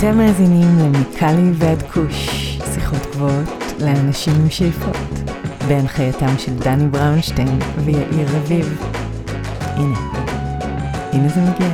אתם 0.00 0.18
מאזינים 0.18 0.78
למיקלי 0.78 1.50
ועד 1.54 1.82
כוש, 1.82 2.28
שיחות 2.74 2.98
גבוהות 3.12 3.48
לאנשים 3.80 4.32
עם 4.40 4.50
שאיפות, 4.50 4.96
בהנחייתם 5.68 6.38
של 6.38 6.54
דני 6.54 6.88
בראונשטיין 6.88 7.58
ויאיר 7.84 8.28
רביב. 8.36 8.82
הנה, 9.60 9.98
הנה 11.12 11.28
זה 11.28 11.40
מגיע. 11.40 11.68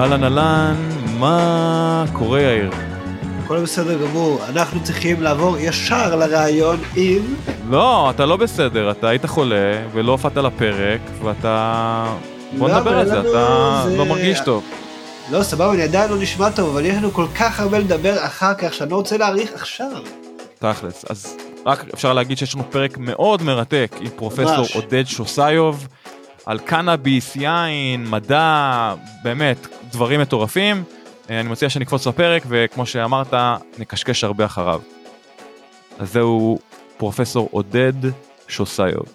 אהלן 0.00 0.24
אהלן, 0.24 0.76
מה 1.18 2.04
קורה 2.12 2.40
יאיר? 2.40 2.87
הכל 3.48 3.62
בסדר 3.62 3.98
גמור, 4.06 4.40
אנחנו 4.48 4.82
צריכים 4.82 5.22
לעבור 5.22 5.58
ישר 5.58 6.16
לראיון 6.16 6.80
עם... 6.96 7.34
לא, 7.70 8.10
אתה 8.10 8.26
לא 8.26 8.36
בסדר, 8.36 8.90
אתה 8.90 9.08
היית 9.08 9.26
חולה 9.26 9.82
ולא 9.92 10.12
הופעת 10.12 10.36
לפרק 10.36 11.00
ואתה... 11.22 12.14
בוא 12.58 12.68
לא, 12.68 12.76
נדבר 12.76 12.98
על 12.98 13.08
זה, 13.08 13.20
אתה 13.20 13.84
זה- 13.88 13.96
לא 13.96 14.04
מרגיש 14.06 14.40
טוב. 14.40 14.64
לא, 15.30 15.42
סבבה, 15.42 15.72
אני 15.74 15.82
עדיין 15.82 16.10
לא 16.10 16.18
נשמע 16.18 16.50
טוב, 16.50 16.70
אבל 16.70 16.86
יש 16.86 16.96
לנו 16.96 17.10
כל 17.12 17.26
כך 17.38 17.60
הרבה 17.60 17.78
לדבר 17.78 18.26
אחר 18.26 18.54
כך, 18.54 18.74
שאני 18.74 18.90
לא 18.90 18.96
רוצה 18.96 19.16
להאריך 19.16 19.50
עכשיו. 19.54 19.90
תכלס, 20.58 21.04
אז 21.10 21.36
רק 21.66 21.84
אפשר 21.94 22.12
להגיד 22.12 22.38
שיש 22.38 22.54
לנו 22.54 22.64
פרק 22.70 22.98
מאוד 22.98 23.42
מרתק 23.42 23.96
עם 24.00 24.08
פרופסור 24.16 24.58
ממש. 24.58 24.76
עודד 24.76 25.04
שוסיוב 25.06 25.88
על 26.46 26.58
קנאביס, 26.58 27.36
יין, 27.36 28.06
מדע, 28.10 28.94
באמת, 29.22 29.66
דברים 29.92 30.20
מטורפים. 30.20 30.82
אה, 31.30 31.40
אני 31.40 31.48
מציע 31.48 31.68
שנקפוץ 31.68 32.06
לפרק 32.06 32.42
וכמו 32.48 32.86
שאמרת, 32.86 33.34
נקשקש 33.78 34.24
הרבה 34.24 34.44
אחריו. 34.44 34.80
אז 35.98 36.12
זהו 36.12 36.58
פרופסור 36.96 37.48
עודד 37.52 37.92
שוסיוב. 38.48 39.06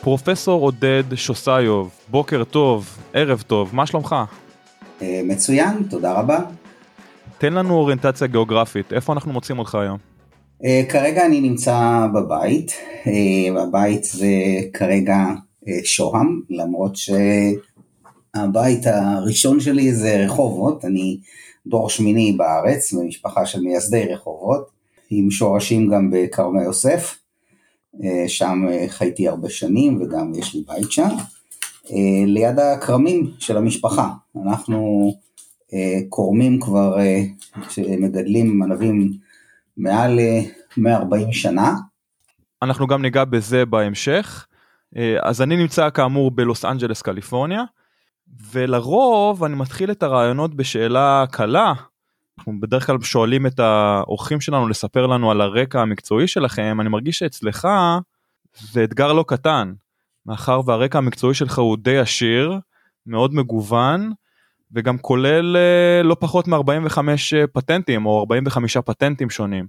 פרופסור 0.00 0.62
עודד 0.62 1.14
שוסיוב, 1.14 1.90
בוקר 2.08 2.44
טוב, 2.44 2.98
ערב 3.12 3.42
טוב, 3.46 3.70
מה 3.74 3.86
שלומך? 3.86 4.14
אה, 5.02 5.20
מצוין, 5.24 5.82
תודה 5.90 6.12
רבה. 6.12 6.38
תן 7.38 7.52
לנו 7.52 7.74
אוריינטציה 7.74 8.26
גיאוגרפית, 8.26 8.92
איפה 8.92 9.12
אנחנו 9.12 9.32
מוצאים 9.32 9.58
אותך 9.58 9.74
היום? 9.74 9.98
אה, 10.64 10.82
כרגע 10.88 11.26
אני 11.26 11.40
נמצא 11.40 12.06
בבית, 12.14 12.72
הבית 13.56 14.04
זה 14.04 14.26
כרגע 14.72 15.16
שוהם, 15.84 16.40
למרות 16.50 16.96
שהבית 18.38 18.86
הראשון 18.86 19.60
שלי 19.60 19.94
זה 19.94 20.24
רחובות, 20.24 20.84
אני 20.84 21.18
דור 21.66 21.90
שמיני 21.90 22.32
בארץ, 22.32 22.92
במשפחה 22.92 23.46
של 23.46 23.60
מייסדי 23.60 24.04
רחובות, 24.04 24.70
עם 25.10 25.30
שורשים 25.30 25.88
גם 25.88 26.10
בכרמי 26.12 26.62
יוסף, 26.62 27.18
אה, 28.04 28.28
שם 28.28 28.66
אה, 28.70 28.84
חייתי 28.88 29.28
הרבה 29.28 29.50
שנים 29.50 30.02
וגם 30.02 30.32
יש 30.34 30.54
לי 30.54 30.62
בית 30.66 30.92
שם, 30.92 31.08
אה, 31.90 32.24
ליד 32.26 32.58
הכרמים 32.58 33.30
של 33.38 33.56
המשפחה, 33.56 34.08
אנחנו 34.44 35.12
קורמים 36.08 36.60
כבר, 36.60 36.96
שמגדלים 37.70 38.62
ענבים 38.62 39.12
מעל 39.76 40.20
אה, 40.20 40.40
140 40.76 41.32
שנה. 41.32 41.74
אנחנו 42.62 42.86
גם 42.86 43.02
ניגע 43.02 43.24
בזה 43.24 43.66
בהמשך. 43.66 44.46
אז 45.22 45.42
אני 45.42 45.56
נמצא 45.56 45.90
כאמור 45.90 46.30
בלוס 46.30 46.64
אנג'לס 46.64 47.02
קליפורניה, 47.02 47.62
ולרוב 48.52 49.44
אני 49.44 49.54
מתחיל 49.54 49.90
את 49.90 50.02
הרעיונות 50.02 50.54
בשאלה 50.54 51.24
קלה. 51.30 51.72
אנחנו 52.38 52.60
בדרך 52.60 52.86
כלל 52.86 53.00
שואלים 53.02 53.46
את 53.46 53.58
האורחים 53.58 54.40
שלנו 54.40 54.68
לספר 54.68 55.06
לנו 55.06 55.30
על 55.30 55.40
הרקע 55.40 55.80
המקצועי 55.80 56.28
שלכם, 56.28 56.78
אני 56.80 56.88
מרגיש 56.88 57.18
שאצלך 57.18 57.68
זה 58.60 58.84
אתגר 58.84 59.12
לא 59.12 59.24
קטן, 59.28 59.72
מאחר 60.26 60.60
והרקע 60.66 60.98
המקצועי 60.98 61.34
שלך 61.34 61.58
הוא 61.58 61.76
די 61.80 61.98
עשיר, 61.98 62.58
מאוד 63.06 63.34
מגוון, 63.34 64.12
וגם 64.72 64.98
כולל 64.98 65.56
אה, 65.56 66.02
לא 66.02 66.16
פחות 66.20 66.48
מ-45 66.48 66.98
פטנטים 67.52 68.06
או 68.06 68.20
45 68.20 68.76
פטנטים 68.76 69.30
שונים. 69.30 69.66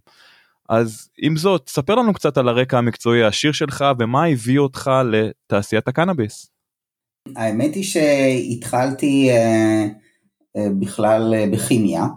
אז 0.70 1.10
עם 1.18 1.38
זאת, 1.38 1.70
ספר 1.70 1.96
לנו 1.96 2.14
קצת 2.14 2.38
על 2.38 2.50
הרקע 2.50 2.78
המקצועי 2.78 3.24
העשיר 3.24 3.52
שלך 3.52 3.86
ומה 4.00 4.26
הביא 4.26 4.60
אותך 4.60 4.92
לתעשיית 5.06 5.88
הקנאביס. 5.88 6.52
האמת 7.36 7.76
היא 7.76 7.84
שהתחלתי 7.84 9.30
אה, 9.30 9.88
אה, 10.58 10.68
בכלל 10.80 11.34
אה, 11.34 11.46
בכימיה, 11.52 12.08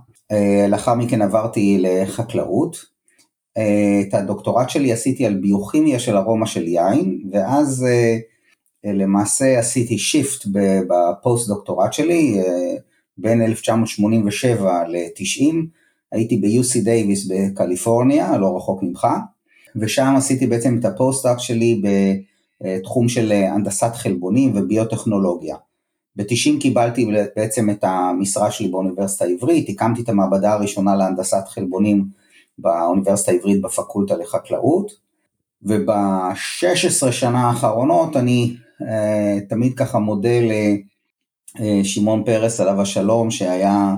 לאחר 0.68 0.94
מכן 0.94 1.22
עברתי 1.22 1.78
לחקלאות. 1.80 2.76
את 4.00 4.14
הדוקטורט 4.14 4.70
שלי 4.70 4.92
עשיתי 4.92 5.26
על 5.26 5.34
ביוכימיה 5.34 5.98
של 5.98 6.16
ארומה 6.16 6.46
של 6.46 6.68
יין, 6.68 7.22
ואז 7.32 7.86
למעשה 8.84 9.58
עשיתי 9.58 9.98
shift 9.98 10.46
ב- 10.52 10.80
בפוסט 10.88 11.48
דוקטורט 11.48 11.92
שלי, 11.92 12.40
בין 13.18 13.42
1987 13.42 14.88
ל-90, 14.88 15.54
הייתי 16.12 16.36
ב-UC 16.36 16.84
דייוויס 16.84 17.28
בקליפורניה, 17.30 18.38
לא 18.38 18.56
רחוק 18.56 18.82
ממך, 18.82 19.06
ושם 19.76 20.14
עשיתי 20.16 20.46
בעצם 20.46 20.78
את 20.78 20.84
הפוסט-דוק 20.84 21.38
שלי 21.38 21.82
בתחום 22.62 23.08
של 23.08 23.32
אה, 23.32 23.52
הנדסת 23.52 23.90
חלבונים 23.94 24.52
וביוטכנולוגיה. 24.54 25.56
ב-90 26.16 26.60
קיבלתי 26.60 27.10
בעצם 27.36 27.70
את 27.70 27.84
המשרה 27.84 28.50
שלי 28.50 28.68
באוניברסיטה 28.68 29.24
העברית, 29.24 29.68
הקמתי 29.68 30.02
את 30.02 30.08
המעבדה 30.08 30.52
הראשונה 30.52 30.96
להנדסת 30.96 31.48
חלבונים 31.48 32.04
באוניברסיטה 32.58 33.32
העברית 33.32 33.60
בפקולטה 33.60 34.16
לחקלאות, 34.16 34.92
וב-16 35.62 37.12
שנה 37.12 37.48
האחרונות 37.48 38.16
אני 38.16 38.54
אה, 38.88 39.38
תמיד 39.48 39.74
ככה 39.74 39.98
מודה 39.98 40.38
לשמעון 41.60 42.24
פרס 42.24 42.60
עליו 42.60 42.80
השלום 42.80 43.30
שהיה 43.30 43.94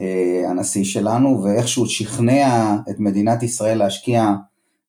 אה, 0.00 0.50
הנשיא 0.50 0.84
שלנו 0.84 1.42
ואיכשהו 1.44 1.86
שכנע 1.86 2.76
את 2.90 3.00
מדינת 3.00 3.42
ישראל 3.42 3.78
להשקיע 3.78 4.32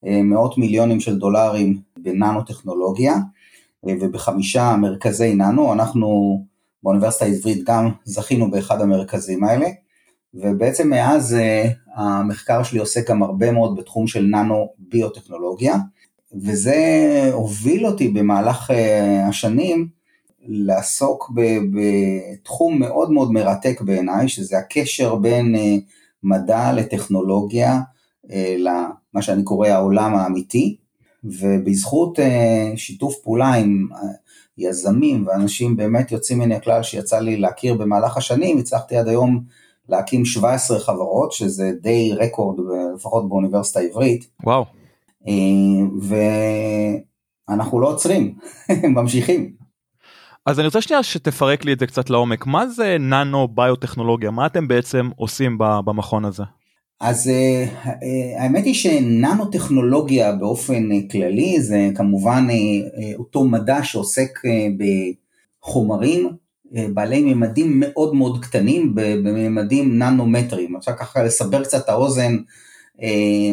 אה, 0.06 0.22
מאות 0.24 0.58
מיליונים 0.58 1.00
של 1.00 1.20
דולרים 1.20 1.80
בננו-טכנולוגיה 2.04 3.14
אה, 3.88 3.94
ובחמישה 4.02 4.76
מרכזי 4.76 5.36
ננו, 5.36 5.74
אנחנו 5.74 6.40
באוניברסיטה 6.84 7.26
העברית 7.26 7.64
גם 7.64 7.90
זכינו 8.04 8.52
באחד 8.52 8.82
המרכזים 8.82 9.44
האלה 9.44 9.68
ובעצם 10.34 10.90
מאז 10.90 11.34
אה, 11.34 11.70
המחקר 11.96 12.64
שלי 12.64 12.80
עוסק 12.80 13.10
גם 13.10 13.24
הרבה 13.24 13.52
מאוד 13.52 13.76
בתחום 13.76 14.08
של 14.08 14.24
ננו 14.24 14.70
ביוטכנולוגיה 14.80 15.76
וזה 16.34 16.76
הוביל 17.34 17.86
אותי 17.86 18.08
במהלך 18.08 18.72
אה, 18.72 19.28
השנים 19.28 19.88
לעסוק 20.46 21.32
בתחום 21.74 22.80
מאוד 22.80 23.12
מאוד 23.12 23.32
מרתק 23.32 23.82
בעיניי, 23.82 24.28
שזה 24.28 24.58
הקשר 24.58 25.16
בין 25.16 25.56
מדע 26.24 26.74
לטכנולוגיה, 26.74 27.80
למה 28.58 29.22
שאני 29.22 29.44
קורא 29.44 29.68
העולם 29.68 30.16
האמיתי, 30.16 30.78
ובזכות 31.24 32.20
אה, 32.20 32.72
שיתוף 32.76 33.16
פעולה 33.24 33.54
עם 33.54 33.88
אה, 33.94 33.98
יזמים 34.58 35.28
ואנשים 35.28 35.78
באמת 35.78 36.12
יוצאים 36.12 36.40
מן 36.40 36.52
הכלל 36.52 36.84
שיצא 36.84 37.20
לי 37.20 37.38
להכיר 37.38 37.74
במהלך 37.74 38.18
השנים, 38.18 38.58
הצלחתי 38.58 38.98
עד 38.98 39.08
היום 39.08 39.44
להקים 39.90 40.26
17 40.26 40.80
חברות, 40.80 41.32
שזה 41.32 41.72
די 41.82 42.14
רקורד 42.14 42.60
ב- 42.60 42.96
לפחות 42.96 43.30
באוניברסיטה 43.30 43.80
העברית, 43.80 44.30
וואו. 44.44 44.66
אה, 45.28 45.34
ואנחנו 47.50 47.80
לא 47.80 47.88
עוצרים, 47.88 48.36
ממשיכים. 48.96 49.54
אז 50.46 50.60
אני 50.60 50.66
רוצה 50.66 50.82
שנייה 50.82 51.04
שתפרק 51.04 51.66
לי 51.66 51.74
את 51.74 51.80
זה 51.80 51.88
קצת 51.88 52.10
לעומק, 52.10 52.46
מה 52.46 52.68
זה 52.68 52.98
ננו 53.00 53.48
ביוטכנולוגיה? 53.48 54.32
מה 54.32 54.46
אתם 54.46 54.68
בעצם 54.68 55.10
עושים 55.16 55.58
במכון 55.58 56.26
הזה? 56.26 56.44
אז 57.00 57.28
אה, 57.28 57.66
אה, 57.88 58.44
האמת 58.44 58.66
היא 58.66 58.74
שננו 58.74 59.46
טכנולוגיה 59.46 60.32
באופן 60.32 60.92
אה, 60.92 60.98
כללי 61.12 61.62
זה 61.62 61.90
כמובן 61.96 62.48
אותו 63.18 63.44
מדע 63.44 63.84
שעוסק 63.84 64.40
בחומרים 65.62 66.30
בעלי 66.94 67.34
ממדים 67.34 67.80
מאוד 67.80 68.16
מאוד 68.16 68.44
קטנים 68.44 68.96
בממדים 68.96 70.00
ננומטרים. 70.00 70.76
עכשיו 70.76 70.94
ככה 70.98 71.24
לסבר 71.24 71.64
קצת 71.64 71.84
את 71.84 71.90
האוזן 71.90 72.38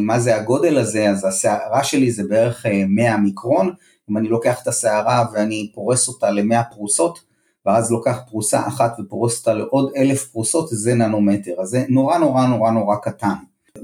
מה 0.00 0.20
זה 0.20 0.36
הגודל 0.36 0.78
הזה, 0.78 1.10
אז 1.10 1.24
הסערה 1.24 1.84
שלי 1.84 2.10
זה 2.10 2.22
בערך 2.28 2.66
אה, 2.66 2.84
100 2.88 3.16
מיקרון, 3.16 3.72
אם 4.10 4.16
אני 4.16 4.28
לוקח 4.28 4.62
את 4.62 4.68
הסערה 4.68 5.24
ואני 5.32 5.70
פורס 5.74 6.08
אותה 6.08 6.30
ל-100 6.30 6.74
פרוסות, 6.74 7.18
ואז 7.66 7.90
לוקח 7.90 8.18
פרוסה 8.30 8.66
אחת 8.68 8.96
ופורס 9.00 9.38
אותה 9.38 9.54
לעוד 9.54 9.92
אלף 9.96 10.24
פרוסות, 10.24 10.68
זה 10.70 10.94
ננומטר, 10.94 11.52
אז 11.58 11.68
זה 11.68 11.84
נורא 11.88 12.18
נורא 12.18 12.46
נורא 12.46 12.70
נורא 12.70 12.96
קטן. 12.96 13.34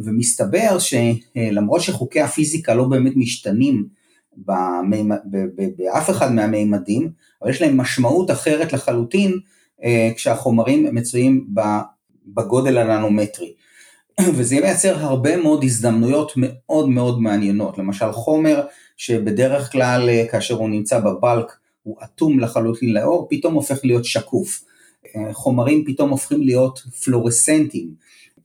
ומסתבר 0.04 0.78
שלמרות 0.78 1.80
שחוקי 1.80 2.20
הפיזיקה 2.20 2.74
לא 2.74 2.84
באמת 2.84 3.12
משתנים 3.16 3.86
במימ... 4.36 5.12
באף 5.76 6.10
אחד 6.10 6.32
מהמימדים, 6.32 7.10
אבל 7.42 7.50
יש 7.50 7.62
להם 7.62 7.76
משמעות 7.76 8.30
אחרת 8.30 8.72
לחלוטין 8.72 9.38
אה, 9.84 10.10
כשהחומרים 10.16 10.94
מצויים. 10.94 11.46
בגודל 12.26 12.78
הננומטרי. 12.78 13.52
וזה 14.36 14.60
מייצר 14.60 14.98
הרבה 14.98 15.36
מאוד 15.36 15.64
הזדמנויות 15.64 16.32
מאוד 16.36 16.88
מאוד 16.88 17.20
מעניינות, 17.20 17.78
למשל 17.78 18.12
חומר 18.12 18.62
שבדרך 18.96 19.72
כלל 19.72 20.08
אה, 20.08 20.24
כאשר 20.30 20.54
הוא 20.54 20.68
נמצא 20.68 21.00
בבלק 21.00 21.52
הוא 21.86 21.96
אטום 22.04 22.40
לחלוטין 22.40 22.92
לאור, 22.92 23.26
פתאום 23.30 23.54
הופך 23.54 23.80
להיות 23.84 24.04
שקוף. 24.04 24.64
אה, 25.16 25.32
חומרים 25.32 25.84
פתאום 25.86 26.10
הופכים 26.10 26.42
להיות 26.42 26.78
פלורסנטיים, 27.04 27.90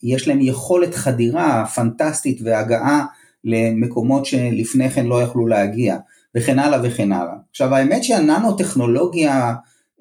יש 0.03 0.27
להם 0.27 0.41
יכולת 0.41 0.95
חדירה 0.95 1.65
פנטסטית 1.75 2.39
והגעה 2.43 3.05
למקומות 3.43 4.25
שלפני 4.25 4.89
כן 4.89 5.05
לא 5.05 5.21
יכלו 5.21 5.47
להגיע, 5.47 5.97
וכן 6.35 6.59
הלאה 6.59 6.79
וכן 6.83 7.11
הלאה. 7.11 7.33
עכשיו 7.49 7.75
האמת 7.75 8.03
שהננו 8.03 8.57
טכנולוגיה 8.57 9.53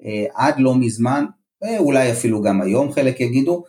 אה, 0.05 0.25
עד 0.35 0.55
לא 0.57 0.75
מזמן, 0.75 1.25
אולי 1.79 2.11
אפילו 2.11 2.41
גם 2.41 2.61
היום 2.61 2.91
חלק 2.91 3.19
יגידו, 3.19 3.63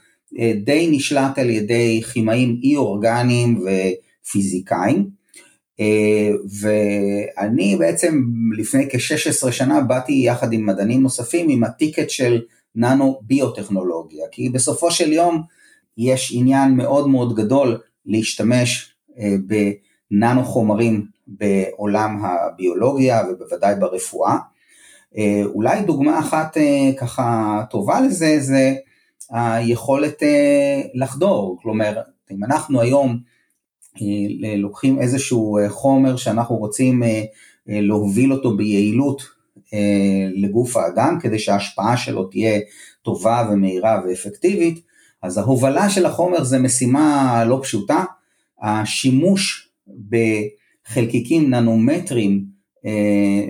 די 0.64 0.88
נשלט 0.92 1.38
על 1.38 1.50
ידי 1.50 2.02
כימאים 2.12 2.60
אי 2.62 2.76
אורגניים 2.76 3.64
ופיזיקאים, 3.64 4.98
אה, 4.98 5.21
ואני 6.60 7.76
בעצם 7.76 8.22
לפני 8.58 8.90
כ-16 8.90 9.52
שנה 9.52 9.80
באתי 9.80 10.12
יחד 10.12 10.52
עם 10.52 10.66
מדענים 10.66 11.02
נוספים 11.02 11.48
עם 11.48 11.64
הטיקט 11.64 12.10
של 12.10 12.42
ננו 12.74 13.20
ביוטכנולוגיה, 13.22 14.26
כי 14.32 14.48
בסופו 14.48 14.90
של 14.90 15.12
יום 15.12 15.42
יש 15.98 16.32
עניין 16.34 16.76
מאוד 16.76 17.08
מאוד 17.08 17.34
גדול 17.36 17.80
להשתמש 18.06 18.94
אה, 19.18 19.34
בננו 19.46 20.44
חומרים 20.44 21.06
בעולם 21.26 22.24
הביולוגיה 22.24 23.22
ובוודאי 23.30 23.74
ברפואה. 23.80 24.36
אה, 25.16 25.42
אולי 25.44 25.82
דוגמה 25.82 26.18
אחת 26.18 26.56
ככה 26.98 27.58
טובה 27.70 28.00
לזה 28.00 28.36
זה 28.40 28.74
היכולת 29.30 30.22
לחדור, 30.94 31.58
כלומר 31.62 32.00
אם 32.30 32.44
אנחנו 32.44 32.80
היום 32.80 33.10
אה, 33.10 33.31
לוקחים 34.56 35.00
איזשהו 35.00 35.58
אה, 35.58 35.68
חומר 35.68 36.16
שאנחנו 36.16 36.56
רוצים 36.56 37.02
אה, 37.02 37.22
להוביל 37.68 38.32
אותו 38.32 38.56
ביעילות 38.56 39.22
לגוף 40.34 40.76
האדם 40.76 41.18
כדי 41.20 41.38
שההשפעה 41.38 41.96
שלו 41.96 42.24
תהיה 42.24 42.60
טובה 43.02 43.48
ומהירה 43.50 44.00
ואפקטיבית, 44.04 44.80
אז 45.22 45.38
ההובלה 45.38 45.90
של 45.90 46.06
החומר 46.06 46.44
זה 46.44 46.58
משימה 46.58 47.44
לא 47.46 47.60
פשוטה, 47.62 48.04
השימוש 48.62 49.68
בחלקיקים 50.08 51.50
ננומטרים 51.50 52.44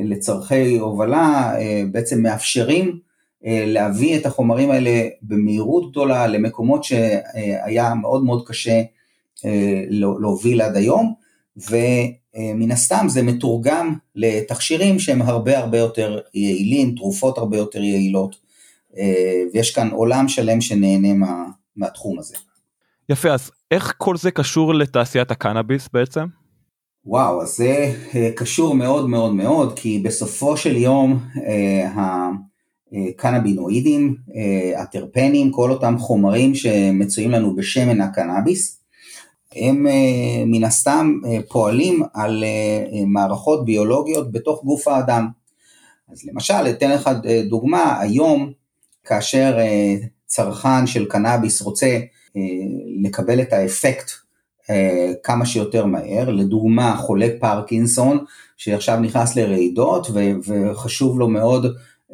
לצורכי 0.05 0.79
הובלה 0.79 1.55
בעצם 1.93 2.23
מאפשרים 2.23 2.99
להביא 3.45 4.17
את 4.19 4.27
החומרים 4.27 4.71
האלה 4.71 5.09
במהירות 5.23 5.91
גדולה 5.91 6.27
למקומות 6.27 6.85
שהיה 6.85 7.95
מאוד 7.95 8.25
מאוד 8.25 8.49
קשה 8.49 8.71
אה, 8.71 8.83
להוביל 9.91 10.63
עד 10.63 10.77
היום, 10.77 11.15
ומן 11.57 12.71
הסתם 12.71 13.07
זה 13.09 13.23
מתורגם 13.23 13.95
לתכשירים 14.15 14.99
שהם 14.99 15.23
הרבה 15.23 15.59
הרבה 15.59 15.79
יותר 15.79 16.19
יעילים, 16.35 16.95
תרופות 16.95 17.39
הרבה 17.39 17.57
יותר 17.57 17.83
יעילות, 17.83 18.37
אה, 18.97 19.43
ויש 19.53 19.75
כאן 19.75 19.91
עולם 19.91 20.29
שלם 20.29 20.61
שנהנה 20.61 21.15
מה, 21.15 21.45
מהתחום 21.77 22.19
הזה. 22.19 22.37
יפה, 23.09 23.31
אז 23.31 23.51
איך 23.71 23.95
כל 23.99 24.17
זה 24.17 24.31
קשור 24.31 24.75
לתעשיית 24.75 25.31
הקנאביס 25.31 25.89
בעצם? 25.93 26.25
וואו, 27.05 27.43
אז 27.43 27.49
זה 27.57 27.95
אה, 28.15 28.31
קשור 28.37 28.75
מאוד 28.75 29.09
מאוד 29.09 29.35
מאוד, 29.35 29.79
כי 29.79 29.99
בסופו 30.05 30.57
של 30.57 30.77
יום 30.77 31.19
הקנאבינואידים, 32.95 34.17
הטרפנים, 34.77 35.51
כל 35.51 35.71
אותם 35.71 35.99
חומרים 35.99 36.55
שמצויים 36.55 37.31
לנו 37.31 37.57
בשמן 37.57 38.01
הקנאביס, 38.01 38.82
הם 39.57 39.87
אה, 39.87 40.45
מן 40.47 40.65
הסתם 40.65 41.19
אה, 41.27 41.39
פועלים 41.49 42.03
על 42.15 42.45
אה, 42.45 43.05
מערכות 43.07 43.65
ביולוגיות 43.65 44.33
בתוך 44.33 44.65
גוף 44.65 44.89
האדם. 44.89 45.29
אז 46.13 46.25
למשל, 46.25 46.55
אתן 46.71 46.91
לך 46.91 47.11
דוגמה, 47.49 48.01
היום 48.01 48.53
כאשר 49.05 49.59
צרכן 50.27 50.87
של 50.87 51.05
קנאביס 51.05 51.63
רוצה 51.63 51.99
לקבל 53.03 53.41
את 53.41 53.53
האפקט 53.53 54.11
כמה 55.23 55.47
שיותר 55.47 55.87
מהר, 55.87 56.31
לדוגמה 56.31 56.97
חולה 56.97 57.29
פרקינסון 57.41 58.25
שעכשיו 58.57 59.01
נכנס 59.01 59.37
לרעידות 59.37 60.07
וחשוב 60.45 61.19
לו 61.19 61.29
מאוד 61.29 61.67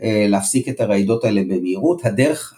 להפסיק 0.03 0.69
את 0.69 0.81
הרעידות 0.81 1.25
האלה 1.25 1.43
במהירות, 1.43 2.07
הדרך 2.07 2.55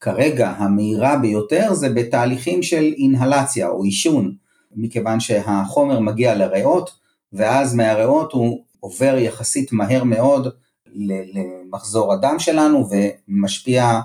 כרגע 0.00 0.48
המהירה 0.48 1.16
ביותר 1.16 1.74
זה 1.74 1.88
בתהליכים 1.88 2.62
של 2.62 2.94
אינהלציה 2.98 3.68
או 3.68 3.82
עישון, 3.82 4.34
מכיוון 4.76 5.20
שהחומר 5.20 6.00
מגיע 6.00 6.34
לריאות 6.34 6.90
ואז 7.32 7.74
מהריאות 7.74 8.32
הוא 8.32 8.64
עובר 8.80 9.14
יחסית 9.18 9.72
מהר 9.72 10.04
מאוד 10.04 10.48
למחזור 10.94 12.12
הדם 12.12 12.34
שלנו 12.38 12.88
ומשפיע 12.90 14.00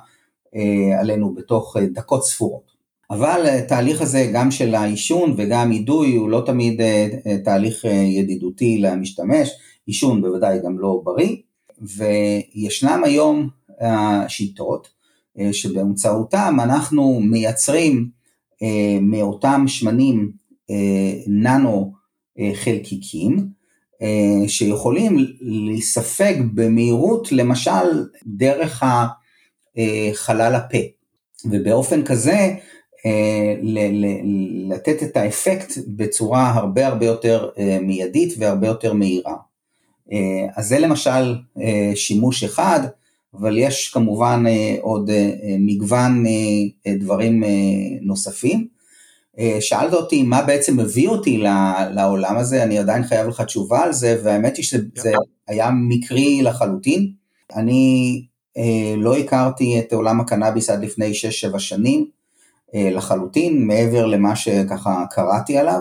אה, 0.56 1.00
עלינו 1.00 1.34
בתוך 1.36 1.78
אה, 1.78 1.86
דקות 1.86 2.24
ספורות. 2.26 2.76
אבל 3.12 3.46
התהליך 3.46 3.98
אה, 3.98 4.04
הזה 4.04 4.30
גם 4.34 4.52
של 4.52 4.76
העישון 4.76 5.34
וגם 5.38 5.72
אידוי 5.72 6.16
הוא 6.16 6.30
לא 6.30 6.44
תמיד 6.46 6.82
תהליך 7.44 7.86
ידידותי 8.06 8.78
למשתמש, 8.78 9.50
עישון 9.86 10.22
בוודאי 10.22 10.60
גם 10.66 10.80
לא 10.80 11.02
בריא, 11.04 11.36
וישנם 11.82 13.02
היום 13.06 13.50
שיטות 14.28 14.88
אה, 14.88 14.95
שבאמצעותם 15.52 16.58
אנחנו 16.64 17.20
מייצרים 17.20 18.10
אה, 18.64 18.98
מאותם 19.02 19.64
שמנים 19.68 20.32
אה, 20.70 21.14
ננו 21.28 21.94
חלקיקים 22.54 23.48
שיכולים 24.48 25.18
להיספג 25.42 26.34
במהירות 26.54 27.32
למשל 27.32 28.06
דרך 28.26 28.84
חלל 30.14 30.56
הפה 30.56 30.78
ובאופן 31.46 32.04
כזה 32.04 32.54
לתת 34.70 35.04
את 35.04 35.18
האפקט 35.18 35.74
בצורה 35.88 36.52
הרבה 36.52 36.88
הרבה 36.88 37.06
יותר 37.06 37.50
מיידית 37.82 38.34
והרבה 38.38 38.68
יותר 38.68 38.94
מהירה. 38.94 39.36
אז 40.56 40.68
זה 40.68 40.80
למשל 40.80 41.36
שימוש 41.96 42.44
אחד, 42.44 42.80
אבל 43.40 43.58
יש 43.58 43.88
כמובן 43.88 44.44
אה, 44.48 44.76
עוד 44.82 45.10
אה, 45.10 45.16
אה, 45.16 45.56
מגוון 45.60 46.24
דברים 47.00 47.44
נוספים. 48.02 48.68
שאלת 49.60 49.94
אותי 49.94 50.24
מה 50.24 50.42
בעצם 50.42 50.78
מביא 50.78 51.08
אותי 51.08 51.38
לעולם 51.94 52.38
הזה, 52.38 52.64
אני 52.64 52.80
עדיין 52.80 53.04
חייב 53.04 53.28
לך 53.28 53.42
תשובה 53.42 53.84
על 53.84 53.94
זה, 53.94 54.22
והאמת 54.24 54.58
היא 54.58 54.66
שזה 54.66 55.12
היה 55.48 55.70
מקרי 55.72 56.42
לחלוטין. 56.42 57.12
אני 57.56 58.26
לא 58.98 59.18
הכרתי 59.18 59.80
את 59.80 59.94
עולם 59.94 60.20
הקנאביס 60.20 60.70
עד 60.70 60.84
לפני 60.84 61.12
6-7 61.54 61.60
שנים 61.60 62.06
לחלוטין, 62.74 63.68
מעבר 63.68 64.06
למה 64.06 64.36
שככה 64.36 65.04
קראתי 65.12 65.58
עליו 65.58 65.80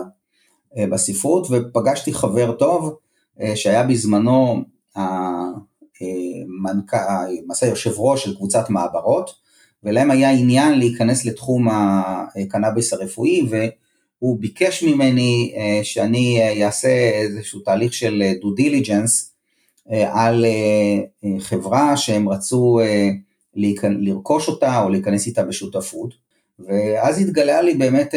בספרות, 0.79 1.47
ופגשתי 1.51 2.13
חבר 2.13 2.51
טוב 2.51 2.95
שהיה 3.55 3.83
בזמנו 3.83 4.63
למעשה 6.01 7.65
יושב 7.65 7.93
ראש 7.97 8.23
של 8.23 8.35
קבוצת 8.35 8.69
מעברות, 8.69 9.45
ולהם 9.83 10.11
היה 10.11 10.31
עניין 10.31 10.79
להיכנס 10.79 11.25
לתחום 11.25 11.67
הקנאביס 11.69 12.93
הרפואי, 12.93 13.47
והוא 13.49 14.39
ביקש 14.39 14.83
ממני 14.83 15.53
אה, 15.57 15.79
שאני 15.83 16.63
אעשה 16.65 17.11
איזשהו 17.13 17.59
תהליך 17.59 17.93
של 17.93 18.23
דו 18.41 18.53
דיליג'נס 18.53 19.31
אה, 19.91 20.25
על 20.25 20.45
אה, 20.45 21.39
חברה 21.39 21.97
שהם 21.97 22.29
רצו 22.29 22.79
לרכוש 23.83 24.47
אותה 24.47 24.83
או 24.83 24.89
להיכנס 24.89 25.27
איתה 25.27 25.43
בשותפות, 25.43 26.13
ואז 26.59 27.19
התגלה 27.21 27.61
לי 27.61 27.73
באמת 27.73 28.15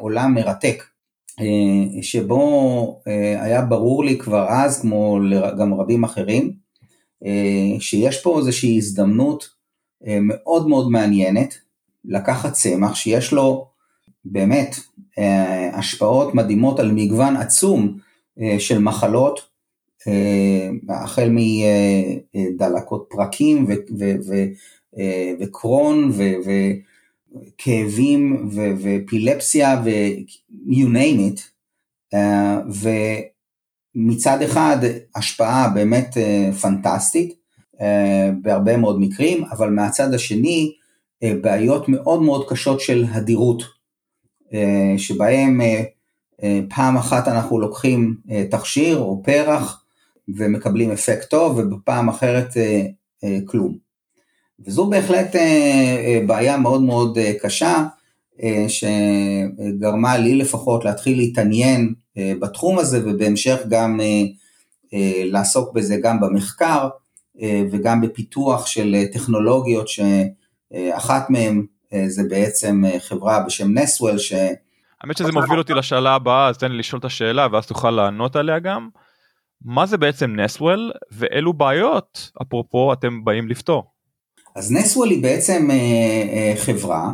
עולם 0.00 0.34
מרתק. 0.34 0.84
שבו 2.02 3.02
היה 3.40 3.62
ברור 3.62 4.04
לי 4.04 4.18
כבר 4.18 4.46
אז, 4.48 4.80
כמו 4.80 5.18
גם 5.58 5.74
רבים 5.74 6.04
אחרים, 6.04 6.44
אה, 6.44 6.67
שיש 7.80 8.22
פה 8.22 8.38
איזושהי 8.38 8.76
הזדמנות 8.76 9.48
אה, 10.06 10.18
מאוד 10.22 10.68
מאוד 10.68 10.90
מעניינת 10.90 11.58
לקחת 12.04 12.52
צמח 12.52 12.94
שיש 12.94 13.32
לו 13.32 13.68
באמת 14.24 14.76
אה, 15.18 15.78
השפעות 15.78 16.34
מדהימות 16.34 16.80
על 16.80 16.92
מגוון 16.92 17.36
עצום 17.36 17.98
של 18.58 18.78
מחלות, 18.78 19.48
החל 20.88 21.30
מדלקות 22.34 23.06
פרקים 23.10 23.66
וקרון 25.40 26.12
וכאבים 27.54 28.48
ואפילפסיה 28.52 29.82
ו-you 29.84 30.86
name 30.86 31.18
it, 31.18 31.40
מצד 34.00 34.42
אחד 34.42 34.76
השפעה 35.14 35.68
באמת 35.68 36.16
אה, 36.16 36.50
פנטסטית 36.60 37.34
אה, 37.80 38.30
בהרבה 38.42 38.76
מאוד 38.76 39.00
מקרים, 39.00 39.44
אבל 39.44 39.70
מהצד 39.70 40.14
השני 40.14 40.72
אה, 41.22 41.32
בעיות 41.40 41.88
מאוד 41.88 42.22
מאוד 42.22 42.48
קשות 42.48 42.80
של 42.80 43.04
הדירות. 43.10 43.78
שבהם 44.96 45.60
פעם 46.68 46.96
אחת 46.96 47.28
אנחנו 47.28 47.60
לוקחים 47.60 48.16
תכשיר 48.50 48.98
או 48.98 49.22
פרח 49.24 49.84
ומקבלים 50.36 50.90
אפקט 50.90 51.30
טוב 51.30 51.58
ובפעם 51.58 52.08
אחרת 52.08 52.54
כלום. 53.44 53.76
וזו 54.66 54.90
בהחלט 54.90 55.36
בעיה 56.26 56.56
מאוד 56.56 56.82
מאוד 56.82 57.18
קשה 57.42 57.86
שגרמה 58.68 60.18
לי 60.18 60.34
לפחות 60.34 60.84
להתחיל 60.84 61.16
להתעניין 61.16 61.94
בתחום 62.18 62.78
הזה 62.78 63.00
ובהמשך 63.04 63.58
גם 63.68 64.00
לעסוק 65.24 65.72
בזה 65.72 65.96
גם 66.02 66.20
במחקר 66.20 66.88
וגם 67.42 68.00
בפיתוח 68.00 68.66
של 68.66 68.96
טכנולוגיות 69.12 69.88
שאחת 69.88 71.30
מהן 71.30 71.66
זה 72.06 72.22
בעצם 72.30 72.82
חברה 72.98 73.40
בשם 73.40 73.78
נסוול 73.78 74.18
ש... 74.18 74.32
האמת 75.00 75.16
שזה 75.16 75.32
מוביל 75.32 75.58
אותי 75.58 75.74
לשאלה 75.74 76.14
הבאה 76.14 76.48
אז 76.48 76.58
תן 76.58 76.72
לי 76.72 76.78
לשאול 76.78 77.00
את 77.00 77.04
השאלה 77.04 77.46
ואז 77.52 77.66
תוכל 77.66 77.90
לענות 77.90 78.36
עליה 78.36 78.58
גם. 78.58 78.88
מה 79.64 79.86
זה 79.86 79.96
בעצם 79.96 80.40
נסוול 80.40 80.92
ואילו 81.12 81.52
בעיות 81.52 82.30
אפרופו 82.42 82.92
אתם 82.92 83.24
באים 83.24 83.48
לפתור? 83.48 83.84
אז 84.56 84.72
נסוול 84.72 85.10
היא 85.10 85.22
בעצם 85.22 85.68
חברה 86.56 87.10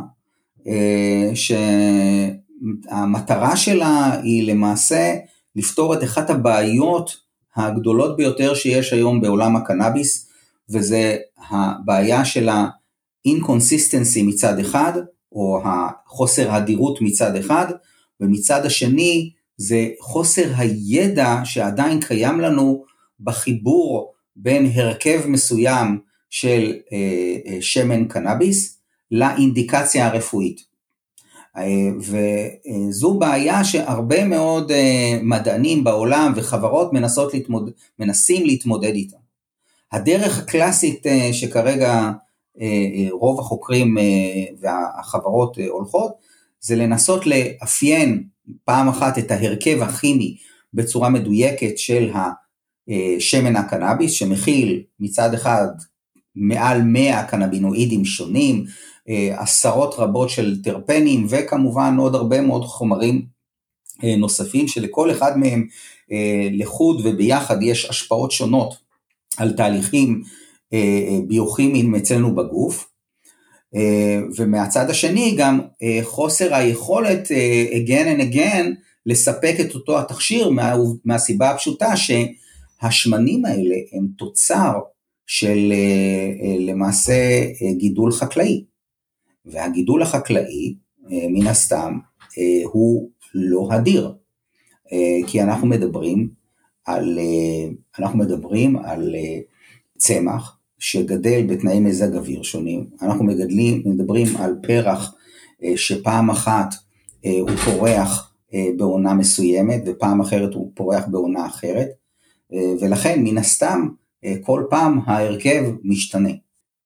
שהמטרה 2.85 3.57
שלה 3.57 4.19
היא 4.23 4.51
למעשה 4.51 5.15
לפתור 5.55 5.93
את 5.93 6.03
אחת 6.03 6.29
הבעיות 6.29 7.17
הגדולות 7.55 8.17
ביותר 8.17 8.53
שיש 8.53 8.93
היום 8.93 9.21
בעולם 9.21 9.55
הקנאביס, 9.55 10.29
וזה 10.69 11.17
הבעיה 11.49 12.25
של 12.25 12.49
ה-inconsistency 12.49 14.23
מצד 14.23 14.59
אחד, 14.59 14.93
או 15.31 15.61
החוסר 15.65 16.51
הדירות 16.51 17.01
מצד 17.01 17.35
אחד, 17.35 17.65
ומצד 18.21 18.65
השני 18.65 19.31
זה 19.57 19.87
חוסר 19.99 20.51
הידע 20.57 21.41
שעדיין 21.43 22.01
קיים 22.01 22.39
לנו 22.39 22.83
בחיבור 23.19 24.13
בין 24.35 24.71
הרכב 24.73 25.21
מסוים 25.27 25.99
של 26.29 26.73
אה, 26.93 26.97
אה, 27.47 27.57
שמן 27.61 28.07
קנאביס 28.07 28.79
לאינדיקציה 29.11 30.07
הרפואית. 30.07 30.74
אה, 31.57 31.89
וזו 32.89 33.13
בעיה 33.13 33.63
שהרבה 33.63 34.25
מאוד 34.25 34.71
אה, 34.71 35.19
מדענים 35.23 35.83
בעולם 35.83 36.33
וחברות 36.35 36.93
מנסות 36.93 37.33
להתמוד... 37.33 37.69
מנסים 37.99 38.45
להתמודד 38.45 38.93
איתה. 38.93 39.17
הדרך 39.91 40.39
הקלאסית 40.39 41.07
אה, 41.07 41.33
שכרגע 41.33 42.11
רוב 43.11 43.39
החוקרים 43.39 43.97
והחברות 44.59 45.57
הולכות, 45.67 46.11
זה 46.59 46.75
לנסות 46.75 47.25
לאפיין 47.25 48.23
פעם 48.65 48.89
אחת 48.89 49.17
את 49.17 49.31
ההרכב 49.31 49.81
הכימי 49.81 50.37
בצורה 50.73 51.09
מדויקת 51.09 51.77
של 51.77 52.11
השמן 52.13 53.55
הקנאביס, 53.55 54.11
שמכיל 54.11 54.83
מצד 54.99 55.33
אחד 55.33 55.67
מעל 56.35 56.81
100 56.81 57.23
קנבינואידים 57.23 58.05
שונים, 58.05 58.65
אה, 58.65 58.71
עשרות 59.37 59.95
רבות 59.97 60.29
של 60.29 60.61
טרפנים 60.63 61.25
וכמובן 61.29 61.95
עוד 61.99 62.15
הרבה 62.15 62.41
מאוד 62.41 62.63
חומרים 62.65 63.25
אה, 64.03 64.15
נוספים 64.15 64.67
שלכל 64.67 65.11
אחד 65.11 65.37
מהם 65.37 65.67
אה, 66.11 66.49
לחוד 66.51 67.01
וביחד 67.03 67.63
יש 67.63 67.89
השפעות 67.89 68.31
שונות 68.31 68.75
על 69.37 69.53
תהליכים 69.53 70.23
ביוכימיים 71.27 71.95
אצלנו 71.95 72.35
בגוף. 72.35 72.87
ומהצד 74.37 74.89
השני 74.89 75.35
גם 75.37 75.59
חוסר 76.03 76.55
היכולת 76.55 77.27
again 77.71 78.17
and 78.17 78.33
again 78.33 78.65
לספק 79.05 79.55
את 79.61 79.75
אותו 79.75 79.99
התכשיר 79.99 80.49
מה, 80.49 80.73
מהסיבה 81.05 81.49
הפשוטה 81.49 81.93
שהשמנים 81.97 83.45
האלה 83.45 83.75
הם 83.93 84.07
תוצר 84.17 84.73
של 85.27 85.73
למעשה 86.59 87.45
גידול 87.77 88.11
חקלאי. 88.11 88.63
והגידול 89.45 90.01
החקלאי, 90.01 90.75
אה, 91.11 91.27
מן 91.29 91.47
הסתם, 91.47 91.97
אה, 92.37 92.61
הוא 92.63 93.09
לא 93.33 93.67
הדיר, 93.71 94.13
אה, 94.93 95.27
כי 95.27 95.41
אנחנו 95.41 95.67
מדברים 95.67 96.29
על, 96.85 97.19
אנחנו 97.99 98.19
מדברים 98.19 98.77
על 98.77 99.15
צמח 99.97 100.57
שגדל 100.79 101.45
בתנאי 101.47 101.79
מזג 101.79 102.15
אוויר 102.15 102.43
שונים, 102.43 102.89
אנחנו 103.01 103.25
מגדלים, 103.25 103.81
מדברים 103.85 104.27
על 104.37 104.55
פרח 104.63 105.15
שפעם 105.75 106.29
אחת 106.29 106.73
הוא 107.23 107.49
פורח 107.65 108.33
בעונה 108.77 109.13
מסוימת 109.13 109.83
ופעם 109.85 110.21
אחרת 110.21 110.53
הוא 110.53 110.71
פורח 110.75 111.07
בעונה 111.07 111.45
אחרת, 111.45 111.87
ולכן 112.51 113.23
מן 113.23 113.37
הסתם 113.37 113.87
כל 114.41 114.63
פעם 114.69 114.99
ההרכב 115.05 115.63
משתנה. 115.83 116.29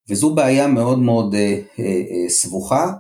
וזו 0.09 0.35
בעיה 0.35 0.67
מאוד 0.67 0.99
מאוד 0.99 1.35
אה, 1.35 1.59
אה, 1.79 1.85
אה, 1.85 2.29
סבוכה, 2.29 2.93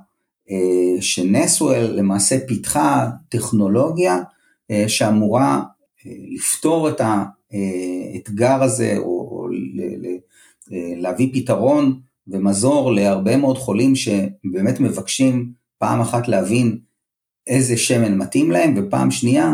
שנסואל 1.01 1.91
למעשה 1.95 2.47
פיתחה 2.47 3.09
טכנולוגיה 3.29 4.17
שאמורה 4.87 5.61
לפתור 6.05 6.89
את 6.89 7.01
האתגר 7.01 8.63
הזה, 8.63 8.97
או 8.97 9.47
להביא 10.97 11.29
פתרון 11.33 11.99
ומזור 12.27 12.93
להרבה 12.93 13.37
מאוד 13.37 13.57
חולים 13.57 13.95
שבאמת 13.95 14.79
מבקשים 14.79 15.51
פעם 15.77 16.01
אחת 16.01 16.27
להבין 16.27 16.77
איזה 17.47 17.77
שמן 17.77 18.17
מתאים 18.17 18.51
להם, 18.51 18.73
ופעם 18.77 19.11
שנייה 19.11 19.53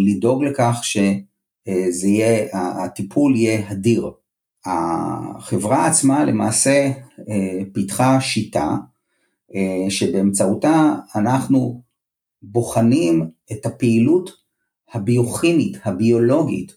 לדאוג 0.00 0.44
לכך 0.44 0.80
שזה 0.82 2.08
יהיה, 2.08 2.46
הטיפול 2.52 3.36
יהיה 3.36 3.70
הדיר. 3.70 4.10
החברה 4.66 5.86
עצמה 5.86 6.24
למעשה 6.24 6.90
אה, 7.28 7.58
פיתחה 7.72 8.20
שיטה 8.20 8.76
אה, 9.54 9.90
שבאמצעותה 9.90 10.94
אנחנו 11.14 11.82
בוחנים 12.42 13.30
את 13.52 13.66
הפעילות 13.66 14.30
הביוכימית, 14.92 15.76
הביולוגית, 15.84 16.72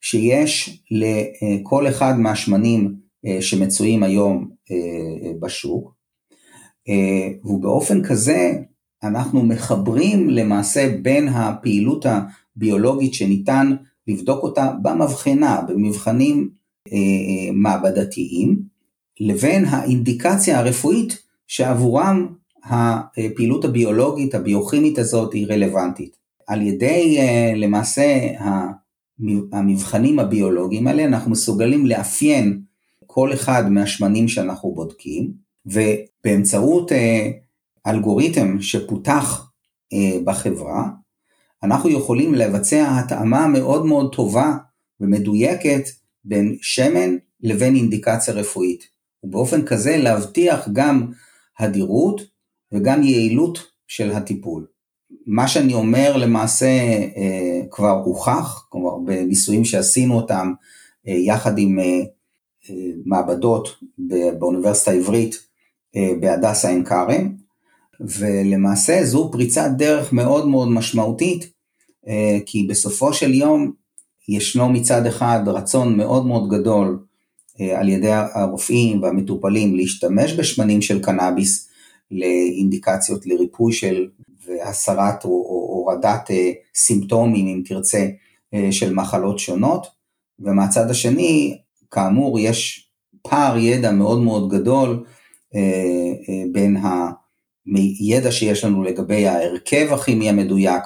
שיש 0.00 0.82
לכל 0.90 1.88
אחד 1.88 2.18
מהשמנים 2.18 2.94
אה, 3.26 3.42
שמצויים 3.42 4.02
היום 4.02 4.50
בשוק, 5.40 5.94
ובאופן 7.44 8.04
כזה 8.04 8.52
אנחנו 9.02 9.42
מחברים 9.42 10.30
למעשה 10.30 10.88
בין 11.02 11.28
הפעילות 11.28 12.06
הביולוגית 12.56 13.14
שניתן 13.14 13.76
לבדוק 14.08 14.42
אותה 14.42 14.72
במבחנה, 14.82 15.60
במבחנים 15.68 16.50
מעבדתיים, 17.52 18.62
לבין 19.20 19.64
האינדיקציה 19.64 20.58
הרפואית 20.58 21.22
שעבורם 21.46 22.26
הפעילות 22.64 23.64
הביולוגית, 23.64 24.34
הביוכימית 24.34 24.98
הזאת 24.98 25.32
היא 25.32 25.46
רלוונטית. 25.50 26.16
על 26.46 26.62
ידי 26.62 27.18
אה, 27.18 27.52
למעשה 27.56 28.28
המבחנים 29.52 30.18
הביולוגיים 30.18 30.86
האלה 30.86 31.04
אנחנו 31.04 31.30
מסוגלים 31.30 31.86
לאפיין 31.86 32.60
כל 33.06 33.32
אחד 33.32 33.68
מהשמנים 33.68 34.28
שאנחנו 34.28 34.74
בודקים, 34.74 35.32
ובאמצעות 35.66 36.92
אה, 36.92 37.30
אלגוריתם 37.86 38.60
שפותח 38.60 39.48
בחברה, 40.24 40.88
אנחנו 41.62 41.90
יכולים 41.90 42.34
לבצע 42.34 42.98
התאמה 42.98 43.46
מאוד 43.46 43.86
מאוד 43.86 44.14
טובה 44.14 44.56
ומדויקת 45.00 45.82
בין 46.24 46.56
שמן 46.62 47.16
לבין 47.40 47.74
אינדיקציה 47.74 48.34
רפואית, 48.34 48.84
ובאופן 49.24 49.66
כזה 49.66 49.96
להבטיח 49.96 50.68
גם 50.72 51.12
הדירות 51.58 52.20
וגם 52.72 53.02
יעילות 53.02 53.66
של 53.86 54.10
הטיפול. 54.10 54.66
מה 55.26 55.48
שאני 55.48 55.74
אומר 55.74 56.16
למעשה 56.16 56.66
אה, 57.16 57.60
כבר 57.70 58.02
הוכח, 58.04 58.66
כלומר 58.68 58.98
בניסויים 59.04 59.64
שעשינו 59.64 60.14
אותם 60.14 60.52
אה, 61.08 61.12
יחד 61.12 61.58
עם 61.58 61.78
אה, 61.78 62.02
מעבדות 63.04 63.68
באוניברסיטה 64.38 64.90
העברית 64.90 65.34
בהדסה 66.20 66.68
עין 66.68 66.84
כרם, 66.84 67.32
ולמעשה 68.00 69.04
זו 69.04 69.30
פריצת 69.32 69.70
דרך 69.76 70.12
מאוד 70.12 70.48
מאוד 70.48 70.68
משמעותית, 70.68 71.52
כי 72.46 72.66
בסופו 72.70 73.12
של 73.12 73.34
יום 73.34 73.72
ישנו 74.36 74.68
מצד 74.68 75.06
אחד 75.06 75.40
רצון 75.46 75.96
מאוד 75.96 76.26
מאוד 76.26 76.48
גדול 76.48 76.98
אה, 77.60 77.80
על 77.80 77.88
ידי 77.88 78.12
הרופאים 78.12 79.02
והמטופלים 79.02 79.76
להשתמש 79.76 80.32
בשמנים 80.32 80.82
של 80.82 81.02
קנאביס 81.02 81.68
לאינדיקציות 82.10 83.26
לריפוי 83.26 83.72
של 83.72 84.08
והסרת 84.46 85.24
או, 85.24 85.30
הורדת 85.30 86.30
אה, 86.30 86.52
סימפטומים 86.74 87.46
אם 87.46 87.62
תרצה 87.64 88.06
אה, 88.54 88.68
של 88.70 88.94
מחלות 88.94 89.38
שונות. 89.38 89.86
ומהצד 90.40 90.90
השני 90.90 91.58
כאמור 91.90 92.38
יש 92.40 92.88
פער 93.22 93.58
ידע 93.58 93.92
מאוד 93.92 94.22
מאוד 94.22 94.50
גדול 94.50 95.04
בין 96.52 96.76
מידע 97.66 98.32
שיש 98.32 98.64
לנו 98.64 98.82
לגבי 98.82 99.26
ההרכב 99.26 99.88
הכימי 99.92 100.28
המדויק 100.28 100.82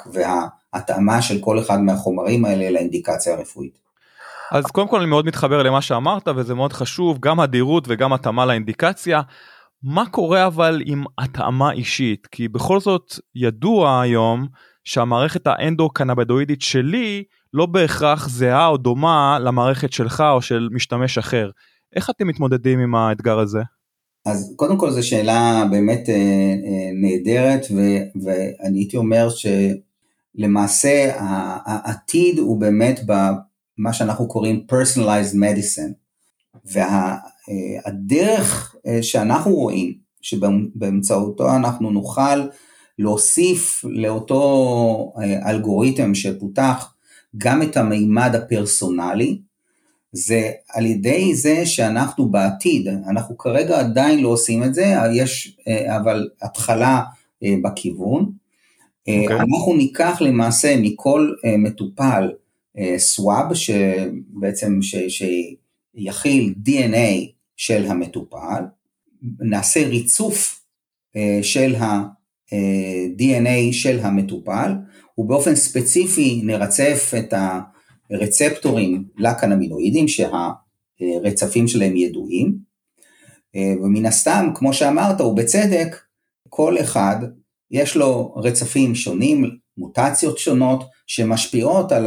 וההתאמה 0.74 1.22
של 1.22 1.40
כל 1.40 1.58
אחד 1.58 1.80
מהחומרים 1.80 2.44
האלה 2.44 2.70
לאינדיקציה 2.70 3.34
הרפואית. 3.34 3.78
אז 4.52 4.64
קודם 4.66 4.88
כל 4.88 5.00
אני 5.00 5.06
מאוד 5.06 5.26
מתחבר 5.26 5.62
למה 5.62 5.82
שאמרת 5.82 6.28
וזה 6.28 6.54
מאוד 6.54 6.72
חשוב 6.72 7.18
גם 7.20 7.40
הדירות 7.40 7.84
וגם 7.88 8.12
התאמה 8.12 8.46
לאינדיקציה. 8.46 9.20
מה 9.82 10.06
קורה 10.10 10.46
אבל 10.46 10.82
עם 10.86 11.04
התאמה 11.18 11.72
אישית 11.72 12.26
כי 12.26 12.48
בכל 12.48 12.80
זאת 12.80 13.14
ידוע 13.34 14.00
היום 14.00 14.46
שהמערכת 14.84 15.46
האנדו-קנבדואידית 15.46 16.62
שלי 16.62 17.24
לא 17.52 17.66
בהכרח 17.66 18.28
זהה 18.28 18.66
או 18.66 18.76
דומה 18.76 19.38
למערכת 19.40 19.92
שלך 19.92 20.24
או 20.32 20.42
של 20.42 20.68
משתמש 20.72 21.18
אחר. 21.18 21.50
איך 21.96 22.10
אתם 22.10 22.26
מתמודדים 22.26 22.78
עם 22.78 22.94
האתגר 22.94 23.38
הזה? 23.38 23.60
אז 24.26 24.54
קודם 24.56 24.78
כל 24.78 24.90
זו 24.90 25.06
שאלה 25.06 25.64
באמת 25.70 26.08
אה, 26.08 26.14
אה, 26.14 26.90
נהדרת 26.94 27.66
ו, 27.70 27.80
ואני 28.24 28.78
הייתי 28.78 28.96
אומר 28.96 29.28
שלמעשה 30.36 31.12
העתיד 31.64 32.38
הוא 32.38 32.60
באמת 32.60 33.00
במה 33.06 33.92
שאנחנו 33.92 34.28
קוראים 34.28 34.66
personalized 34.70 35.34
medicine 35.34 35.92
והדרך 37.84 38.76
אה, 38.86 39.02
שאנחנו 39.02 39.54
רואים 39.54 39.94
שבאמצעותו 40.22 41.56
אנחנו 41.56 41.90
נוכל 41.90 42.48
להוסיף 42.98 43.84
לאותו 43.88 45.12
אלגוריתם 45.46 46.14
שפותח 46.14 46.94
גם 47.36 47.62
את 47.62 47.76
המימד 47.76 48.34
הפרסונלי, 48.34 49.38
זה 50.12 50.50
על 50.68 50.86
ידי 50.86 51.34
זה 51.34 51.66
שאנחנו 51.66 52.28
בעתיד, 52.28 52.88
אנחנו 52.88 53.38
כרגע 53.38 53.78
עדיין 53.78 54.20
לא 54.20 54.28
עושים 54.28 54.64
את 54.64 54.74
זה, 54.74 54.94
יש 55.14 55.58
אבל 55.96 56.28
התחלה 56.42 57.02
אה, 57.42 57.54
בכיוון. 57.62 58.45
Okay. 59.06 59.12
אה, 59.12 59.22
אוקיי. 59.22 59.36
אנחנו 59.36 59.76
ניקח 59.76 60.18
למעשה 60.20 60.76
מכל 60.76 61.32
אה, 61.44 61.56
מטופל 61.56 62.30
סוואב, 62.98 63.54
שבעצם 63.54 64.82
ש, 64.82 64.94
שיכיל 65.96 66.54
DNA 66.66 67.32
של 67.56 67.86
המטופל, 67.86 68.62
נעשה 69.40 69.88
ריצוף 69.88 70.64
של 71.42 71.74
ה-DNA 71.74 73.72
של 73.72 73.98
המטופל, 74.02 74.72
ובאופן 75.18 75.54
ספציפי 75.54 76.40
נרצף 76.44 77.12
את 77.18 77.34
הרצפטורים 78.10 79.04
לקנמינואידים 79.18 80.06
שהרצפים 80.08 81.68
שלהם 81.68 81.96
ידועים, 81.96 82.58
ומן 83.56 84.06
הסתם, 84.06 84.50
כמו 84.54 84.72
שאמרת, 84.72 85.20
ובצדק, 85.20 85.96
כל 86.48 86.80
אחד 86.80 87.16
יש 87.70 87.96
לו 87.96 88.34
רצפים 88.36 88.94
שונים, 88.94 89.50
מוטציות 89.78 90.38
שונות, 90.38 90.84
שמשפיעות 91.06 91.92
על 91.92 92.06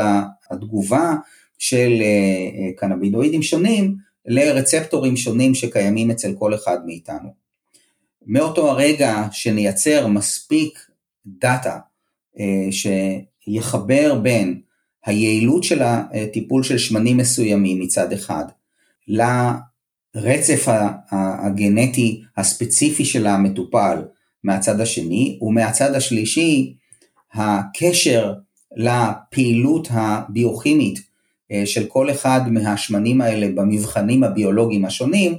התגובה 0.52 1.14
של 1.58 1.92
אה, 2.02 2.72
קנבינואידים 2.78 3.44
שונים 3.44 3.96
לרצפטורים 4.26 5.18
שונים 5.18 5.56
שקיימים 5.56 6.12
אצל 6.12 6.34
כל 6.40 6.56
אחד 6.56 6.78
מאיתנו. 6.86 7.30
מאותו 8.26 8.70
הרגע 8.70 9.28
שנייצר 9.32 10.08
מספיק 10.08 10.80
דאטה 11.26 11.78
אה, 12.40 12.68
שיחבר 12.72 14.20
בין 14.24 14.62
היעילות 15.06 15.64
של 15.64 15.82
הטיפול 15.82 16.64
של 16.64 16.78
שמנים 16.78 17.18
מסוימים 17.18 17.80
מצד 17.80 18.14
אחד, 18.14 18.46
לרצף 19.08 20.66
הגנטי 21.12 22.24
הספציפי 22.38 23.06
של 23.06 23.28
המטופל 23.28 24.02
מהצד 24.44 24.82
השני, 24.82 25.40
ומהצד 25.42 25.96
השלישי 25.96 26.74
הקשר 27.34 28.34
לפעילות 28.76 29.88
הביוכימית 29.92 31.00
אה, 31.52 31.66
של 31.66 31.86
כל 31.86 32.12
אחד 32.12 32.42
מהשמנים 32.52 33.22
האלה 33.22 33.48
במבחנים 33.56 34.24
הביולוגיים 34.24 34.86
השונים, 34.86 35.38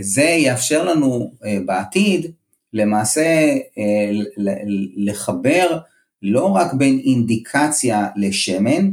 זה 0.00 0.22
יאפשר 0.22 0.84
לנו 0.84 1.32
אה, 1.44 1.58
בעתיד 1.66 2.30
למעשה 2.72 3.56
לחבר 4.96 5.78
לא 6.22 6.46
רק 6.46 6.74
בין 6.74 7.00
אינדיקציה 7.04 8.08
לשמן, 8.16 8.90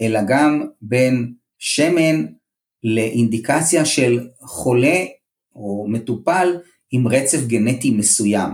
אלא 0.00 0.20
גם 0.28 0.66
בין 0.82 1.32
שמן 1.58 2.26
לאינדיקציה 2.84 3.84
של 3.84 4.28
חולה 4.40 5.04
או 5.54 5.86
מטופל 5.88 6.56
עם 6.92 7.08
רצף 7.08 7.46
גנטי 7.46 7.90
מסוים. 7.90 8.50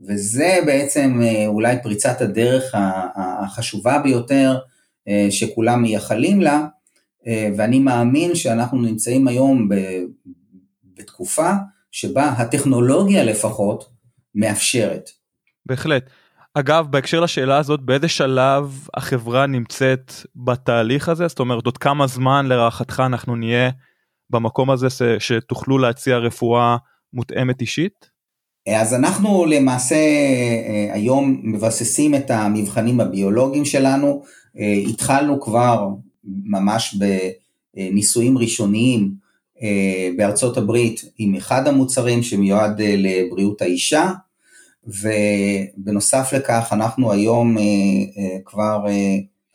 וזה 0.00 0.58
בעצם 0.66 1.20
אה, 1.22 1.46
אולי 1.46 1.76
פריצת 1.82 2.20
הדרך 2.20 2.74
החשובה 3.16 3.98
ביותר 3.98 4.58
אה, 5.08 5.26
שכולם 5.30 5.82
מייחלים 5.82 6.40
לה, 6.40 6.66
אה, 7.26 7.48
ואני 7.56 7.78
מאמין 7.78 8.34
שאנחנו 8.34 8.82
נמצאים 8.82 9.28
היום 9.28 9.68
בתקופה 10.94 11.50
שבה 11.90 12.28
הטכנולוגיה 12.28 13.24
לפחות 13.24 13.90
מאפשרת. 14.34 15.10
בהחלט. 15.66 16.10
אגב, 16.54 16.86
בהקשר 16.90 17.20
לשאלה 17.20 17.58
הזאת, 17.58 17.80
באיזה 17.80 18.08
שלב 18.08 18.88
החברה 18.94 19.46
נמצאת 19.46 20.12
בתהליך 20.36 21.08
הזה? 21.08 21.28
זאת 21.28 21.38
אומרת, 21.38 21.66
עוד 21.66 21.78
כמה 21.78 22.06
זמן 22.06 22.46
להערכתך 22.46 23.02
אנחנו 23.06 23.36
נהיה 23.36 23.70
במקום 24.30 24.70
הזה 24.70 24.86
שתוכלו 25.18 25.78
להציע 25.78 26.16
רפואה 26.16 26.76
מותאמת 27.12 27.60
אישית? 27.60 28.10
אז 28.68 28.94
אנחנו 28.94 29.46
למעשה 29.46 29.94
אה, 29.94 30.88
היום 30.92 31.40
מבססים 31.42 32.14
את 32.14 32.30
המבחנים 32.30 33.00
הביולוגיים 33.00 33.64
שלנו, 33.64 34.22
אה, 34.58 34.72
התחלנו 34.72 35.40
כבר 35.40 35.88
ממש 36.24 36.98
בניסויים 37.74 38.38
ראשוניים 38.38 39.10
אה, 39.62 40.10
בארצות 40.16 40.56
הברית 40.56 41.04
עם 41.18 41.34
אחד 41.34 41.68
המוצרים 41.68 42.22
שמיועד 42.22 42.80
לבריאות 42.80 43.62
האישה, 43.62 44.10
ובנוסף 44.86 46.32
לכך 46.32 46.68
אנחנו 46.72 47.12
היום 47.12 47.56
כבר 48.44 48.84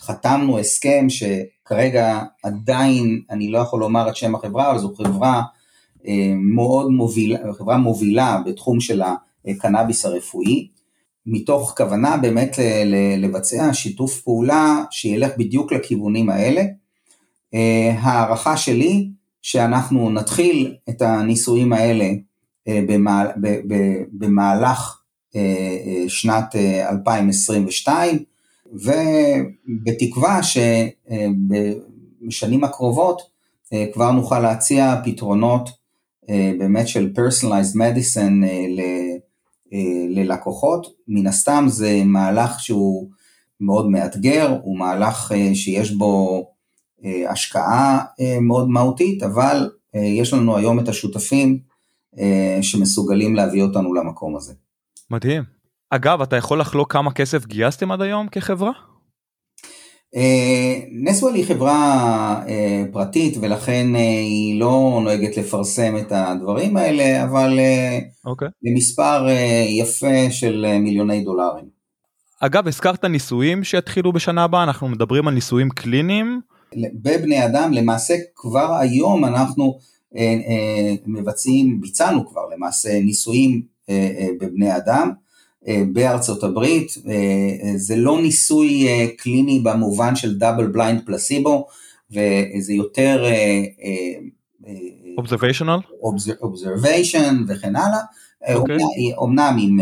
חתמנו 0.01 0.59
הסכם 0.59 1.07
שכרגע 1.09 2.21
עדיין 2.43 3.21
אני 3.29 3.51
לא 3.51 3.57
יכול 3.57 3.79
לומר 3.79 4.09
את 4.09 4.15
שם 4.15 4.35
החברה, 4.35 4.71
אבל 4.71 4.79
זו 4.79 4.93
חברה 4.97 5.41
מאוד 6.37 6.91
מובילה, 6.91 7.53
חברה 7.53 7.77
מובילה 7.77 8.41
בתחום 8.45 8.79
של 8.79 9.01
הקנאביס 9.45 10.05
הרפואי, 10.05 10.67
מתוך 11.25 11.73
כוונה 11.77 12.17
באמת 12.17 12.59
לבצע 13.17 13.73
שיתוף 13.73 14.21
פעולה 14.21 14.83
שילך 14.91 15.31
בדיוק 15.37 15.71
לכיוונים 15.71 16.29
האלה. 16.29 16.63
הערכה 17.99 18.57
שלי 18.57 19.09
שאנחנו 19.41 20.09
נתחיל 20.09 20.75
את 20.89 21.01
הניסויים 21.01 21.73
האלה 21.73 22.09
במהלך 24.11 25.01
שנת 26.07 26.55
2022, 26.89 28.19
ובתקווה 28.73 30.39
שבשנים 30.43 32.63
הקרובות 32.63 33.35
אה, 33.73 33.85
כבר 33.93 34.11
נוכל 34.11 34.39
להציע 34.39 34.95
פתרונות 35.03 35.69
אה, 35.69 35.73
באמת 36.59 36.87
של 36.87 37.13
personalized 37.15 37.75
medicine 37.75 38.45
אה, 38.45 39.77
ללקוחות. 40.09 40.87
מן 41.07 41.27
הסתם 41.27 41.65
זה 41.67 42.01
מהלך 42.05 42.59
שהוא 42.59 43.09
מאוד 43.61 43.89
מאתגר, 43.89 44.57
הוא 44.63 44.79
מהלך 44.79 45.31
שיש 45.53 45.91
בו 45.91 46.45
השקעה 47.29 48.03
מאוד 48.41 48.69
מהותית, 48.69 49.23
אבל 49.23 49.69
יש 49.93 50.33
לנו 50.33 50.57
היום 50.57 50.79
את 50.79 50.87
השותפים 50.87 51.59
שמסוגלים 52.61 53.35
להביא 53.35 53.63
אותנו 53.63 53.93
למקום 53.93 54.35
הזה. 54.35 54.53
מדהים. 55.11 55.43
אגב, 55.89 56.21
אתה 56.21 56.35
יכול 56.35 56.59
לחלוק 56.59 56.93
כמה 56.93 57.11
כסף 57.11 57.45
גייסתם 57.45 57.91
עד 57.91 58.01
היום 58.01 58.27
כחברה? 58.27 58.71
אה, 60.15 60.79
נסוול 60.91 61.33
היא 61.33 61.45
חברה 61.45 62.43
אה, 62.47 62.83
פרטית 62.91 63.37
ולכן 63.41 63.95
אה, 63.95 63.99
היא 63.99 64.59
לא 64.59 64.99
נוהגת 65.03 65.37
לפרסם 65.37 65.97
את 65.97 66.11
הדברים 66.11 66.77
האלה, 66.77 67.23
אבל 67.23 67.59
okay. 67.59 68.27
אוקיי. 68.29 68.47
במספר 68.63 69.27
יפה 69.67 70.31
של 70.31 70.65
מיליוני 70.79 71.23
דולרים. 71.23 71.65
אגב, 72.39 72.67
הזכרת 72.67 73.05
ניסויים 73.05 73.63
שיתחילו 73.63 74.13
בשנה 74.13 74.43
הבאה, 74.43 74.63
אנחנו 74.63 74.87
מדברים 74.87 75.27
על 75.27 75.33
ניסויים 75.33 75.69
קליניים. 75.69 76.41
בבני 76.93 77.45
אדם, 77.45 77.73
למעשה 77.73 78.15
כבר 78.35 78.75
היום 78.79 79.25
אנחנו 79.25 79.79
מבצעים, 81.05 81.81
ביצענו 81.81 82.27
כבר 82.27 82.41
למעשה 82.55 82.99
ניסויים 82.99 83.61
בבני 84.41 84.77
אדם 84.77 85.11
בארצות 85.93 86.43
הברית, 86.43 86.91
זה 87.75 87.95
לא 87.95 88.21
ניסוי 88.21 88.87
קליני 89.17 89.59
במובן 89.59 90.15
של 90.15 90.37
double 90.37 90.67
blind 90.67 91.01
placebo, 91.05 91.67
וזה 92.11 92.73
יותר... 92.73 93.25
observational? 95.17 95.77
observation 96.41 97.43
וכן 97.47 97.75
הלאה, 97.75 97.99
אוקיי. 98.55 98.77
אומנם 99.17 99.57
עם 99.61 99.79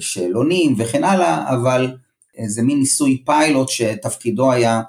שאלונים 0.00 0.74
וכן 0.78 1.04
הלאה, 1.04 1.54
אבל 1.54 1.96
זה 2.46 2.62
מין 2.62 2.78
ניסוי 2.78 3.22
פיילוט 3.24 3.68
שתפקידו 3.68 4.52
היה 4.52 4.82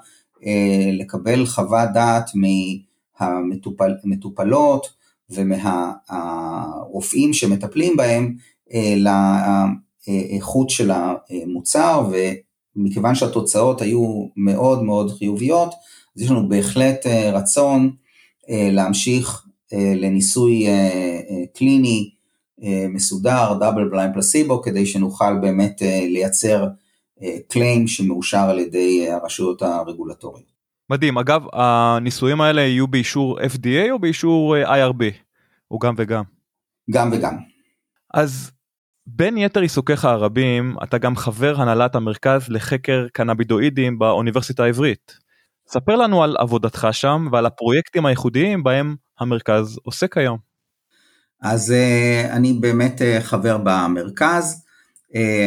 לקבל 0.92 1.46
חוות 1.46 1.88
דעת 1.94 2.30
מהמטופלות 3.20 4.86
ומהרופאים 5.30 6.52
שמטפלים 7.32 7.96
בהם 7.96 8.34
לאיכות 10.08 10.70
של 10.70 10.90
המוצר, 10.90 12.10
ומכיוון 12.76 13.14
שהתוצאות 13.14 13.82
היו 13.82 14.26
מאוד 14.36 14.82
מאוד 14.82 15.10
חיוביות, 15.18 15.74
אז 16.16 16.22
יש 16.22 16.30
לנו 16.30 16.48
בהחלט 16.48 17.06
רצון 17.32 17.90
להמשיך 18.48 19.46
לניסוי 19.72 20.66
קליני 21.54 22.10
מסודר, 22.88 23.54
דאבל 23.60 23.88
בליינד 23.88 24.14
פלסיבו, 24.14 24.62
כדי 24.62 24.86
שנוכל 24.86 25.38
באמת 25.40 25.82
לייצר 26.08 26.66
קליים 27.48 27.88
שמאושר 27.88 28.38
על 28.50 28.58
ידי 28.58 29.10
הרשויות 29.10 29.62
הרגולטוריות. 29.62 30.56
מדהים, 30.90 31.18
אגב, 31.18 31.42
הניסויים 31.52 32.40
האלה 32.40 32.62
יהיו 32.62 32.86
באישור 32.86 33.40
FDA 33.40 33.90
או 33.90 33.98
באישור 33.98 34.56
IRB? 34.56 35.02
או 35.70 35.78
גם 35.78 35.94
וגם? 35.96 36.22
גם 36.90 37.10
וגם. 37.12 37.36
אז 38.14 38.50
בין 39.06 39.38
יתר 39.38 39.60
עיסוקיך 39.60 40.04
הרבים, 40.04 40.76
אתה 40.82 40.98
גם 40.98 41.16
חבר 41.16 41.60
הנהלת 41.60 41.94
המרכז 41.94 42.48
לחקר 42.48 43.06
קנאבידואידים 43.12 43.98
באוניברסיטה 43.98 44.64
העברית. 44.64 45.12
ספר 45.68 45.96
לנו 45.96 46.22
על 46.22 46.36
עבודתך 46.38 46.88
שם 46.92 47.28
ועל 47.32 47.46
הפרויקטים 47.46 48.06
הייחודיים 48.06 48.62
בהם 48.62 48.94
המרכז 49.20 49.78
עוסק 49.82 50.16
היום. 50.16 50.38
אז 51.42 51.74
אני 52.30 52.52
באמת 52.52 53.02
חבר 53.20 53.58
במרכז, 53.64 54.64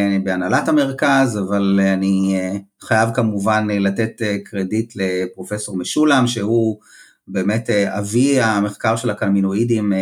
אני 0.07 0.19
בהנהלת 0.23 0.67
המרכז, 0.67 1.39
אבל 1.47 1.79
אני 1.93 2.39
חייב 2.83 3.09
כמובן 3.13 3.67
לתת 3.69 4.21
קרדיט 4.45 4.93
לפרופסור 4.95 5.77
משולם, 5.77 6.27
שהוא 6.27 6.79
באמת 7.27 7.69
אבי 7.69 8.41
המחקר 8.41 8.95
של 8.95 9.09
הקלמינואידים, 9.09 9.93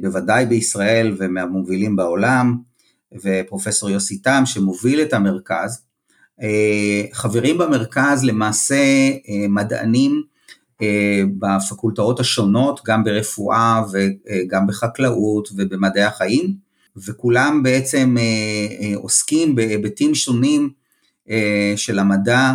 בוודאי 0.00 0.46
בישראל 0.46 1.16
ומהמובילים 1.18 1.96
בעולם, 1.96 2.58
ופרופסור 3.22 3.90
יוסי 3.90 4.18
תם 4.18 4.42
שמוביל 4.46 5.02
את 5.02 5.12
המרכז. 5.12 5.82
חברים 7.12 7.58
במרכז 7.58 8.24
למעשה 8.24 8.84
מדענים 9.48 10.22
בפקולטאות 11.38 12.20
השונות, 12.20 12.80
גם 12.86 13.04
ברפואה 13.04 13.82
וגם 13.92 14.66
בחקלאות 14.66 15.48
ובמדעי 15.56 16.02
החיים, 16.02 16.54
וכולם 16.96 17.62
בעצם 17.62 18.16
עוסקים 18.94 19.54
בהיבטים 19.54 20.14
שונים 20.14 20.70
של 21.76 21.98
המדע 21.98 22.52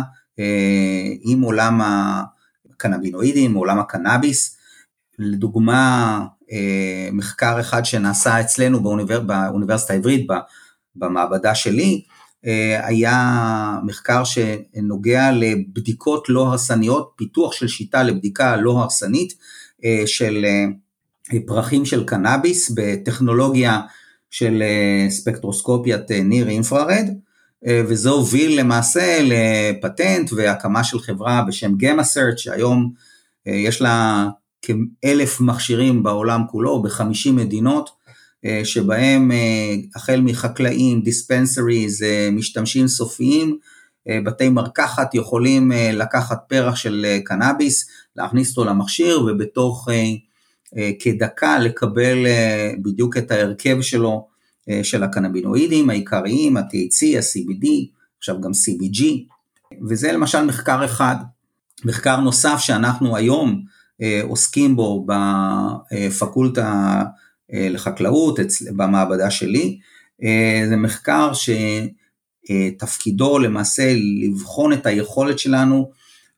עם 1.22 1.42
עולם 1.42 1.80
הקנבינואידים, 2.70 3.54
עולם 3.54 3.78
הקנאביס. 3.78 4.56
לדוגמה, 5.18 6.26
מחקר 7.12 7.60
אחד 7.60 7.84
שנעשה 7.84 8.40
אצלנו 8.40 8.82
באוניבר... 8.82 9.20
באוניברסיטה 9.20 9.92
העברית, 9.92 10.26
במעבדה 10.96 11.54
שלי, 11.54 12.02
היה 12.82 13.78
מחקר 13.86 14.22
שנוגע 14.24 15.32
לבדיקות 15.32 16.28
לא 16.28 16.46
הרסניות, 16.46 17.12
פיתוח 17.16 17.52
של 17.52 17.68
שיטה 17.68 18.02
לבדיקה 18.02 18.56
לא 18.56 18.78
הרסנית 18.78 19.32
של 20.06 20.46
פרחים 21.46 21.84
של 21.84 22.04
קנאביס 22.04 22.72
בטכנולוגיה 22.74 23.80
של 24.30 24.62
ספקטרוסקופיית 25.08 26.10
ניר 26.10 26.48
אינפרארד, 26.48 27.06
וזה 27.68 28.10
הוביל 28.10 28.60
למעשה 28.60 29.20
לפטנט 29.22 30.32
והקמה 30.32 30.84
של 30.84 30.98
חברה 30.98 31.42
בשם 31.48 31.76
גמה 31.76 32.04
סרט, 32.04 32.38
שהיום 32.38 32.92
יש 33.46 33.82
לה 33.82 34.28
כאלף 34.62 35.40
מכשירים 35.40 36.02
בעולם 36.02 36.42
כולו, 36.50 36.82
בחמישים 36.82 37.36
מדינות, 37.36 37.90
שבהם 38.64 39.30
החל 39.96 40.20
מחקלאים, 40.20 41.02
דיספנסריז, 41.02 42.04
משתמשים 42.32 42.88
סופיים, 42.88 43.58
בתי 44.24 44.48
מרקחת 44.48 45.14
יכולים 45.14 45.72
לקחת 45.92 46.38
פרח 46.48 46.76
של 46.76 47.06
קנאביס, 47.24 47.86
להכניס 48.16 48.50
אותו 48.50 48.64
למכשיר 48.64 49.20
ובתוך 49.20 49.88
כדקה 51.00 51.58
לקבל 51.58 52.26
בדיוק 52.82 53.16
את 53.16 53.30
ההרכב 53.30 53.80
שלו 53.80 54.26
של 54.82 55.02
הקנבינואידים 55.02 55.90
העיקריים, 55.90 56.56
ה-THC, 56.56 57.16
ה-CBD, 57.16 57.66
עכשיו 58.18 58.40
גם 58.40 58.50
CBG, 58.50 59.02
וזה 59.88 60.12
למשל 60.12 60.44
מחקר 60.44 60.84
אחד. 60.84 61.16
מחקר 61.84 62.20
נוסף 62.20 62.58
שאנחנו 62.58 63.16
היום 63.16 63.62
עוסקים 64.22 64.76
בו 64.76 65.06
בפקולטה 65.08 67.02
לחקלאות, 67.50 68.38
במעבדה 68.76 69.30
שלי, 69.30 69.78
זה 70.68 70.76
מחקר 70.76 71.32
שתפקידו 72.44 73.38
למעשה 73.38 73.94
לבחון 74.22 74.72
את 74.72 74.86
היכולת 74.86 75.38
שלנו 75.38 75.90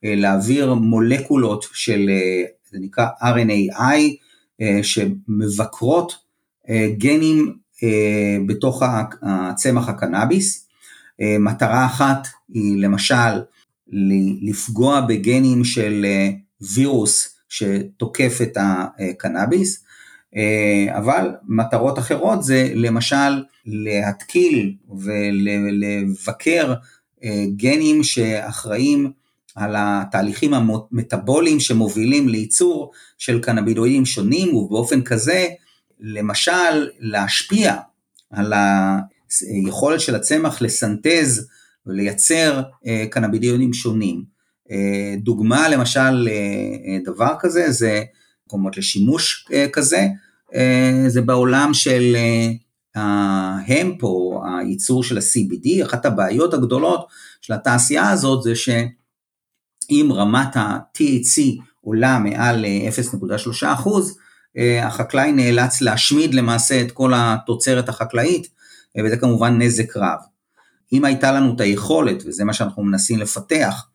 להעביר 0.03 0.75
מולקולות 0.75 1.65
של, 1.73 2.11
זה 2.73 2.79
נקרא 2.81 3.07
RNAi, 3.23 4.01
שמבקרות 4.83 6.13
גנים 6.99 7.57
בתוך 8.47 8.83
הצמח 9.23 9.89
הקנאביס. 9.89 10.69
מטרה 11.41 11.87
אחת 11.87 12.29
היא 12.49 12.83
למשל 12.83 13.41
לפגוע 14.43 15.01
בגנים 15.01 15.65
של 15.65 16.07
וירוס 16.75 17.40
שתוקף 17.51 18.39
את 18.43 18.57
הקנאביס, 18.61 19.85
אבל 20.91 21.31
מטרות 21.49 21.99
אחרות 21.99 22.43
זה 22.43 22.73
למשל 22.75 23.45
להתקיל 23.67 24.75
ולבקר 24.99 26.75
גנים 27.57 28.05
שאחראים 28.05 29.13
על 29.55 29.75
התהליכים 29.79 30.55
המטאבוליים 30.55 31.61
שמובילים 31.61 32.29
לייצור 32.29 32.93
של 33.19 33.41
קנאבידואידים 33.41 34.07
שונים 34.07 34.55
ובאופן 34.55 35.03
כזה 35.03 35.47
למשל 36.01 36.89
להשפיע 36.99 37.77
על 38.31 38.53
היכולת 39.41 40.01
של 40.01 40.15
הצמח 40.15 40.63
לסנטז 40.63 41.49
ולייצר 41.87 42.63
קנאבידיונים 43.11 43.73
שונים. 43.73 44.40
דוגמה 45.19 45.69
למשל 45.69 46.29
לדבר 47.01 47.35
כזה 47.41 47.71
זה 47.71 48.03
מקומות 48.47 48.77
לשימוש 48.77 49.49
כזה, 49.73 50.07
זה 51.09 51.23
בעולם 51.23 51.71
של 51.75 52.17
ההמפ 52.95 54.03
או 54.03 54.43
הייצור 54.59 55.05
של 55.05 55.19
ה-CBD, 55.19 55.85
אחת 55.85 56.07
הבעיות 56.07 56.55
הגדולות 56.55 57.07
של 57.41 57.53
התעשייה 57.53 58.11
הזאת 58.11 58.43
זה 58.43 58.55
שאם 58.55 60.11
רמת 60.13 60.57
ה-THC 60.57 61.41
עולה 61.81 62.19
מעל 62.19 62.65
0.3 63.63 63.67
אחוז, 63.67 64.19
החקלאי 64.83 65.33
נאלץ 65.33 65.81
להשמיד 65.81 66.35
למעשה 66.35 66.81
את 66.81 66.93
כל 66.93 67.13
התוצרת 67.17 67.89
החקלאית, 67.89 68.49
וזה 69.05 69.17
כמובן 69.17 69.63
נזק 69.63 69.97
רב. 69.97 70.19
אם 70.93 71.05
הייתה 71.05 71.33
לנו 71.33 71.55
את 71.55 71.61
היכולת, 71.61 72.23
וזה 72.27 72.45
מה 72.45 72.53
שאנחנו 72.53 72.83
מנסים 72.83 73.19
לפתח, 73.19 73.87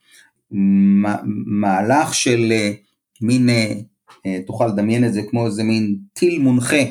מהלך 0.51 2.13
של 2.13 2.53
מין, 3.21 3.49
תוכל 4.47 4.67
לדמיין 4.67 5.05
את 5.05 5.13
זה 5.13 5.21
כמו 5.29 5.45
איזה 5.45 5.63
מין 5.63 5.97
טיל 6.13 6.39
מונחה 6.39 6.83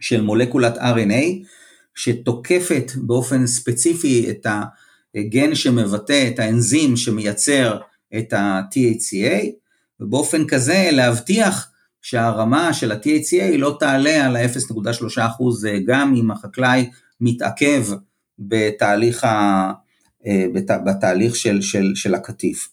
של 0.00 0.20
מולקולת 0.20 0.78
RNA, 0.78 1.46
שתוקפת 1.94 2.92
באופן 2.96 3.46
ספציפי 3.46 4.30
את 4.30 4.46
הגן 5.14 5.54
שמבטא 5.54 6.28
את 6.28 6.38
האנזים 6.38 6.96
שמייצר 6.96 7.78
את 8.18 8.32
ה-THCA, 8.32 9.46
ובאופן 10.00 10.46
כזה 10.46 10.88
להבטיח 10.92 11.70
שהרמה 12.02 12.72
של 12.72 12.92
ה-THCA 12.92 13.56
לא 13.58 13.76
תעלה 13.80 14.26
על 14.26 14.36
ה-0.3% 14.36 15.18
גם 15.86 16.14
אם 16.14 16.30
החקלאי 16.30 16.90
מתעכב 17.20 17.86
בתהליך, 18.38 19.26
בת, 20.26 20.70
בתהליך 20.86 21.36
של, 21.36 21.62
של, 21.62 21.92
של 21.94 22.14
הקטיף. 22.14 22.68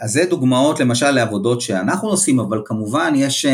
אז 0.00 0.12
זה 0.12 0.24
דוגמאות 0.24 0.80
למשל 0.80 1.10
לעבודות 1.10 1.60
שאנחנו 1.60 2.08
עושים, 2.08 2.40
אבל 2.40 2.62
כמובן 2.64 3.12
יש 3.16 3.46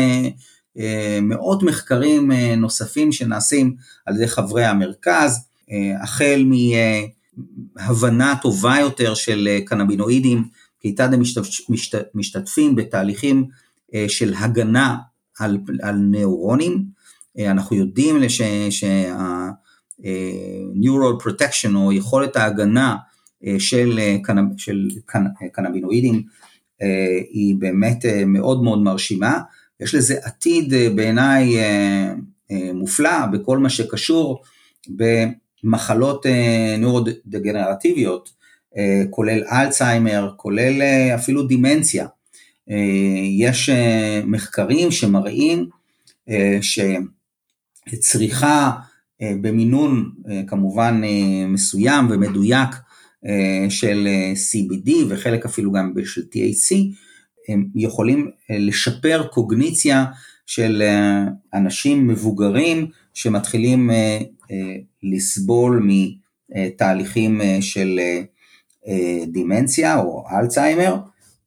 מאות 1.21 1.63
מחקרים 1.63 2.31
נוספים 2.31 3.11
שנעשים 3.11 3.75
על 4.05 4.15
ידי 4.15 4.27
חברי 4.27 4.65
המרכז, 4.65 5.39
החל 6.03 6.45
מהבנה 7.75 8.35
טובה 8.41 8.75
יותר 8.79 9.13
של 9.13 9.49
קנבינואידים, 9.65 10.43
כיצד 10.79 11.13
הם 11.13 11.21
משתתפים 12.15 12.75
בתהליכים 12.75 13.45
של 14.07 14.33
הגנה 14.37 14.97
על, 15.39 15.57
על 15.81 15.95
נאורונים, 15.95 16.83
אנחנו 17.39 17.75
יודעים 17.75 18.19
שה-neural 20.03 21.23
protection 21.23 21.75
או 21.75 21.93
יכולת 21.93 22.35
ההגנה 22.35 22.95
של, 23.57 23.99
של 24.57 24.87
קנבינואידים 25.53 26.23
היא 27.29 27.55
באמת 27.59 28.05
מאוד 28.25 28.63
מאוד 28.63 28.81
מרשימה. 28.81 29.39
יש 29.79 29.95
לזה 29.95 30.15
עתיד 30.23 30.73
בעיניי 30.95 31.55
מופלא 32.73 33.25
בכל 33.33 33.57
מה 33.57 33.69
שקשור 33.69 34.43
במחלות 34.89 36.25
נוירודגנרטיביות, 36.77 38.29
כולל 39.09 39.43
אלצהיימר, 39.51 40.31
כולל 40.37 40.81
אפילו 41.15 41.43
דימנציה. 41.43 42.07
יש 43.37 43.69
מחקרים 44.25 44.91
שמראים 44.91 45.69
שצריכה 47.89 48.71
במינון 49.21 50.11
כמובן 50.47 51.01
מסוים 51.47 52.07
ומדויק 52.09 52.69
של 53.69 54.07
CBD 54.33 54.91
וחלק 55.09 55.45
אפילו 55.45 55.71
גם 55.71 55.93
של 56.05 56.21
THC, 56.21 56.75
הם 57.49 57.65
יכולים 57.75 58.31
לשפר 58.49 59.27
קוגניציה 59.31 60.05
של 60.45 60.83
אנשים 61.53 62.07
מבוגרים 62.07 62.87
שמתחילים 63.13 63.89
לסבול 65.03 65.87
מתהליכים 66.55 67.41
של 67.61 67.99
דימנציה 69.27 69.99
או 69.99 70.23
אלצהיימר. 70.39 70.97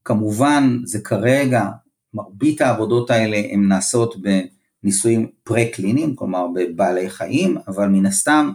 כמובן 0.05 0.79
זה 0.85 1.01
כרגע, 1.01 1.69
מרבית 2.15 2.61
העבודות 2.61 3.11
האלה 3.11 3.43
הן 3.51 3.69
נעשות 3.69 4.15
בניסויים 4.85 5.27
פרה-קליניים, 5.45 6.17
כלומר 6.17 6.47
בבעלי 6.55 7.11
חיים, 7.11 7.57
אבל 7.69 7.89
מן 7.89 8.07
הסתם 8.07 8.51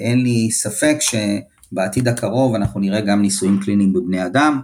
אין 0.00 0.22
לי 0.22 0.50
ספק 0.50 0.96
שבעתיד 1.00 2.08
הקרוב 2.08 2.54
אנחנו 2.54 2.80
נראה 2.80 3.00
גם 3.00 3.22
ניסויים 3.22 3.60
קליניים 3.64 3.92
בבני 3.92 4.26
אדם, 4.26 4.60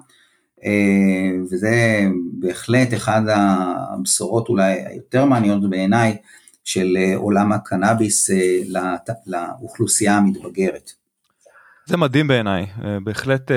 וזה 1.51 2.05
בהחלט 2.39 2.95
אחד 2.95 3.23
הבשורות 3.29 4.49
אולי 4.49 4.73
היותר 4.87 5.25
מעניינות 5.25 5.71
בעיניי 5.71 6.17
של 6.65 6.97
עולם 7.15 7.53
הקנאביס 7.53 8.31
לאוכלוסייה 9.27 10.17
המתבגרת. 10.17 10.91
זה 11.87 11.97
מדהים 11.97 12.29
בעיניי, 12.29 12.67
בהחלט 13.05 13.51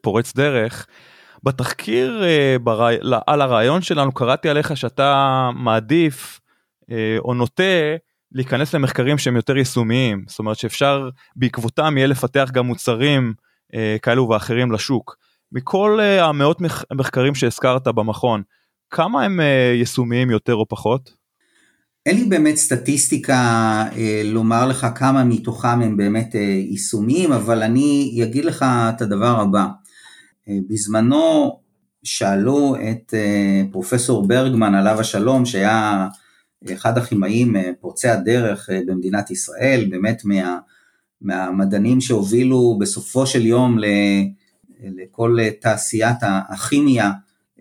פורץ 0.00 0.36
דרך. 0.36 0.86
בתחקיר 1.42 2.22
על 3.26 3.42
הרעיון 3.42 3.82
שלנו 3.82 4.12
קראתי 4.12 4.48
עליך 4.48 4.76
שאתה 4.76 5.50
מעדיף 5.54 6.40
או 7.18 7.34
נוטה 7.34 7.62
להיכנס 8.32 8.74
למחקרים 8.74 9.18
שהם 9.18 9.36
יותר 9.36 9.56
יישומיים, 9.56 10.24
זאת 10.28 10.38
אומרת 10.38 10.56
שאפשר 10.56 11.08
בעקבותם 11.36 11.94
יהיה 11.96 12.06
לפתח 12.06 12.50
גם 12.52 12.66
מוצרים 12.66 13.32
כאלו 14.02 14.28
ואחרים 14.28 14.72
לשוק. 14.72 15.16
מכל 15.52 16.00
המאות 16.00 16.58
מחקרים 16.94 17.34
שהזכרת 17.34 17.88
במכון, 17.88 18.42
כמה 18.90 19.24
הם 19.24 19.40
יישומיים 19.74 20.30
יותר 20.30 20.54
או 20.54 20.68
פחות? 20.68 21.18
אין 22.08 22.16
לי 22.16 22.24
באמת 22.24 22.56
סטטיסטיקה 22.56 23.34
אה, 23.96 24.22
לומר 24.24 24.66
לך 24.66 24.86
כמה 24.94 25.24
מתוכם 25.24 25.80
הם 25.82 25.96
באמת 25.96 26.34
אה, 26.34 26.40
יישומיים, 26.40 27.32
אבל 27.32 27.62
אני 27.62 28.20
אגיד 28.22 28.44
לך 28.44 28.64
את 28.88 29.02
הדבר 29.02 29.40
הבא. 29.40 29.66
אה, 30.48 30.54
בזמנו 30.68 31.58
שאלו 32.04 32.76
את 32.76 33.14
אה, 33.14 33.62
פרופסור 33.72 34.28
ברגמן 34.28 34.74
עליו 34.74 35.00
השלום, 35.00 35.46
שהיה 35.46 36.08
אחד 36.72 36.98
הכימאים 36.98 37.56
אה, 37.56 37.70
פורצי 37.80 38.08
הדרך 38.08 38.70
אה, 38.70 38.80
במדינת 38.86 39.30
ישראל, 39.30 39.86
באמת 39.90 40.24
מה, 40.24 40.58
מהמדענים 41.20 42.00
שהובילו 42.00 42.78
בסופו 42.80 43.26
של 43.26 43.46
יום 43.46 43.78
ל, 43.78 43.84
לכל 44.80 45.38
תעשיית 45.60 46.18
הכימיה 46.22 47.10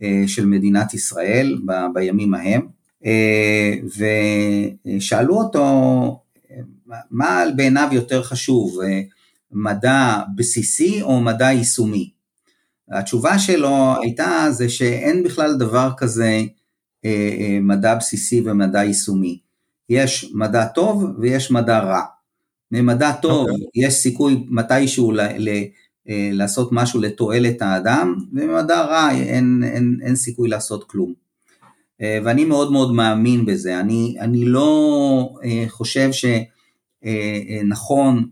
אה, 0.01 0.23
של 0.27 0.45
מדינת 0.45 0.93
ישראל 0.93 1.57
ב, 1.65 1.71
בימים 1.93 2.33
ההם. 2.33 2.67
אה, 3.05 3.73
ושאלו 4.97 5.37
אותו 5.37 5.63
מה 7.11 7.43
בעיניו 7.55 7.89
יותר 7.91 8.23
חשוב, 8.23 8.79
אה, 8.81 9.01
מדע 9.51 10.21
בסיסי 10.35 11.01
או 11.01 11.19
מדע 11.19 11.51
יישומי? 11.51 12.09
התשובה 12.91 13.39
שלו 13.39 13.95
הייתה 14.01 14.47
זה 14.51 14.69
שאין 14.69 15.23
בכלל 15.23 15.57
דבר 15.57 15.91
כזה 15.97 16.25
אה, 16.25 16.43
מדע 17.61 17.95
בסיסי 17.95 18.41
ומדע 18.45 18.83
יישומי. 18.83 19.39
יש 19.89 20.31
מדע 20.33 20.65
טוב 20.65 21.05
ויש 21.19 21.51
מדע 21.51 21.79
רע. 21.79 22.01
ממדע 22.71 23.11
טוב 23.11 23.47
okay. 23.47 23.51
אוקיי. 23.51 23.67
יש 23.75 23.93
סיכוי 23.93 24.45
מתישהו 24.49 25.11
ל, 25.11 25.21
ל, 25.21 25.49
לעשות 26.09 26.69
משהו 26.71 27.01
לתועלת 27.01 27.61
האדם, 27.61 28.15
וממדע 28.33 28.81
רע 28.81 29.11
אין, 29.11 29.63
אין, 29.63 29.97
אין 30.03 30.15
סיכוי 30.15 30.49
לעשות 30.49 30.83
כלום. 30.83 31.13
אה, 32.01 32.19
ואני 32.23 32.45
מאוד 32.45 32.71
מאוד 32.71 32.93
מאמין 32.93 33.45
בזה. 33.45 33.79
אני, 33.79 34.15
אני 34.19 34.45
לא 34.45 35.29
אה, 35.43 35.65
חושב 35.67 36.09
שנכון 37.03 38.29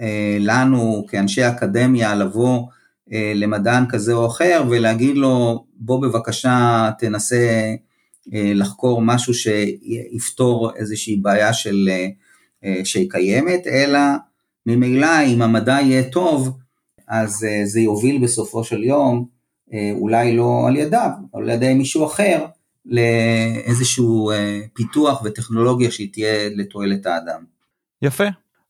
אה, 0.00 0.36
לנו 0.40 1.06
כאנשי 1.08 1.48
אקדמיה 1.48 2.14
לבוא 2.14 2.66
למדען 3.34 3.84
כזה 3.88 4.12
או 4.12 4.26
אחר 4.26 4.64
ולהגיד 4.70 5.16
לו 5.16 5.64
בוא 5.76 6.02
בבקשה 6.02 6.90
תנסה 6.98 7.74
לחקור 8.32 9.02
משהו 9.02 9.34
שיפתור 9.34 10.76
איזושהי 10.76 11.16
בעיה 11.16 11.52
של, 11.52 11.88
שהיא 12.84 13.10
קיימת, 13.10 13.66
אלא 13.66 13.98
ממילא 14.66 15.26
אם 15.26 15.42
המדע 15.42 15.78
יהיה 15.82 16.10
טוב, 16.10 16.58
אז 17.08 17.46
זה 17.64 17.80
יוביל 17.80 18.22
בסופו 18.22 18.64
של 18.64 18.84
יום, 18.84 19.26
אולי 19.92 20.36
לא 20.36 20.64
על 20.68 20.76
ידיו, 20.76 21.10
אבל 21.34 21.42
על 21.42 21.50
ידי 21.50 21.74
מישהו 21.74 22.06
אחר, 22.06 22.44
לאיזשהו 22.88 24.30
אה, 24.30 24.60
פיתוח 24.72 25.22
וטכנולוגיה 25.24 25.90
שהיא 25.90 26.12
תהיה 26.12 26.48
לתועלת 26.56 27.06
האדם. 27.06 27.44
יפה. 28.02 28.24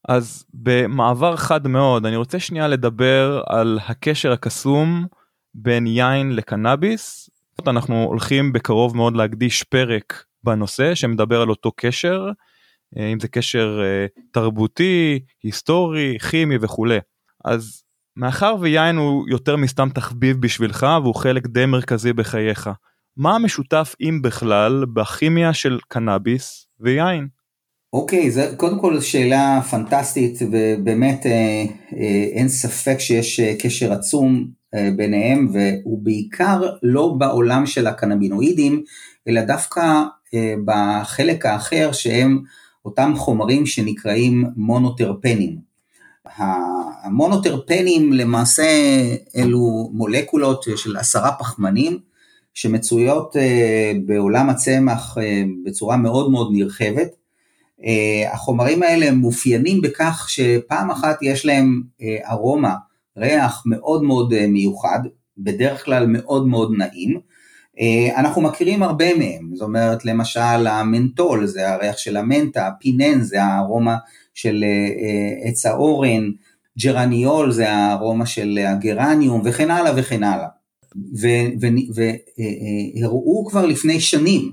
אז 0.08 0.44
במעבר 0.54 1.36
חד 1.36 1.66
מאוד 1.66 2.06
אני 2.06 2.16
רוצה 2.16 2.38
שנייה 2.38 2.68
לדבר 2.68 3.42
על 3.46 3.78
הקשר 3.86 4.32
הקסום 4.32 5.06
בין 5.54 5.86
יין 5.86 6.32
לקנאביס. 6.32 7.30
אנחנו 7.66 8.04
הולכים 8.04 8.52
בקרוב 8.52 8.96
מאוד 8.96 9.16
להקדיש 9.16 9.62
פרק 9.62 10.24
בנושא 10.44 10.94
שמדבר 10.94 11.40
על 11.40 11.50
אותו 11.50 11.72
קשר, 11.76 12.30
אה, 12.98 13.12
אם 13.12 13.20
זה 13.20 13.28
קשר 13.28 13.80
אה, 13.82 14.06
תרבותי, 14.32 15.20
היסטורי, 15.42 16.18
כימי 16.30 16.56
וכולי. 16.60 16.98
אז 17.44 17.82
מאחר 18.16 18.54
ויין 18.60 18.96
הוא 18.96 19.28
יותר 19.28 19.56
מסתם 19.56 19.88
תחביב 19.94 20.40
בשבילך 20.40 20.86
והוא 21.02 21.14
חלק 21.14 21.46
די 21.46 21.66
מרכזי 21.66 22.12
בחייך, 22.12 22.70
מה 23.16 23.34
המשותף 23.34 23.94
אם 24.00 24.22
בכלל 24.22 24.84
בכימיה 24.92 25.52
של 25.54 25.78
קנאביס 25.88 26.68
ויין? 26.80 27.28
אוקיי, 27.92 28.26
okay, 28.26 28.30
זה 28.30 28.54
קודם 28.56 28.80
כל 28.80 29.00
שאלה 29.00 29.60
פנטסטית 29.70 30.38
ובאמת 30.50 31.26
אה, 31.26 31.64
אה, 31.96 32.28
אין 32.32 32.48
ספק 32.48 32.96
שיש 32.98 33.40
אה, 33.40 33.54
קשר 33.58 33.92
עצום 33.92 34.48
אה, 34.74 34.90
ביניהם 34.96 35.48
והוא 35.52 35.98
בעיקר 36.02 36.62
לא 36.82 37.14
בעולם 37.18 37.66
של 37.66 37.86
הקנבינואידים 37.86 38.82
אלא 39.28 39.42
דווקא 39.42 40.02
אה, 40.34 40.54
בחלק 40.64 41.46
האחר 41.46 41.92
שהם 41.92 42.42
אותם 42.84 43.12
חומרים 43.16 43.66
שנקראים 43.66 44.44
מונוטרפנים. 44.56 45.58
המונוטרפנים 47.04 48.12
למעשה 48.12 48.66
אלו 49.36 49.90
מולקולות 49.92 50.64
של 50.76 50.96
עשרה 50.96 51.32
פחמנים 51.38 51.98
שמצויות 52.54 53.36
אה, 53.36 53.92
בעולם 54.06 54.50
הצמח 54.50 55.18
אה, 55.18 55.42
בצורה 55.64 55.96
מאוד 55.96 56.30
מאוד 56.30 56.48
נרחבת. 56.52 57.17
אה, 57.84 58.32
החומרים 58.32 58.82
האלה 58.82 59.10
מאופיינים 59.10 59.80
בכך 59.80 60.26
שפעם 60.28 60.90
אחת 60.90 61.18
יש 61.22 61.46
להם 61.46 61.82
ארומה, 62.30 62.74
ריח 63.16 63.62
מאוד 63.66 64.02
מאוד 64.02 64.46
מיוחד, 64.46 64.98
בדרך 65.38 65.84
כלל 65.84 66.06
מאוד 66.06 66.46
מאוד 66.46 66.72
נעים. 66.78 67.20
אנחנו 68.16 68.42
מכירים 68.42 68.82
הרבה 68.82 69.14
מהם, 69.18 69.50
זאת 69.54 69.62
אומרת 69.62 70.04
למשל 70.04 70.66
המנטול 70.66 71.46
זה 71.46 71.72
הריח 71.72 71.98
של 71.98 72.16
המנטה, 72.16 72.70
pinene 72.80 73.20
זה 73.20 73.42
הארומה 73.42 73.96
של 74.34 74.64
עץ 75.44 75.66
האורן, 75.66 76.30
geraniol 76.82 77.52
זה 77.52 77.70
הארומה 77.70 78.26
של 78.26 78.58
הגרניום 78.66 79.42
וכן 79.44 79.70
הלאה 79.70 79.92
וכן 79.96 80.22
הלאה. 80.22 80.48
והראו 81.94 83.46
כבר 83.46 83.66
לפני 83.66 84.00
שנים 84.00 84.52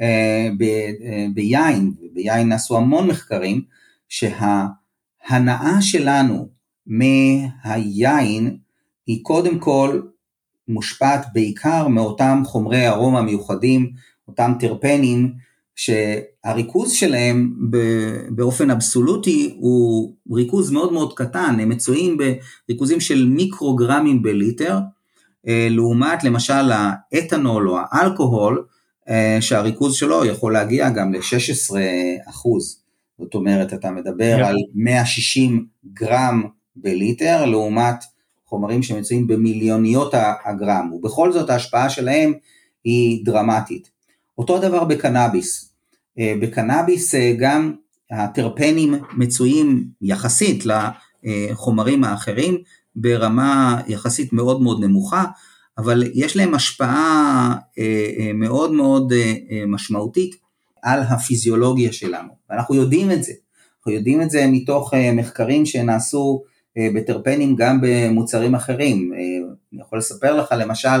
אה, 0.00 0.48
אה, 0.62 1.26
ביין, 1.34 1.92
ביין 2.14 2.48
נעשו 2.48 2.76
המון 2.76 3.06
מחקרים, 3.06 3.62
שההנאה 4.08 5.80
שלנו 5.80 6.48
מהיין 6.86 8.56
היא 9.06 9.20
קודם 9.22 9.58
כל 9.58 10.00
מושפעת 10.68 11.26
בעיקר 11.32 11.88
מאותם 11.88 12.42
חומרי 12.44 12.88
ארומה 12.88 13.22
מיוחדים, 13.22 13.90
אותם 14.28 14.52
טרפנים, 14.60 15.32
שהריכוז 15.76 16.92
שלהם 16.92 17.54
באופן 18.30 18.70
אבסולוטי 18.70 19.54
הוא 19.58 20.14
ריכוז 20.32 20.70
מאוד 20.70 20.92
מאוד 20.92 21.12
קטן, 21.16 21.56
הם 21.60 21.68
מצויים 21.68 22.16
בריכוזים 22.68 23.00
של 23.00 23.28
מיקרוגרמים 23.28 24.22
בליטר, 24.22 24.78
אה, 25.48 25.68
לעומת 25.70 26.24
למשל 26.24 26.70
האתנול 26.72 27.70
או 27.70 27.78
האלכוהול, 27.90 28.64
שהריכוז 29.40 29.94
שלו 29.94 30.24
יכול 30.24 30.52
להגיע 30.52 30.90
גם 30.90 31.14
ל-16 31.14 31.76
אחוז. 32.30 32.82
זאת 33.18 33.34
אומרת, 33.34 33.74
אתה 33.74 33.90
מדבר 33.90 34.36
yeah. 34.40 34.46
על 34.46 34.56
160 34.74 35.66
גרם 35.92 36.42
בליטר, 36.76 37.44
לעומת 37.44 38.04
חומרים 38.46 38.82
שמצויים 38.82 39.26
במיליוניות 39.26 40.14
הגרם, 40.44 40.92
ובכל 40.92 41.32
זאת 41.32 41.50
ההשפעה 41.50 41.90
שלהם 41.90 42.32
היא 42.84 43.24
דרמטית. 43.24 43.90
אותו 44.38 44.56
הדבר 44.56 44.84
בקנאביס. 44.84 45.72
אה, 46.18 46.34
בקנאביס 46.40 47.14
אה, 47.14 47.34
גם 47.38 47.72
הטרפנים 48.10 48.94
מצויים 49.16 49.84
יחסית 50.02 50.64
לחומרים 51.24 52.04
האחרים 52.04 52.58
ברמה 52.96 53.80
יחסית 53.86 54.32
מאוד 54.32 54.62
מאוד 54.62 54.84
נמוכה, 54.84 55.24
אבל 55.78 56.04
יש 56.14 56.36
להם 56.36 56.54
השפעה 56.54 57.54
אה, 57.78 58.30
מאוד 58.34 58.72
מאוד 58.72 59.12
משמעותית 59.66 60.36
על 60.82 61.00
הפיזיולוגיה 61.00 61.92
שלנו, 61.92 62.28
ואנחנו 62.50 62.74
יודעים 62.74 63.10
את 63.10 63.24
זה. 63.24 63.32
אנחנו 63.78 63.92
יודעים 63.92 64.22
את 64.22 64.30
זה 64.30 64.46
מתוך 64.46 64.94
מחקרים 65.12 65.66
שנעשו 65.66 66.42
בטרפנים 66.94 67.56
גם 67.56 67.78
במוצרים 67.82 68.54
אחרים. 68.54 69.12
אני 69.72 69.80
יכול 69.80 69.98
לספר 69.98 70.36
לך 70.36 70.54
למשל 70.58 70.98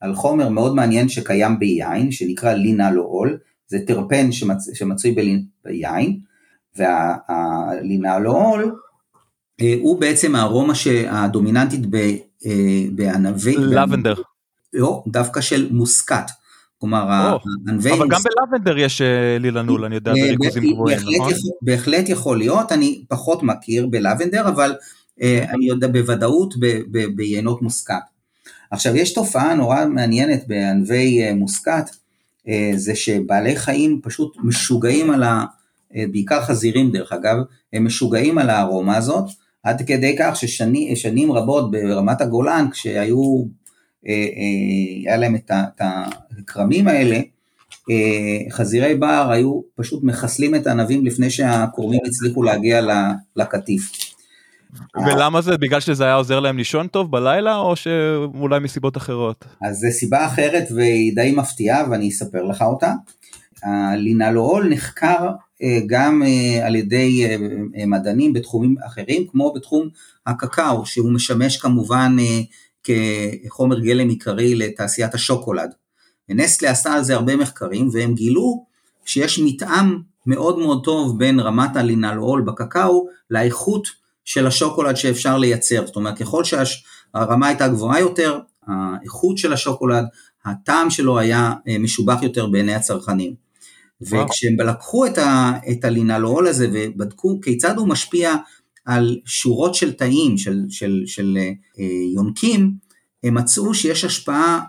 על 0.00 0.14
חומר 0.14 0.48
מאוד 0.48 0.74
מעניין 0.74 1.08
שקיים 1.08 1.58
ביין, 1.58 2.12
שנקרא 2.12 2.52
לינלואול, 2.52 3.38
זה 3.66 3.78
טרפן 3.86 4.32
שמצ... 4.32 4.68
שמצוי 4.74 5.14
ביין, 5.64 6.20
והלינלואול 6.76 8.76
אה, 9.60 9.74
הוא 9.80 10.00
בעצם 10.00 10.34
הארומה 10.34 10.72
הדומיננטית 11.08 11.94
אה, 11.94 12.14
בענבי... 12.92 13.56
לבנדר. 13.56 14.14
לא, 14.72 15.02
דווקא 15.06 15.40
של 15.40 15.68
מוסקת. 15.70 16.24
כלומר, 16.78 17.06
הענבי... 17.08 17.92
אבל 17.92 18.08
גם 18.08 18.20
בלבנדר 18.50 18.78
יש 18.78 19.00
אה, 19.00 19.38
לילנול, 19.40 19.84
אני 19.84 19.94
יודע, 19.94 20.12
בריכוזים 20.12 20.72
גבוהים, 20.72 20.98
נכון? 20.98 21.32
בהחלט 21.62 22.08
יכול 22.08 22.38
להיות, 22.38 22.72
אני 22.72 23.04
פחות 23.08 23.42
מכיר 23.42 23.86
בלבנדר, 23.86 24.48
אבל 24.48 24.74
אני 25.22 25.66
יודע 25.66 25.88
בוודאות 25.88 26.54
ביינות 27.14 27.62
מוסקת. 27.62 27.94
עכשיו 28.70 28.96
יש 28.96 29.14
תופעה 29.14 29.54
נורא 29.54 29.86
מעניינת 29.86 30.48
בענבי 30.48 31.22
אה, 31.22 31.34
מוסקת, 31.34 31.90
אה, 32.48 32.70
זה 32.74 32.94
שבעלי 32.94 33.56
חיים 33.56 34.00
פשוט 34.02 34.36
משוגעים 34.42 35.10
על 35.10 35.22
ה... 35.22 35.44
אה, 35.96 36.04
בעיקר 36.12 36.42
חזירים 36.42 36.90
דרך 36.90 37.12
אגב, 37.12 37.36
הם 37.72 37.86
משוגעים 37.86 38.38
על 38.38 38.50
הארומה 38.50 38.96
הזאת, 38.96 39.24
עד 39.62 39.82
כדי 39.86 40.16
כך 40.18 40.36
ששנים 40.36 41.32
רבות 41.32 41.70
ברמת 41.70 42.20
הגולן, 42.20 42.66
כשהיו, 42.70 43.44
היה 45.04 45.16
להם 45.16 45.36
את 45.36 45.80
הכרמים 45.80 46.88
האלה, 46.88 47.20
חזירי 48.50 48.94
בר 48.94 49.28
היו 49.30 49.60
פשוט 49.76 50.02
מחסלים 50.04 50.54
את 50.54 50.66
הענבים 50.66 51.06
לפני 51.06 51.30
שהכורמים 51.30 52.00
הצליחו 52.06 52.42
להגיע 52.42 52.80
לקטיף. 53.36 53.92
ולמה 55.06 55.40
זה? 55.40 55.56
בגלל 55.56 55.80
שזה 55.80 56.04
היה 56.04 56.14
עוזר 56.14 56.40
להם 56.40 56.58
לישון 56.58 56.86
טוב 56.86 57.10
בלילה, 57.10 57.56
או 57.56 57.76
שאולי 57.76 58.60
מסיבות 58.60 58.96
אחרות? 58.96 59.44
אז 59.62 59.76
זה 59.76 59.88
סיבה 59.90 60.26
אחרת 60.26 60.68
והיא 60.74 61.12
די 61.14 61.32
מפתיעה 61.36 61.90
ואני 61.90 62.08
אספר 62.08 62.42
לך 62.42 62.62
אותה. 62.62 62.92
הלינלואול 63.62 64.68
נחקר 64.68 65.16
אה, 65.20 65.30
גם 65.86 66.22
אה, 66.22 66.66
על 66.66 66.76
ידי 66.76 67.26
אה, 67.26 67.86
מדענים 67.86 68.32
בתחומים 68.32 68.74
אחרים, 68.86 69.26
כמו 69.26 69.52
בתחום 69.52 69.88
הקקאו, 70.26 70.86
שהוא 70.86 71.12
משמש 71.12 71.56
כמובן 71.56 72.16
כחומר 72.84 73.80
גלם 73.80 74.08
עיקרי 74.08 74.54
לתעשיית 74.54 75.14
השוקולד. 75.14 75.70
נסטלה 76.28 76.70
עשה 76.70 76.92
על 76.92 77.04
זה 77.04 77.14
הרבה 77.14 77.36
מחקרים 77.36 77.88
והם 77.92 78.14
גילו 78.14 78.64
שיש 79.04 79.38
מתאם 79.38 79.98
מאוד 80.26 80.58
מאוד 80.58 80.84
טוב 80.84 81.18
בין 81.18 81.40
רמת 81.40 81.76
הלינלואול 81.76 82.40
בקקאו 82.40 83.08
לאיכות 83.30 83.88
של 84.24 84.46
השוקולד 84.46 84.96
שאפשר 84.96 85.38
לייצר, 85.38 85.86
זאת 85.86 85.96
אומרת 85.96 86.18
ככל 86.18 86.42
שהרמה 86.44 87.46
הייתה 87.48 87.68
גבוהה 87.68 88.00
יותר, 88.00 88.38
האיכות 88.66 89.38
של 89.38 89.52
השוקולד, 89.52 90.04
הטעם 90.44 90.90
שלו 90.90 91.18
היה 91.18 91.52
אה, 91.68 91.78
משובח 91.78 92.22
יותר 92.22 92.46
בעיני 92.46 92.74
הצרכנים. 92.74 93.47
וכשהם 94.00 94.60
לקחו 94.60 95.06
את, 95.06 95.18
ה, 95.18 95.52
את 95.70 95.84
הלינלואול 95.84 96.46
הזה 96.46 96.68
ובדקו 96.72 97.40
כיצד 97.40 97.76
הוא 97.76 97.88
משפיע 97.88 98.34
על 98.84 99.18
שורות 99.24 99.74
של 99.74 99.92
תאים, 99.92 100.38
של, 100.38 100.64
של, 100.68 101.02
של 101.06 101.38
אה, 101.78 101.84
יונקים, 102.14 102.72
הם 103.24 103.34
מצאו 103.34 103.74
שיש 103.74 104.04
השפעה 104.04 104.60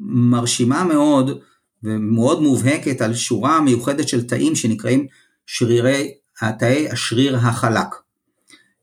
מרשימה 0.00 0.84
מאוד 0.84 1.40
ומאוד 1.82 2.42
מובהקת 2.42 3.00
על 3.00 3.14
שורה 3.14 3.60
מיוחדת 3.60 4.08
של 4.08 4.26
תאים 4.26 4.54
שנקראים 4.54 5.06
שרירי, 5.46 6.14
תאי 6.58 6.88
השריר 6.90 7.36
החלק. 7.36 7.88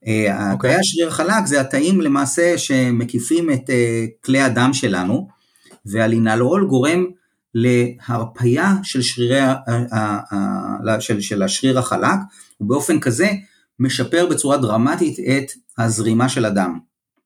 אה, 0.07 0.35
התאי 0.35 0.53
אוקיי. 0.53 0.75
השריר 0.75 1.07
החלק 1.07 1.45
זה 1.45 1.61
התאים 1.61 2.01
למעשה 2.01 2.57
שמקיפים 2.57 3.51
את 3.51 3.69
אה, 3.69 4.05
כלי 4.25 4.41
הדם 4.41 4.69
שלנו, 4.73 5.27
וה 5.85 6.02
linalool 6.02 6.67
גורם 6.67 7.05
להרפייה 7.55 8.75
של, 8.83 9.01
שרירי, 9.01 9.39
של, 10.99 11.21
של 11.21 11.43
השריר 11.43 11.79
החלק, 11.79 12.19
ובאופן 12.61 12.99
כזה 12.99 13.31
משפר 13.79 14.25
בצורה 14.29 14.57
דרמטית 14.57 15.19
את 15.19 15.51
הזרימה 15.77 16.29
של 16.29 16.45
הדם. 16.45 16.79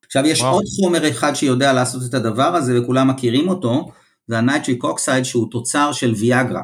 עכשיו 0.05 0.25
יש 0.25 0.41
וואו. 0.41 0.53
עוד 0.53 0.63
חומר 0.75 1.09
אחד 1.09 1.33
שיודע 1.33 1.73
לעשות 1.73 2.01
את 2.09 2.13
הדבר 2.13 2.55
הזה 2.55 2.81
וכולם 2.81 3.07
מכירים 3.07 3.49
אותו, 3.49 3.91
זה 4.27 4.37
ה 4.37 4.44
nitric 4.44 4.83
oxide 4.83 5.23
שהוא 5.23 5.51
תוצר 5.51 5.91
של 5.91 6.13
ויאגרה. 6.17 6.61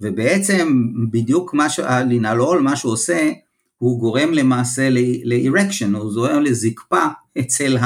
ובעצם 0.00 0.82
בדיוק 1.10 1.54
מה 1.54 1.68
שהלינלאול, 1.68 2.60
מה 2.60 2.76
שהוא 2.76 2.92
עושה, 2.92 3.30
הוא 3.78 4.00
גורם 4.00 4.32
למעשה 4.32 4.88
לאירקשן, 5.24 5.94
הוא 5.94 6.12
גורם 6.14 6.42
לזקפה 6.42 7.02
אצל 7.38 7.76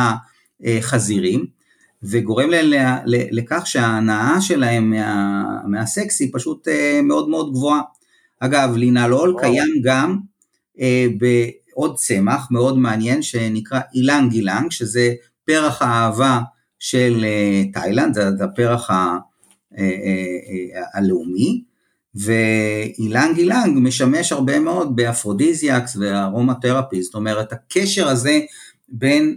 החזירים, 0.65 1.47
וגורם 2.05 2.51
לכך 3.07 3.67
שההנאה 3.67 4.41
שלהם 4.41 4.91
מה, 4.91 5.45
מהסקס 5.67 6.21
היא 6.21 6.31
פשוט 6.33 6.69
אה, 6.69 7.01
מאוד 7.03 7.29
מאוד 7.29 7.53
גבוהה. 7.53 7.81
אגב, 8.41 8.77
לינלול 8.77 9.37
קיים 9.41 9.69
גם 9.85 10.19
אה, 10.81 11.07
בעוד 11.19 11.97
צמח 11.97 12.49
מאוד 12.51 12.79
מעניין 12.79 13.23
שנקרא 13.23 13.81
אילנג 13.95 14.33
אילנג, 14.33 14.71
שזה 14.71 15.15
פרח 15.45 15.83
האהבה 15.83 16.41
של 16.79 17.25
אה, 17.25 17.63
תאילנד, 17.73 18.15
זה 18.15 18.45
הפרח 18.45 18.91
הלאומי, 20.95 21.63
ו 22.15 22.35
ylang 22.35 23.39
ylang 23.39 23.79
משמש 23.79 24.33
הרבה 24.33 24.59
מאוד 24.61 24.97
ב 24.97 25.04
aphrodisiacs 25.04 25.97
ו 25.97 26.04
aromatherapy, 26.04 27.03
זאת 27.03 27.15
אומרת 27.15 27.53
הקשר 27.53 28.09
הזה 28.09 28.41
בין 28.89 29.37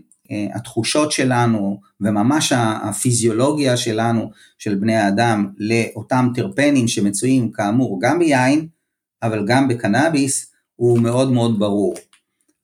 התחושות 0.53 1.11
שלנו 1.11 1.79
וממש 2.01 2.51
הפיזיולוגיה 2.55 3.77
שלנו 3.77 4.31
של 4.57 4.75
בני 4.75 4.95
האדם 4.95 5.47
לאותם 5.57 6.27
טרפנים 6.35 6.87
שמצויים 6.87 7.51
כאמור 7.51 7.99
גם 8.01 8.19
ביין 8.19 8.67
אבל 9.23 9.45
גם 9.47 9.67
בקנאביס 9.67 10.51
הוא 10.75 10.99
מאוד 10.99 11.31
מאוד 11.31 11.59
ברור. 11.59 11.95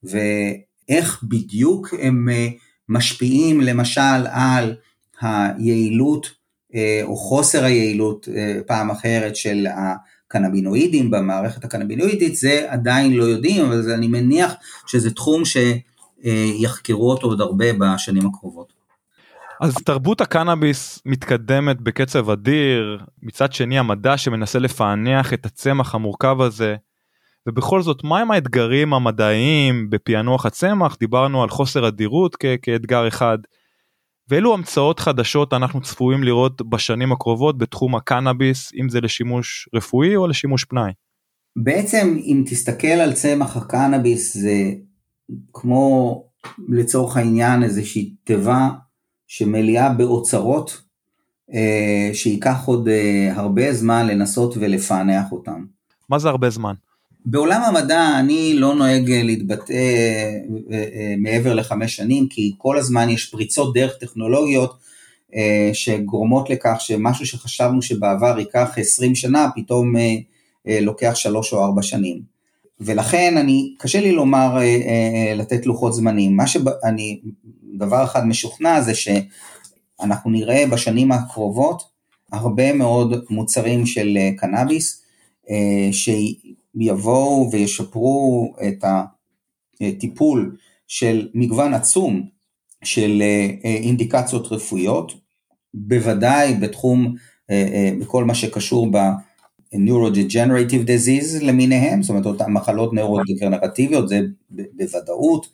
ואיך 0.03 1.23
בדיוק 1.23 1.93
הם 2.01 2.29
uh, 2.29 2.53
משפיעים 2.89 3.61
למשל 3.61 4.27
על 4.31 4.75
היעילות 5.21 6.31
אה, 6.75 7.01
או 7.03 7.15
חוסר 7.15 7.63
היעילות 7.63 8.27
אה, 8.35 8.59
פעם 8.67 8.91
אחרת 8.91 9.35
של 9.35 9.67
הקנבינואידים 9.69 11.11
במערכת 11.11 11.63
הקנבינואידית, 11.65 12.35
זה 12.35 12.65
עדיין 12.67 13.13
לא 13.13 13.23
יודעים, 13.23 13.65
אבל 13.65 13.91
אני 13.91 14.07
מניח 14.07 14.53
שזה 14.87 15.11
תחום 15.11 15.45
שיחקרו 16.23 17.11
אותו 17.11 17.27
עוד 17.27 17.41
הרבה 17.41 17.65
בשנים 17.73 18.27
הקרובות. 18.27 18.73
אז 19.61 19.75
תרבות 19.75 20.21
הקנאביס 20.21 20.99
מתקדמת 21.05 21.81
בקצב 21.81 22.29
אדיר, 22.29 22.99
מצד 23.21 23.53
שני 23.53 23.79
המדע 23.79 24.17
שמנסה 24.17 24.59
לפענח 24.59 25.33
את 25.33 25.45
הצמח 25.45 25.95
המורכב 25.95 26.41
הזה, 26.41 26.75
ובכל 27.47 27.81
זאת 27.81 28.03
מהם 28.03 28.31
האתגרים 28.31 28.93
המדעיים 28.93 29.89
בפענוח 29.89 30.45
הצמח, 30.45 30.97
דיברנו 30.99 31.43
על 31.43 31.49
חוסר 31.49 31.87
אדירות 31.87 32.35
כ- 32.39 32.45
כאתגר 32.61 33.07
אחד, 33.07 33.37
ואילו 34.29 34.53
המצאות 34.53 34.99
חדשות 34.99 35.53
אנחנו 35.53 35.81
צפויים 35.81 36.23
לראות 36.23 36.61
בשנים 36.69 37.11
הקרובות 37.11 37.57
בתחום 37.57 37.95
הקנאביס, 37.95 38.71
אם 38.81 38.89
זה 38.89 39.01
לשימוש 39.01 39.69
רפואי 39.75 40.15
או 40.15 40.27
לשימוש 40.27 40.63
פנאי? 40.65 40.91
בעצם 41.55 42.17
אם 42.23 42.43
תסתכל 42.45 42.87
על 42.87 43.13
צמח 43.13 43.57
הקנאביס 43.57 44.37
זה 44.37 44.71
כמו 45.53 46.23
לצורך 46.69 47.17
העניין 47.17 47.63
איזושהי 47.63 48.13
תיבה 48.23 48.69
שמלאה 49.27 49.89
באוצרות 49.89 50.81
שייקח 52.13 52.65
עוד 52.65 52.87
הרבה 53.31 53.73
זמן 53.73 54.07
לנסות 54.07 54.57
ולפענח 54.57 55.31
אותם. 55.31 55.65
מה 56.09 56.19
זה 56.19 56.29
הרבה 56.29 56.49
זמן? 56.49 56.73
בעולם 57.25 57.61
המדע 57.61 58.19
אני 58.19 58.53
לא 58.53 58.75
נוהג 58.75 59.11
להתבטא 59.11 59.73
מעבר 61.17 61.53
לחמש 61.53 61.95
שנים, 61.95 62.27
כי 62.29 62.53
כל 62.57 62.77
הזמן 62.77 63.09
יש 63.09 63.25
פריצות 63.25 63.73
דרך 63.73 63.97
טכנולוגיות 63.99 64.77
שגורמות 65.73 66.49
לכך 66.49 66.75
שמשהו 66.79 67.25
שחשבנו 67.25 67.81
שבעבר 67.81 68.39
ייקח 68.39 68.69
20 68.77 69.15
שנה, 69.15 69.49
פתאום 69.55 69.93
לוקח 70.81 71.11
שלוש 71.15 71.53
או 71.53 71.63
ארבע 71.63 71.81
שנים. 71.81 72.32
ולכן 72.79 73.37
אני, 73.37 73.75
קשה 73.79 74.01
לי 74.01 74.11
לומר, 74.11 74.57
אה, 74.57 74.61
אה, 74.61 75.33
לתת 75.35 75.65
לוחות 75.65 75.93
זמנים. 75.93 76.35
מה 76.37 76.47
שאני, 76.47 77.21
דבר 77.77 78.03
אחד 78.03 78.27
משוכנע 78.27 78.81
זה 78.81 78.91
שאנחנו 78.95 80.31
נראה 80.31 80.67
בשנים 80.67 81.11
הקרובות 81.11 81.83
הרבה 82.31 82.73
מאוד 82.73 83.25
מוצרים 83.29 83.85
של 83.85 84.17
אה, 84.17 84.29
קנאביס, 84.37 85.03
שיבואו 85.91 87.49
וישפרו 87.51 88.53
את 88.67 88.83
הטיפול 89.81 90.57
של 90.87 91.29
מגוון 91.33 91.73
עצום 91.73 92.27
של 92.83 93.23
אינדיקציות 93.63 94.51
רפואיות, 94.51 95.13
בוודאי 95.73 96.53
בתחום, 96.53 97.15
בכל 97.99 98.23
מה 98.23 98.35
שקשור 98.35 98.87
ב... 98.91 98.97
Neurodegenerative 99.73 100.87
Disease 100.87 101.43
למיניהם, 101.43 102.01
זאת 102.01 102.09
אומרת 102.09 102.25
אותן 102.25 102.51
מחלות 102.51 102.93
נאורודגנרטיביות, 102.93 104.09
זה 104.09 104.19
בוודאות, 104.49 105.47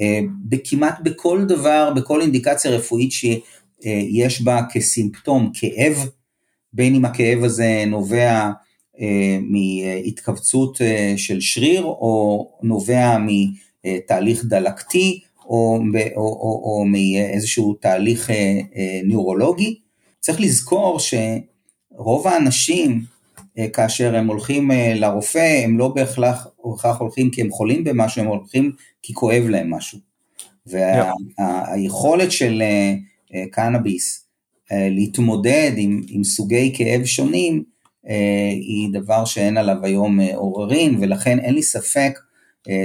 אה, 0.00 0.20
בכמעט 0.44 0.98
בכל 1.02 1.44
דבר, 1.44 1.92
בכל 1.96 2.20
אינדיקציה 2.20 2.70
רפואית 2.70 3.12
שיש 3.12 4.42
בה 4.42 4.60
כסימפטום 4.72 5.50
כאב, 5.54 6.08
בין 6.72 6.94
אם 6.94 7.04
הכאב 7.04 7.44
הזה 7.44 7.84
נובע 7.86 8.50
אה, 9.00 9.38
מהתכווצות 9.40 10.82
אה, 10.82 11.14
של 11.16 11.40
שריר 11.40 11.82
או 11.82 12.48
נובע 12.62 13.16
מתהליך 13.20 14.44
דלקתי 14.44 15.20
או, 15.44 15.78
או, 16.16 16.22
או, 16.22 16.62
או 16.64 16.84
מאיזשהו 16.84 17.74
תהליך 17.74 18.30
נוירולוגי, 19.04 19.78
צריך 20.20 20.40
לזכור 20.40 20.98
שרוב 21.00 22.26
האנשים 22.26 22.90
אה, 22.90 23.19
כאשר 23.72 24.16
הם 24.16 24.26
הולכים 24.26 24.70
אה, 24.70 24.94
לרופא, 24.94 25.62
הם 25.64 25.78
לא 25.78 25.88
בהכרח, 25.88 26.46
בהכרח 26.64 26.98
הולכים 26.98 27.30
כי 27.30 27.40
הם 27.40 27.50
חולים 27.50 27.84
במשהו, 27.84 28.22
הם 28.22 28.28
הולכים 28.28 28.72
כי 29.02 29.14
כואב 29.14 29.44
להם 29.48 29.74
משהו. 29.74 29.98
והיכולת 30.66 32.24
וה, 32.24 32.30
של 32.30 32.62
אה, 32.62 33.44
קנאביס 33.50 34.26
להתמודד 34.72 35.72
עם, 35.76 36.02
עם 36.08 36.24
סוגי 36.24 36.72
כאב 36.76 37.04
שונים, 37.04 37.64
היא 38.52 38.88
דבר 38.92 39.24
שאין 39.24 39.56
עליו 39.56 39.76
היום 39.82 40.20
עוררין, 40.20 40.98
ולכן 41.00 41.38
אין 41.38 41.54
לי 41.54 41.62
ספק 41.62 42.18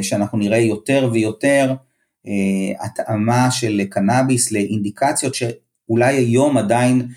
שאנחנו 0.01 0.37
נראה 0.37 0.57
יותר 0.57 1.09
ויותר 1.13 1.73
התאמה 2.79 3.51
של 3.51 3.81
קנאביס 3.89 4.51
לאינדיקציות 4.51 5.35
שאולי 5.35 6.15
היום 6.15 6.57
עדיין 6.57 7.07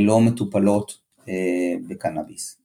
לא 0.00 0.20
מטופלות 0.20 0.98
בקנאביס. 1.88 2.57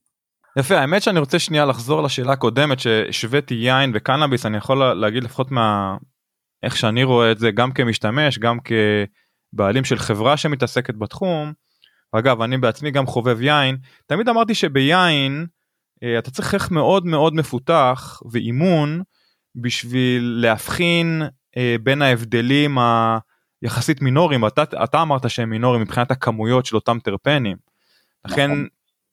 יפה 0.58 0.78
האמת 0.78 1.02
שאני 1.02 1.18
רוצה 1.18 1.38
שנייה 1.38 1.64
לחזור 1.64 2.02
לשאלה 2.02 2.32
הקודמת 2.32 2.80
שהשוויתי 2.80 3.54
יין 3.54 3.90
וקנאביס 3.94 4.46
אני 4.46 4.56
יכול 4.56 4.94
להגיד 4.94 5.24
לפחות 5.24 5.50
מה 5.50 5.96
איך 6.62 6.76
שאני 6.76 7.04
רואה 7.04 7.32
את 7.32 7.38
זה 7.38 7.50
גם 7.50 7.72
כמשתמש 7.72 8.38
גם 8.38 8.58
כבעלים 9.52 9.84
של 9.84 9.98
חברה 9.98 10.36
שמתעסקת 10.36 10.94
בתחום. 10.94 11.52
אגב 12.12 12.40
אני 12.40 12.58
בעצמי 12.58 12.90
גם 12.90 13.06
חובב 13.06 13.40
יין 13.40 13.76
תמיד 14.06 14.28
אמרתי 14.28 14.54
שביין 14.54 15.46
אה, 16.02 16.18
אתה 16.18 16.30
צריך 16.30 16.54
איך 16.54 16.70
מאוד 16.70 17.06
מאוד 17.06 17.34
מפותח 17.34 18.22
ואימון 18.30 19.02
בשביל 19.56 20.38
להבחין 20.42 21.22
אה, 21.56 21.76
בין 21.82 22.02
ההבדלים 22.02 22.78
היחסית 23.62 24.02
מינוריים 24.02 24.46
אתה, 24.46 24.62
אתה 24.84 25.02
אמרת 25.02 25.30
שהם 25.30 25.50
מינוריים 25.50 25.82
מבחינת 25.82 26.10
הכמויות 26.10 26.66
של 26.66 26.76
אותם 26.76 26.98
טרפנים. 26.98 27.56
לכן. 28.24 28.50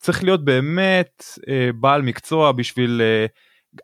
צריך 0.02 0.24
להיות 0.24 0.45
באמת 0.45 1.24
אה, 1.49 1.70
בעל 1.76 2.02
מקצוע 2.02 2.52
בשביל 2.52 3.02
אה, 3.02 3.26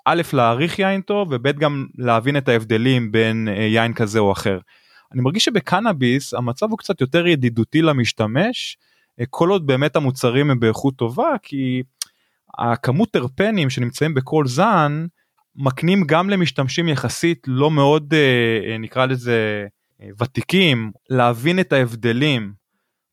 א' 0.05 0.21
להעריך 0.33 0.79
יין 0.79 1.01
טוב 1.01 1.27
וב' 1.31 1.59
גם 1.59 1.85
להבין 1.97 2.37
את 2.37 2.49
ההבדלים 2.49 3.11
בין 3.11 3.47
אה, 3.47 3.53
יין 3.53 3.93
כזה 3.93 4.19
או 4.19 4.31
אחר. 4.31 4.59
אני 5.13 5.21
מרגיש 5.21 5.45
שבקנאביס 5.45 6.33
המצב 6.33 6.69
הוא 6.69 6.77
קצת 6.77 7.01
יותר 7.01 7.27
ידידותי 7.27 7.81
למשתמש 7.81 8.77
אה, 9.19 9.25
כל 9.29 9.49
עוד 9.49 9.67
באמת 9.67 9.95
המוצרים 9.95 10.51
הם 10.51 10.59
באיכות 10.59 10.95
טובה 10.95 11.35
כי 11.43 11.83
הכמות 12.57 13.11
טרפנים 13.11 13.69
שנמצאים 13.69 14.13
בכל 14.13 14.47
זן 14.47 15.05
מקנים 15.55 16.03
גם 16.07 16.29
למשתמשים 16.29 16.87
יחסית 16.89 17.43
לא 17.47 17.71
מאוד 17.71 18.13
אה, 18.13 18.71
אה 18.71 18.77
נקרא 18.77 19.05
לזה 19.05 19.67
אה, 20.01 20.09
ותיקים 20.21 20.91
להבין 21.09 21.59
את 21.59 21.73
ההבדלים 21.73 22.53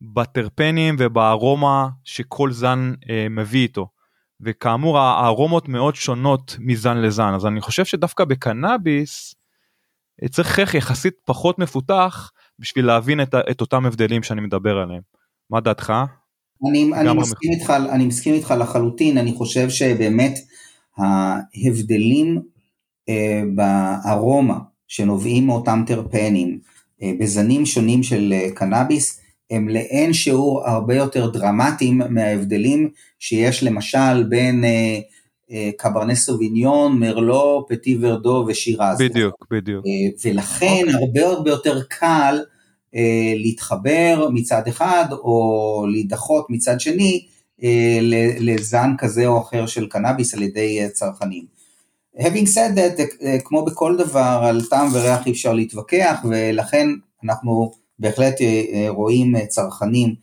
בטרפנים 0.01 0.97
ובארומה 0.99 1.89
שכל 2.05 2.53
זן 2.53 2.93
אה, 3.11 3.27
מביא 3.31 3.63
איתו. 3.63 3.89
וכאמור 4.41 4.99
הארומות 4.99 5.69
מאוד 5.69 5.95
שונות 5.95 6.57
מזן 6.61 6.97
לזן 6.97 7.35
אז 7.35 7.47
אני 7.47 7.61
חושב 7.61 7.85
שדווקא 7.85 8.25
בקנאביס 8.25 9.35
אה, 10.23 10.29
צריך 10.29 10.59
איך 10.59 10.75
יחסית 10.75 11.15
פחות 11.27 11.59
מפותח 11.59 12.31
בשביל 12.59 12.87
להבין 12.87 13.21
את, 13.21 13.35
את 13.51 13.61
אותם 13.61 13.87
הבדלים 13.87 14.23
שאני 14.23 14.41
מדבר 14.41 14.79
עליהם. 14.79 15.03
מה 15.51 15.61
דעתך? 15.61 15.93
אני, 16.71 16.91
אני, 16.95 17.13
מסכים 17.13 17.53
איתך, 17.53 17.71
אני 17.71 18.07
מסכים 18.07 18.35
איתך 18.35 18.55
לחלוטין, 18.59 19.19
אני 19.19 19.33
חושב 19.33 19.71
שבאמת 19.71 20.39
ההבדלים 20.99 22.43
אה, 23.09 23.43
בארומה 23.55 24.59
שנובעים 24.89 25.47
מאותם 25.47 25.83
טרפנים 25.87 26.59
אה, 27.03 27.13
בזנים 27.21 27.67
שונים 27.67 28.03
של 28.03 28.33
אה, 28.33 28.49
קנאביס 28.55 29.21
הם 29.51 29.69
לאין 29.69 30.13
שיעור 30.13 30.69
הרבה 30.69 30.95
יותר 30.95 31.31
דרמטיים 31.31 32.03
מההבדלים 32.11 32.91
שיש 33.19 33.63
למשל 33.63 34.23
בין 34.29 34.65
אה, 34.65 34.99
אה, 35.51 35.71
קברנה 35.79 36.15
סוביניון, 36.15 36.99
מרלו, 37.01 37.67
פטי 37.69 37.99
ורדו 38.01 38.45
ושירז. 38.49 38.99
בדיוק, 39.01 39.47
בדיוק. 39.51 39.87
אה, 39.87 40.31
ולכן 40.31 40.67
okay. 40.67 40.95
אוקיי. 40.95 40.95
הרבה 40.95 41.37
הרבה 41.37 41.51
יותר 41.51 41.83
קל 41.83 42.45
אה, 42.95 43.33
להתחבר 43.37 44.29
מצד 44.33 44.63
אחד 44.69 45.05
או 45.13 45.87
להידחות 45.93 46.47
מצד 46.51 46.81
שני 46.81 47.27
אה, 47.63 47.99
לזן 48.41 48.91
כזה 48.99 49.27
או 49.27 49.41
אחר 49.41 49.67
של 49.67 49.87
קנאביס 49.87 50.35
על 50.35 50.43
ידי 50.43 50.81
אה, 50.83 50.89
צרכנים. 50.89 51.55
Having 52.19 52.47
said 52.55 52.77
that, 52.77 53.01
אה, 53.23 53.37
כמו 53.45 53.65
בכל 53.65 53.97
דבר, 53.97 54.41
על 54.45 54.65
טעם 54.71 54.89
וריח 54.95 55.27
אי 55.27 55.33
אפשר 55.33 55.53
להתווכח, 55.53 56.21
ולכן 56.29 56.89
אנחנו 57.25 57.73
בהחלט 57.99 58.41
אה, 58.41 58.63
אה, 58.73 58.87
רואים 58.89 59.37
אה, 59.37 59.47
צרכנים 59.47 60.15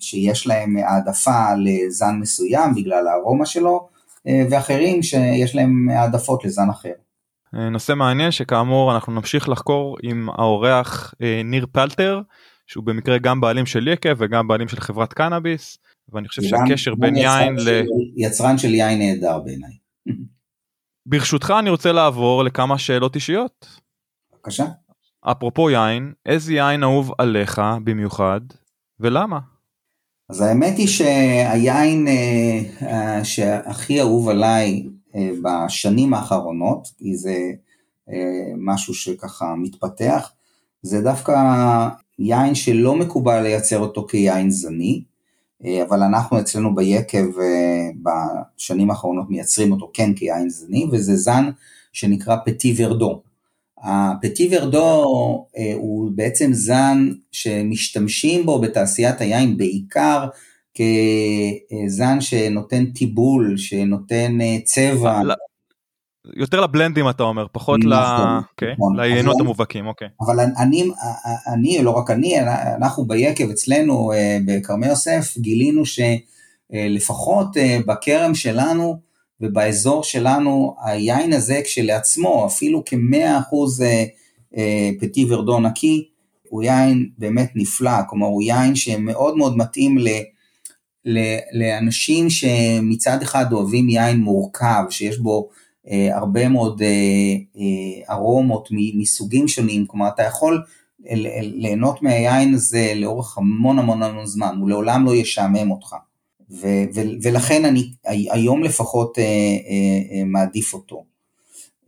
שיש 0.00 0.46
להם 0.46 0.76
העדפה 0.76 1.54
לזן 1.54 2.14
מסוים 2.20 2.74
בגלל 2.74 3.06
הארומה 3.08 3.46
שלו, 3.46 3.88
ואחרים 4.50 5.02
שיש 5.02 5.54
להם 5.54 5.88
העדפות 5.88 6.44
לזן 6.44 6.70
אחר. 6.70 6.92
נושא 7.52 7.94
מעניין 7.94 8.30
שכאמור 8.30 8.94
אנחנו 8.94 9.12
נמשיך 9.12 9.48
לחקור 9.48 9.96
עם 10.02 10.28
האורח 10.30 11.14
ניר 11.44 11.66
פלטר 11.72 12.20
שהוא 12.66 12.84
במקרה 12.84 13.18
גם 13.18 13.40
בעלים 13.40 13.66
של 13.66 13.88
יקב 13.88 14.14
וגם 14.18 14.48
בעלים 14.48 14.68
של 14.68 14.80
חברת 14.80 15.12
קנאביס 15.12 15.78
ואני 16.12 16.28
חושב 16.28 16.42
שהקשר 16.42 16.94
בין 16.94 17.16
יין 17.16 17.56
ל... 17.58 17.82
יצרן 18.16 18.58
של 18.58 18.74
יין 18.74 18.98
נהדר 18.98 19.38
בעיניי. 19.38 19.72
ברשותך 21.06 21.54
אני 21.58 21.70
רוצה 21.70 21.92
לעבור 21.92 22.44
לכמה 22.44 22.78
שאלות 22.78 23.14
אישיות. 23.14 23.66
בבקשה. 24.32 24.64
אפרופו 25.24 25.70
יין, 25.70 26.12
איזה 26.26 26.52
יין 26.52 26.82
אהוב 26.82 27.12
עליך 27.18 27.62
במיוחד 27.84 28.40
ולמה? 29.00 29.38
אז 30.28 30.40
האמת 30.40 30.78
היא 30.78 30.88
שהיין 30.88 32.08
אה, 32.08 32.60
אה, 32.88 33.24
שהכי 33.24 34.00
אהוב 34.00 34.28
עליי 34.28 34.86
אה, 35.14 35.30
בשנים 35.42 36.14
האחרונות, 36.14 36.88
כי 36.98 37.16
זה 37.16 37.36
משהו 38.56 38.94
שככה 38.94 39.54
מתפתח, 39.56 40.32
זה 40.82 41.00
דווקא 41.00 41.32
יין 42.18 42.54
שלא 42.54 42.94
מקובל 42.94 43.40
לייצר 43.42 43.78
אותו 43.78 44.06
כיין 44.06 44.50
זני, 44.50 45.02
אבל 45.88 46.02
אנחנו 46.02 46.40
אצלנו 46.40 46.74
ביקב 46.74 47.26
בשנים 48.02 48.90
האחרונות 48.90 49.30
מייצרים 49.30 49.72
אותו 49.72 49.90
כן 49.94 50.14
כיין 50.14 50.48
זני, 50.48 50.86
וזה 50.92 51.16
זן 51.16 51.50
שנקרא 51.92 52.36
פטי 52.44 52.74
ורדו. 52.76 53.22
הפטי 53.82 54.48
ורדו 54.52 55.04
אה, 55.58 55.72
הוא 55.74 56.10
בעצם 56.14 56.52
זן 56.52 57.08
שמשתמשים 57.32 58.46
בו 58.46 58.60
בתעשיית 58.60 59.20
היין 59.20 59.56
בעיקר 59.56 60.26
כזן 60.74 62.20
שנותן 62.20 62.86
טיבול, 62.86 63.56
שנותן 63.56 64.40
אה, 64.40 64.56
צבע. 64.64 65.20
יותר 66.36 66.60
לבלנדים 66.60 67.08
אתה 67.08 67.22
אומר, 67.22 67.46
פחות 67.52 67.84
ל... 67.84 67.88
נכון, 67.88 68.42
אוקיי, 68.52 68.72
נכון. 69.22 69.40
המובהקים, 69.40 69.86
אוקיי. 69.86 70.08
אבל 70.20 70.40
אני, 70.58 70.84
אני, 71.46 71.82
לא 71.82 71.90
רק 71.90 72.10
אני, 72.10 72.40
אנחנו 72.76 73.04
ביקב 73.04 73.50
אצלנו 73.50 74.12
אה, 74.12 74.38
בכרמי 74.46 74.86
יוסף 74.86 75.38
גילינו 75.38 75.82
שלפחות 75.86 77.56
אה, 77.56 77.78
בכרם 77.86 78.34
שלנו 78.34 79.11
ובאזור 79.42 80.04
שלנו 80.04 80.76
היין 80.84 81.32
הזה 81.32 81.60
כשלעצמו 81.64 82.46
אפילו 82.46 82.84
כמאה 82.84 83.38
אחוז 83.38 83.82
אה, 84.56 84.90
פטי 85.00 85.26
ורדו 85.28 85.60
נקי 85.60 86.08
הוא 86.48 86.62
יין 86.62 87.08
באמת 87.18 87.52
נפלא, 87.54 88.02
כלומר 88.08 88.26
הוא 88.26 88.42
יין 88.42 88.74
שמאוד 88.74 89.36
מאוד 89.36 89.56
מתאים 89.56 89.98
ל, 89.98 90.08
לאנשים 91.52 92.30
שמצד 92.30 93.22
אחד 93.22 93.52
אוהבים 93.52 93.88
יין 93.88 94.20
מורכב 94.20 94.82
שיש 94.90 95.18
בו 95.18 95.48
אה, 95.90 96.16
הרבה 96.16 96.48
מאוד 96.48 96.82
אה, 96.82 96.88
אה, 97.56 98.14
ארומות 98.14 98.68
מסוגים 98.72 99.48
שונים, 99.48 99.86
כלומר 99.86 100.08
אתה 100.08 100.22
יכול 100.22 100.62
ליהנות 101.40 102.02
מהיין 102.02 102.54
הזה 102.54 102.92
לאורך 102.96 103.38
המון 103.38 103.78
המון 103.78 104.02
המון 104.02 104.26
זמן, 104.26 104.56
הוא 104.60 104.68
לעולם 104.68 105.06
לא 105.06 105.14
ישעמם 105.14 105.70
אותך. 105.70 105.96
ו- 106.52 106.84
ו- 106.94 107.12
ולכן 107.22 107.64
אני 107.64 107.90
היום 108.06 108.62
לפחות 108.64 109.18
אה, 109.18 109.24
אה, 109.24 109.28
אה, 110.18 110.24
מעדיף 110.24 110.74
אותו. 110.74 111.04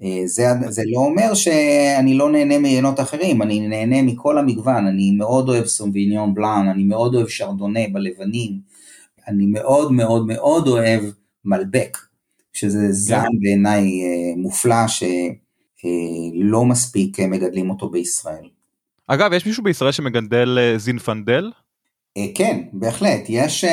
אה, 0.03 0.23
זה, 0.25 0.47
זה 0.69 0.83
לא 0.87 0.99
אומר 0.99 1.35
שאני 1.35 2.15
לא 2.15 2.31
נהנה 2.31 2.59
מיינות 2.59 3.01
אחרים, 3.01 3.43
אני 3.43 3.69
נהנה 3.69 4.03
מכל 4.03 4.39
המגוון, 4.39 4.87
אני 4.87 5.11
מאוד 5.11 5.49
אוהב 5.49 5.67
סומביניון 5.67 6.35
בלאן, 6.35 6.69
אני 6.69 6.85
מאוד 6.85 7.15
אוהב 7.15 7.29
שרדונה 7.29 7.81
בלבנים, 7.93 8.59
אני 9.29 9.47
מאוד 9.47 9.93
מאוד 9.93 10.27
מאוד 10.27 10.69
אוהב 10.69 11.03
מלבק, 11.45 11.99
שזה 12.53 12.93
זן 12.93 13.29
בעיניי 13.41 13.83
אה, 13.83 14.37
מופלא 14.37 14.87
שלא 14.87 16.65
מספיק 16.65 17.21
אה, 17.21 17.27
מגדלים 17.27 17.71
אותו 17.71 17.91
בישראל. 17.91 18.49
אגב, 19.07 19.33
יש 19.33 19.47
מישהו 19.47 19.65
בישראל 19.65 19.93
שמגדל 19.93 20.59
אה, 20.61 20.79
זינפנדל? 20.79 21.51
כן, 22.35 22.61
בהחלט, 22.73 23.25
יש 23.29 23.65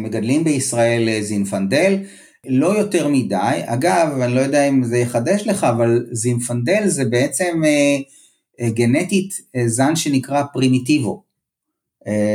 מגדלים 0.00 0.44
בישראל 0.44 1.20
זינפנדל, 1.20 1.98
לא 2.46 2.78
יותר 2.78 3.08
מדי, 3.08 3.60
אגב, 3.66 4.20
אני 4.20 4.34
לא 4.34 4.40
יודע 4.40 4.68
אם 4.68 4.84
זה 4.84 4.98
יחדש 4.98 5.46
לך, 5.46 5.64
אבל 5.64 6.06
זינפנדל 6.12 6.86
זה 6.86 7.04
בעצם 7.04 7.62
גנטית 8.62 9.34
זן 9.66 9.96
שנקרא 9.96 10.42
פרימיטיבו, 10.52 11.22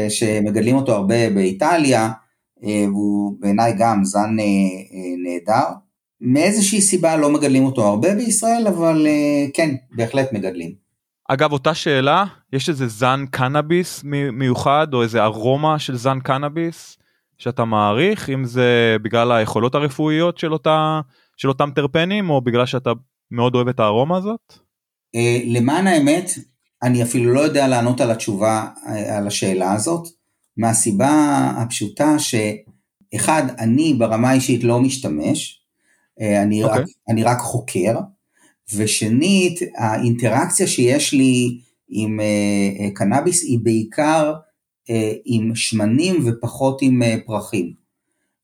שמגדלים 0.10 0.76
אותו 0.76 0.92
הרבה 0.94 1.30
באיטליה, 1.30 2.10
והוא 2.64 3.34
בעיניי 3.40 3.74
גם 3.80 4.04
זן 4.04 4.36
נהדר. 5.24 5.68
מאיזושהי 6.22 6.82
סיבה 6.82 7.18
לא 7.18 7.30
מגדלים 7.30 7.66
אותו 7.66 7.88
הרבה 7.88 8.16
בישראל, 8.16 8.68
אבל 8.68 9.08
כן, 9.54 9.76
בהחלט 9.92 10.34
מגדלים. 10.34 10.89
אגב, 11.32 11.52
אותה 11.52 11.74
שאלה, 11.74 12.26
יש 12.54 12.70
איזה 12.70 12.88
זן 12.88 13.26
קנאביס 13.32 14.04
מיוחד, 14.34 14.88
או 14.94 15.04
איזה 15.04 15.24
ארומה 15.24 15.80
של 15.80 15.96
זן 15.96 16.20
קנאביס 16.20 16.98
שאתה 17.38 17.66
מעריך, 17.66 18.30
אם 18.30 18.46
זה 18.46 18.96
בגלל 19.02 19.32
היכולות 19.32 19.76
הרפואיות 19.76 20.38
של, 20.38 20.54
אותה, 20.54 21.02
של 21.38 21.50
אותם 21.50 21.70
טרפנים, 21.76 22.30
או 22.30 22.42
בגלל 22.42 22.66
שאתה 22.66 22.92
מאוד 23.32 23.56
אוהב 23.56 23.68
את 23.68 23.80
הארומה 23.80 24.18
הזאת? 24.18 24.54
למען 25.46 25.88
האמת, 25.88 26.32
אני 26.84 27.04
אפילו 27.04 27.34
לא 27.34 27.40
יודע 27.40 27.68
לענות 27.68 28.02
על 28.02 28.12
התשובה, 28.12 28.68
על 29.18 29.28
השאלה 29.28 29.74
הזאת, 29.74 30.08
מהסיבה 30.58 31.52
הפשוטה 31.58 32.16
שאחד, 32.20 33.44
אני 33.60 33.94
ברמה 33.94 34.30
האישית 34.30 34.64
לא 34.64 34.80
משתמש, 34.82 35.64
אני, 36.44 36.66
okay. 36.66 36.68
רק, 36.68 36.86
אני 37.10 37.24
רק 37.24 37.38
חוקר, 37.38 38.00
ושנית, 38.76 39.60
האינטראקציה 39.78 40.68
שיש 40.68 41.14
לי 41.14 41.58
עם 41.90 42.20
uh, 42.20 42.94
קנאביס 42.96 43.44
היא 43.44 43.60
בעיקר 43.64 44.34
uh, 44.88 44.92
עם 45.26 45.56
שמנים 45.56 46.24
ופחות 46.26 46.80
עם 46.82 47.02
פרחים. 47.26 47.74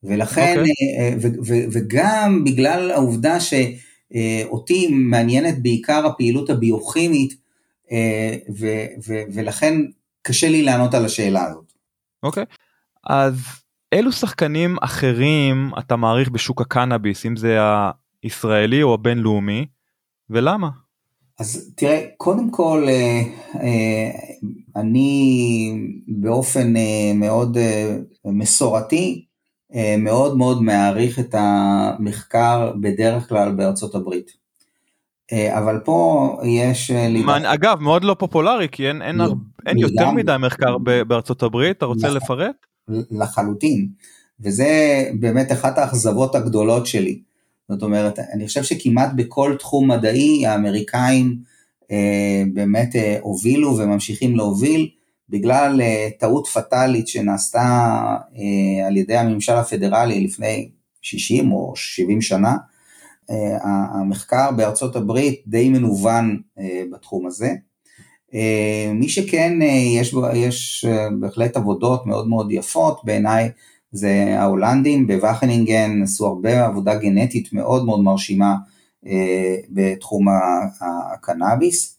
ולכן, 0.04 0.64
okay. 0.64 0.68
uh, 0.68 1.18
ו- 1.22 1.48
ו- 1.48 1.66
וגם 1.72 2.44
בגלל 2.44 2.92
העובדה 2.92 3.38
שאותי 3.40 4.88
מעניינת 4.92 5.62
בעיקר 5.62 6.06
הפעילות 6.06 6.50
הביוכימית, 6.50 7.46
ו- 8.60 8.86
ו- 9.08 9.24
ולכן 9.34 9.74
קשה 10.22 10.50
לי 10.50 10.64
לענות 10.64 10.94
על 10.94 11.06
השאלה 11.06 11.46
הזאת. 11.46 11.74
אוקיי, 12.24 12.44
okay. 12.44 12.56
אז 13.04 13.40
אילו 13.92 14.12
שחקנים 14.12 14.76
אחרים 14.82 15.72
אתה 15.80 15.96
מעריך 15.96 16.30
בשוק 16.30 16.62
הקנאביס, 16.62 17.26
אם 17.26 17.36
זה 17.36 17.58
הישראלי 18.24 18.84
או 18.84 18.94
הבינלאומי, 18.94 19.66
ולמה? 20.30 20.70
אז 21.40 21.72
תראה, 21.76 22.06
קודם 22.18 22.52
כל, 22.52 22.88
אני 24.76 25.90
באופן 26.08 26.74
מאוד 27.16 27.58
מסורתי, 28.26 29.26
מאוד 29.98 30.38
מאוד 30.38 30.64
מעריך 30.64 31.20
את 31.20 31.36
המחקר 31.38 32.72
בדרך 32.82 33.30
כלל 33.30 33.52
בארצות 33.52 33.96
הברית. 33.96 34.32
אבל 35.34 35.80
פה 35.86 36.38
יש... 36.44 36.92
מה, 37.26 37.54
אגב, 37.54 37.80
מאוד 37.80 38.04
לא 38.04 38.16
פופולרי, 38.20 38.68
כי 38.72 38.88
אין, 38.88 39.02
אין, 39.02 39.22
הרבה, 39.22 39.42
אין 39.66 39.78
יותר 39.78 40.12
מדי 40.12 40.36
מחקר 40.40 40.78
בארצות 41.08 41.44
הברית, 41.44 41.78
אתה 41.78 41.86
רוצה 41.86 42.10
לפרט? 42.10 42.56
לחלוטין, 43.12 43.88
וזה 44.40 45.04
באמת 45.20 45.52
אחת 45.52 45.78
האכזבות 45.78 46.36
הגדולות 46.36 46.86
שלי. 46.88 47.22
זאת 47.70 47.84
אומרת, 47.84 48.20
אני 48.20 48.48
חושב 48.48 48.64
שכמעט 48.64 49.10
בכל 49.16 49.56
תחום 49.60 49.92
מדעי 49.92 50.46
האמריקאים 50.46 51.38
אה, 51.92 52.44
באמת 52.54 52.96
אה, 52.96 53.18
הובילו 53.22 53.78
וממשיכים 53.78 54.36
להוביל, 54.36 54.90
בגלל 55.30 55.82
אה, 55.82 56.10
טעות 56.20 56.48
פטאלית 56.48 57.08
שנעשתה 57.08 57.60
אה, 58.38 58.88
על 58.88 58.98
ידי 58.98 59.16
הממשל 59.18 59.54
הפדרלי 59.54 60.24
לפני 60.24 60.70
60 61.02 61.52
או 61.52 61.74
70 61.76 62.22
שנה, 62.22 62.56
אה, 63.30 63.58
המחקר 63.92 64.52
בארצות 64.52 64.96
הברית 64.96 65.42
די 65.48 65.70
מנוון 65.70 66.42
אה, 66.60 66.84
בתחום 66.92 67.28
הזה. 67.28 67.56
אה, 68.34 68.92
מי 68.94 69.10
שכן, 69.10 69.62
אה, 69.62 69.68
יש, 69.68 70.16
יש 70.34 70.86
אה, 70.90 71.08
בהחלט 71.20 71.58
עבודות 71.58 72.06
מאוד 72.06 72.28
מאוד 72.28 72.52
יפות 72.52 73.02
בעיניי, 73.04 73.50
זה 73.96 74.36
ההולנדים 74.40 75.08
בווכנינגן 75.08 76.04
עשו 76.04 76.28
הרבה 76.28 76.66
עבודה 76.66 76.96
גנטית 76.96 77.54
מאוד 77.54 77.86
מאוד 77.86 78.00
מרשימה 78.00 78.56
אה, 79.08 79.56
בתחום 79.70 80.26
הקנאביס, 81.14 81.98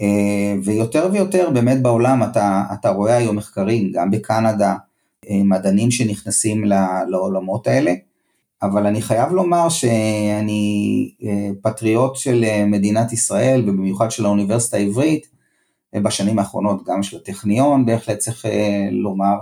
אה, 0.00 0.54
ויותר 0.64 1.08
ויותר 1.12 1.50
באמת 1.50 1.82
בעולם 1.82 2.22
אתה, 2.22 2.64
אתה 2.72 2.90
רואה 2.90 3.16
היום 3.16 3.36
מחקרים, 3.36 3.92
גם 3.92 4.10
בקנדה, 4.10 4.76
אה, 5.30 5.42
מדענים 5.44 5.90
שנכנסים 5.90 6.64
לעולמות 7.08 7.66
האלה, 7.66 7.94
אבל 8.62 8.86
אני 8.86 9.02
חייב 9.02 9.32
לומר 9.32 9.68
שאני 9.68 11.10
פטריוט 11.62 12.16
של 12.16 12.44
מדינת 12.66 13.12
ישראל 13.12 13.62
ובמיוחד 13.66 14.10
של 14.10 14.24
האוניברסיטה 14.24 14.76
העברית, 14.76 15.26
בשנים 15.96 16.38
האחרונות 16.38 16.84
גם 16.86 17.02
של 17.02 17.16
הטכניון, 17.16 17.86
בהחלט 17.86 18.18
צריך 18.18 18.44
לומר, 18.90 19.34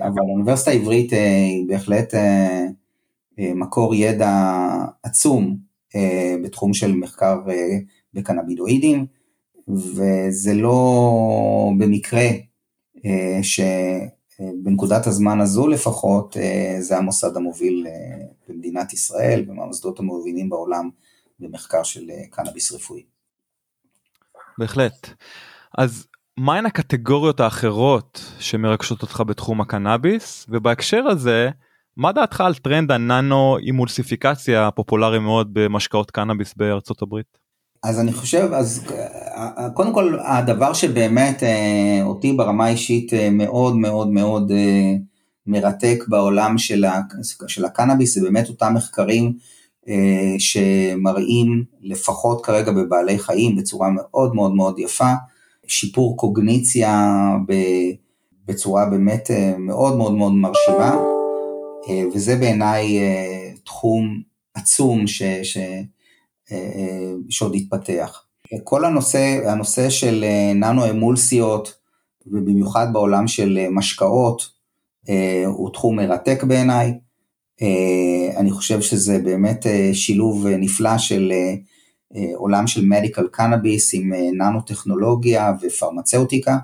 אבל 0.00 0.22
האוניברסיטה 0.28 0.70
העברית 0.70 1.12
היא 1.12 1.68
בהחלט 1.68 2.14
מקור 3.38 3.94
ידע 3.94 4.58
עצום 5.02 5.56
בתחום 6.44 6.74
של 6.74 6.92
מחקר 6.92 7.40
בקנבידואידים, 8.14 9.06
וזה 9.68 10.54
לא 10.54 11.70
במקרה 11.78 12.26
שבנקודת 13.42 15.06
הזמן 15.06 15.40
הזו 15.40 15.68
לפחות 15.68 16.36
זה 16.80 16.96
המוסד 16.96 17.36
המוביל 17.36 17.86
במדינת 18.48 18.92
ישראל 18.92 19.44
ומהמוסדות 19.48 19.98
המובילים 19.98 20.48
בעולם 20.48 20.90
במחקר 21.40 21.82
של 21.82 22.10
קנאביס 22.30 22.72
רפואי. 22.72 23.02
בהחלט. 24.58 25.08
אז 25.78 26.06
מהן 26.38 26.66
הקטגוריות 26.66 27.40
האחרות 27.40 28.20
שמרגשות 28.38 29.02
אותך 29.02 29.22
בתחום 29.26 29.60
הקנאביס 29.60 30.46
ובהקשר 30.48 31.06
הזה 31.06 31.50
מה 31.96 32.12
דעתך 32.12 32.40
על 32.40 32.54
טרנד 32.54 32.92
הננו 32.92 33.58
אימולסיפיקציה 33.58 34.66
הפופולרי 34.66 35.18
מאוד 35.18 35.50
במשקאות 35.52 36.10
קנאביס 36.10 36.54
בארצות 36.56 37.02
הברית? 37.02 37.38
אז 37.82 38.00
אני 38.00 38.12
חושב 38.12 38.48
אז 38.52 38.86
קודם 39.74 39.94
כל 39.94 40.18
הדבר 40.24 40.72
שבאמת 40.72 41.42
אותי 42.02 42.32
ברמה 42.32 42.68
אישית 42.68 43.12
מאוד 43.32 43.76
מאוד 43.76 44.08
מאוד 44.08 44.52
מרתק 45.46 46.04
בעולם 46.08 46.58
של, 46.58 46.84
ה, 46.84 47.00
של 47.46 47.64
הקנאביס 47.64 48.14
זה 48.14 48.20
באמת 48.22 48.48
אותם 48.48 48.74
מחקרים 48.74 49.32
שמראים 50.38 51.64
לפחות 51.82 52.46
כרגע 52.46 52.72
בבעלי 52.72 53.18
חיים 53.18 53.56
בצורה 53.56 53.90
מאוד 53.90 54.34
מאוד 54.34 54.54
מאוד 54.54 54.78
יפה 54.78 55.12
שיפור 55.66 56.16
קוגניציה 56.16 57.10
בצורה 58.46 58.86
באמת 58.86 59.30
מאוד 59.58 59.96
מאוד 59.96 60.14
מאוד 60.14 60.32
מרשימה, 60.32 60.96
וזה 62.14 62.36
בעיניי 62.36 62.98
תחום 63.64 64.22
עצום 64.54 65.06
ש, 65.06 65.22
ש, 65.22 65.58
שעוד 67.28 67.54
יתפתח. 67.54 68.24
כל 68.64 68.84
הנושא, 68.84 69.50
הנושא 69.50 69.90
של 69.90 70.24
ננו 70.54 70.90
אמולסיות, 70.90 71.74
ובמיוחד 72.26 72.86
בעולם 72.92 73.28
של 73.28 73.66
משקאות, 73.70 74.42
הוא 75.46 75.70
תחום 75.72 75.96
מרתק 75.96 76.44
בעיניי. 76.44 76.94
אני 78.36 78.50
חושב 78.50 78.80
שזה 78.80 79.18
באמת 79.18 79.66
שילוב 79.92 80.46
נפלא 80.46 80.98
של 80.98 81.32
עולם 82.34 82.66
של 82.66 82.84
מדיקל 82.84 83.26
קנאביס 83.30 83.94
עם 83.94 84.12
ננו 84.12 84.60
טכנולוגיה 84.60 85.52
ופרמצאוטיקה, 85.60 86.56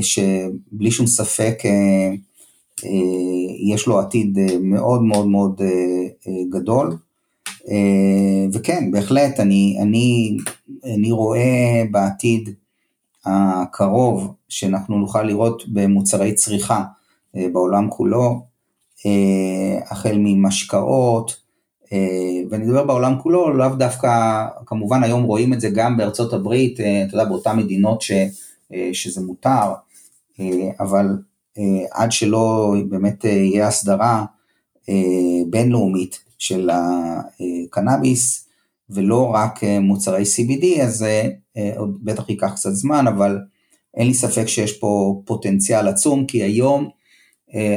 שבלי 0.00 0.90
שום 0.90 1.06
ספק 1.06 1.58
אה, 2.84 3.72
יש 3.74 3.86
לו 3.86 3.98
עתיד 3.98 4.38
אה, 4.38 4.58
מאוד 4.60 5.02
מאוד 5.02 5.26
מאוד 5.26 5.60
אה, 5.62 6.32
גדול. 6.50 6.96
וכן, 8.52 8.90
בהחלט, 8.90 9.40
אני, 9.40 9.78
אני, 9.82 10.36
אני 10.94 11.10
רואה 11.10 11.82
בעתיד 11.90 12.48
הקרוב 13.26 14.34
שאנחנו 14.48 14.98
נוכל 14.98 15.22
לראות 15.22 15.62
במוצרי 15.68 16.34
צריכה 16.34 16.84
בעולם 17.34 17.90
כולו, 17.90 18.42
החל 19.90 20.16
ממשקאות, 20.18 21.36
ואני 22.50 22.64
מדבר 22.64 22.84
בעולם 22.84 23.14
כולו, 23.22 23.52
לאו 23.52 23.68
דווקא, 23.68 24.44
כמובן 24.66 25.02
היום 25.02 25.22
רואים 25.22 25.52
את 25.52 25.60
זה 25.60 25.70
גם 25.70 25.96
בארצות 25.96 26.32
הברית, 26.32 26.80
אתה 26.80 27.14
יודע, 27.14 27.24
באותן 27.24 27.56
מדינות 27.56 28.02
ש, 28.02 28.12
שזה 28.92 29.20
מותר, 29.20 29.72
אבל 30.80 31.06
אה, 31.58 31.86
עד 31.92 32.12
שלא 32.12 32.74
באמת 32.88 33.24
אה, 33.24 33.30
יהיה 33.30 33.66
הסדרה 33.66 34.24
אה, 34.88 34.94
בינלאומית 35.50 36.18
של 36.38 36.70
הקנאביס, 36.72 38.48
ולא 38.90 39.30
רק 39.34 39.60
מוצרי 39.80 40.22
CBD, 40.22 40.82
אז 40.82 41.06
עוד 41.76 41.98
בטח 42.02 42.28
ייקח 42.28 42.52
קצת 42.54 42.70
זמן, 42.70 43.06
אבל 43.06 43.38
אין 43.94 44.06
לי 44.06 44.14
ספק 44.14 44.46
שיש 44.46 44.78
פה 44.78 45.22
פוטנציאל 45.24 45.88
עצום, 45.88 46.26
כי 46.26 46.42
היום 46.42 46.88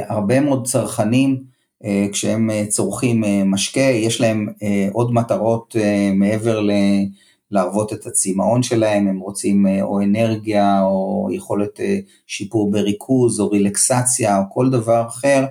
הרבה 0.08 0.40
מאוד 0.40 0.66
צרכנים, 0.66 1.42
כשהם 2.12 2.50
צורכים 2.68 3.24
משקה, 3.46 3.80
יש 3.80 4.20
להם 4.20 4.48
עוד 4.92 5.12
מטרות 5.12 5.76
מעבר. 6.14 6.60
להרוות 7.50 7.92
את 7.92 8.06
הצמאון 8.06 8.62
שלהם, 8.62 9.08
הם 9.08 9.18
רוצים 9.18 9.66
אה, 9.66 9.82
או 9.82 10.02
אנרגיה 10.02 10.82
או 10.82 11.28
יכולת 11.32 11.80
אה, 11.80 11.98
שיפור 12.26 12.70
בריכוז 12.70 13.40
או 13.40 13.50
רילקסציה 13.50 14.38
או 14.38 14.42
כל 14.50 14.70
דבר 14.70 15.06
אחר, 15.06 15.44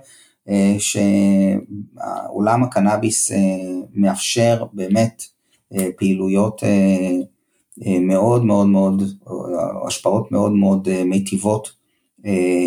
אה, 0.49 0.75
שעולם 0.79 2.63
הקנאביס 2.63 3.31
מאפשר 3.93 4.63
באמת 4.73 5.23
פעילויות 5.97 6.63
מאוד 8.01 8.45
מאוד 8.45 8.67
מאוד, 8.67 9.03
השפעות 9.87 10.31
מאוד 10.31 10.51
מאוד 10.51 11.03
מיטיבות 11.03 11.71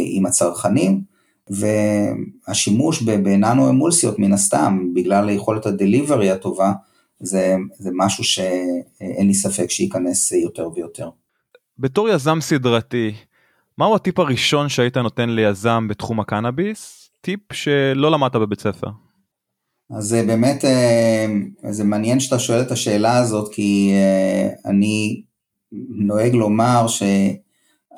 עם 0.07 0.27
הצרכנים. 0.27 1.10
והשימוש 1.51 3.03
בננו 3.03 3.71
אמולסיות 3.71 4.19
מן 4.19 4.33
הסתם, 4.33 4.79
בגלל 4.95 5.29
היכולת 5.29 5.67
הדליברי 5.67 6.31
הטובה, 6.31 6.73
זה, 7.21 7.57
זה 7.79 7.91
משהו 7.95 8.25
שאין 8.25 9.27
לי 9.27 9.35
ספק 9.35 9.71
שייכנס 9.71 10.33
יותר 10.33 10.69
ויותר. 10.75 11.11
בתור 11.79 12.09
יזם 12.09 12.39
סדרתי, 12.41 13.13
מהו 13.79 13.95
הטיפ 13.95 14.19
הראשון 14.19 14.69
שהיית 14.69 14.97
נותן 14.97 15.31
ליזם 15.31 15.89
בתחום 15.89 16.21
הקנאביס? 16.21 17.11
טיפ 17.21 17.53
שלא 17.53 18.11
למדת 18.11 18.37
בבית 18.37 18.61
ספר. 18.61 18.89
אז 19.91 20.13
באמת, 20.27 20.65
אה, 20.65 21.27
זה 21.71 21.85
מעניין 21.85 22.21
שאתה 22.21 22.39
שואל 22.39 22.61
את 22.61 22.71
השאלה 22.71 23.19
הזאת, 23.19 23.55
כי 23.55 23.93
אה, 23.93 24.71
אני 24.71 25.23
נוהג 25.91 26.35
לומר 26.35 26.87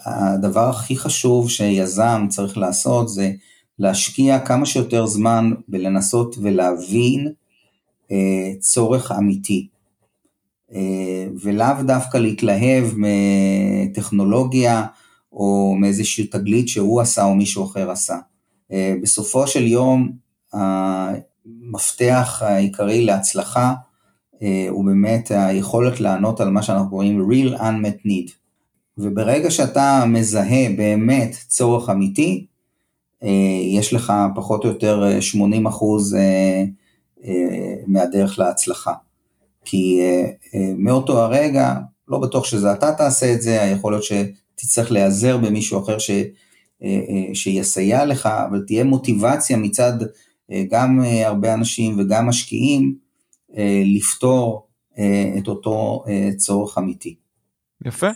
שהדבר 0.04 0.68
הכי 0.68 0.96
חשוב 0.96 1.50
שיזם 1.50 2.26
צריך 2.28 2.58
לעשות 2.58 3.08
זה 3.08 3.32
להשקיע 3.78 4.38
כמה 4.38 4.66
שיותר 4.66 5.06
זמן 5.06 5.52
בלנסות 5.68 6.36
ולהבין 6.42 7.32
אה, 8.10 8.52
צורך 8.58 9.12
אמיתי. 9.12 9.68
אה, 10.74 11.26
ולאו 11.42 11.82
דווקא 11.86 12.16
להתלהב 12.16 12.84
מטכנולוגיה 12.96 14.86
או 15.32 15.74
מאיזושהי 15.80 16.26
תגלית 16.26 16.68
שהוא 16.68 17.00
עשה 17.00 17.24
או 17.24 17.34
מישהו 17.34 17.64
אחר 17.64 17.90
עשה. 17.90 18.16
אה, 18.72 18.94
בסופו 19.02 19.46
של 19.46 19.66
יום 19.66 20.12
המפתח 20.52 22.42
העיקרי 22.44 23.04
להצלחה 23.04 23.74
הוא 24.68 24.84
באמת 24.84 25.30
היכולת 25.30 26.00
לענות 26.00 26.40
על 26.40 26.50
מה 26.50 26.62
שאנחנו 26.62 26.90
קוראים 26.90 27.30
real 27.30 27.58
unmet 27.58 28.06
need. 28.06 28.41
וברגע 28.98 29.50
שאתה 29.50 30.04
מזהה 30.08 30.68
באמת 30.76 31.36
צורך 31.48 31.90
אמיתי, 31.90 32.46
יש 33.70 33.92
לך 33.92 34.12
פחות 34.34 34.64
או 34.64 34.68
יותר 34.68 35.20
80 35.20 35.66
אחוז 35.66 36.16
אה, 37.24 37.74
מהדרך 37.86 38.38
להצלחה. 38.38 38.92
כי 39.64 40.00
אה, 40.00 40.30
אה, 40.54 40.72
מאותו 40.76 41.22
הרגע, 41.22 41.74
לא 42.08 42.18
בטוח 42.18 42.44
שזה 42.44 42.72
אתה 42.72 42.92
תעשה 42.92 43.32
את 43.32 43.42
זה, 43.42 43.50
יכול 43.50 43.92
להיות 43.92 44.04
שתצטרך 44.04 44.92
להיעזר 44.92 45.36
במישהו 45.36 45.80
אחר 45.80 45.98
ש, 45.98 46.10
שיסייע 47.34 48.04
לך, 48.04 48.26
אבל 48.26 48.64
תהיה 48.66 48.84
מוטיבציה 48.84 49.56
מצד 49.56 49.92
גם 50.70 51.00
הרבה 51.24 51.54
אנשים 51.54 52.00
וגם 52.00 52.26
משקיעים 52.26 52.94
לפתור 53.96 54.66
את 55.38 55.48
אותו 55.48 56.04
צורך 56.36 56.78
אמיתי. 56.78 57.14
יפה. 57.86 58.06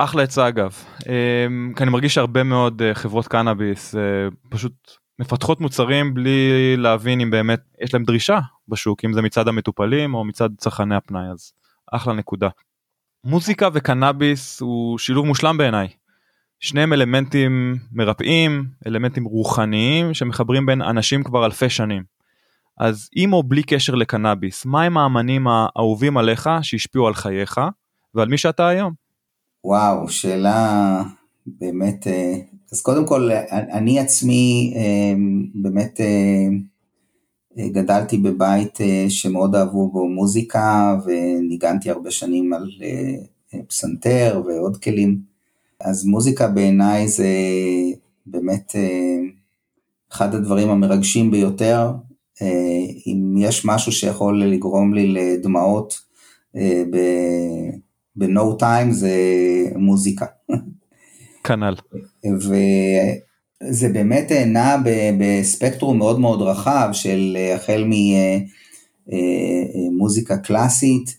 אחלה 0.00 0.22
עצה 0.22 0.48
אגב, 0.48 0.74
כי 1.76 1.82
אני 1.82 1.90
מרגיש 1.90 2.14
שהרבה 2.14 2.42
מאוד 2.42 2.82
חברות 2.94 3.28
קנאביס 3.28 3.94
פשוט 4.48 4.72
מפתחות 5.18 5.60
מוצרים 5.60 6.14
בלי 6.14 6.76
להבין 6.76 7.20
אם 7.20 7.30
באמת 7.30 7.60
יש 7.80 7.94
להם 7.94 8.04
דרישה 8.04 8.38
בשוק 8.68 9.04
אם 9.04 9.12
זה 9.12 9.22
מצד 9.22 9.48
המטופלים 9.48 10.14
או 10.14 10.24
מצד 10.24 10.48
צרכני 10.56 10.96
הפנאי 10.96 11.30
אז 11.32 11.52
אחלה 11.92 12.12
נקודה. 12.12 12.48
מוזיקה 13.24 13.68
וקנאביס 13.72 14.60
הוא 14.60 14.98
שילוב 14.98 15.26
מושלם 15.26 15.56
בעיניי. 15.56 15.88
שניהם 16.60 16.92
אלמנטים 16.92 17.78
מרפאים 17.92 18.64
אלמנטים 18.86 19.24
רוחניים 19.24 20.14
שמחברים 20.14 20.66
בין 20.66 20.82
אנשים 20.82 21.24
כבר 21.24 21.46
אלפי 21.46 21.68
שנים. 21.70 22.02
אז 22.78 23.08
עם 23.14 23.32
או 23.32 23.42
בלי 23.42 23.62
קשר 23.62 23.94
לקנאביס 23.94 24.66
מהם 24.66 24.98
האמנים 24.98 25.46
האהובים 25.48 26.16
עליך 26.16 26.50
שהשפיעו 26.62 27.06
על 27.06 27.14
חייך 27.14 27.60
ועל 28.14 28.28
מי 28.28 28.38
שאתה 28.38 28.68
היום. 28.68 29.07
וואו 29.64 30.08
שאלה 30.08 31.02
באמת 31.46 32.06
אה, 32.06 32.34
אז 32.72 32.82
קודם 32.82 33.06
כל, 33.06 33.30
אני 33.50 33.98
עצמי 33.98 34.74
אמ, 34.76 35.46
באמת 35.54 36.00
אה, 36.00 36.48
גדלתי 37.68 38.16
בבית 38.16 38.80
אה, 38.80 39.06
שמאוד 39.08 39.54
אהבו 39.54 39.90
בו 39.90 40.08
מוזיקה 40.08 40.96
וניגנתי 41.06 41.90
הרבה 41.90 42.10
שנים 42.10 42.52
על 42.52 42.70
אה, 42.82 43.62
פסנתר 43.68 44.42
ועוד 44.46 44.76
כלים. 44.76 45.18
אז 45.80 46.04
מוזיקה 46.04 46.48
בעיניי 46.48 47.08
זה 47.08 47.28
באמת 48.26 48.72
אחד 50.12 50.34
הדברים 50.34 50.68
המרגשים 50.68 51.30
ביותר. 51.30 51.90
אם 53.06 53.34
יש 53.38 53.64
משהו 53.64 53.92
שיכול 53.92 54.44
לגרום 54.44 54.94
לי 54.94 55.06
לדמעות 55.12 56.00
ב-no 58.18 58.60
time 58.62 58.90
זה 58.90 59.14
מוזיקה. 59.76 60.26
כנ"ל. 61.44 61.74
וזה 62.24 63.88
באמת 63.88 64.32
נע 64.32 64.76
בספקטרום 65.18 65.98
מאוד 65.98 66.20
מאוד 66.20 66.42
רחב 66.42 66.88
של 66.92 67.36
החל 67.54 67.84
ממוזיקה 69.06 70.34
אה, 70.34 70.38
אה, 70.38 70.44
קלאסית, 70.44 71.18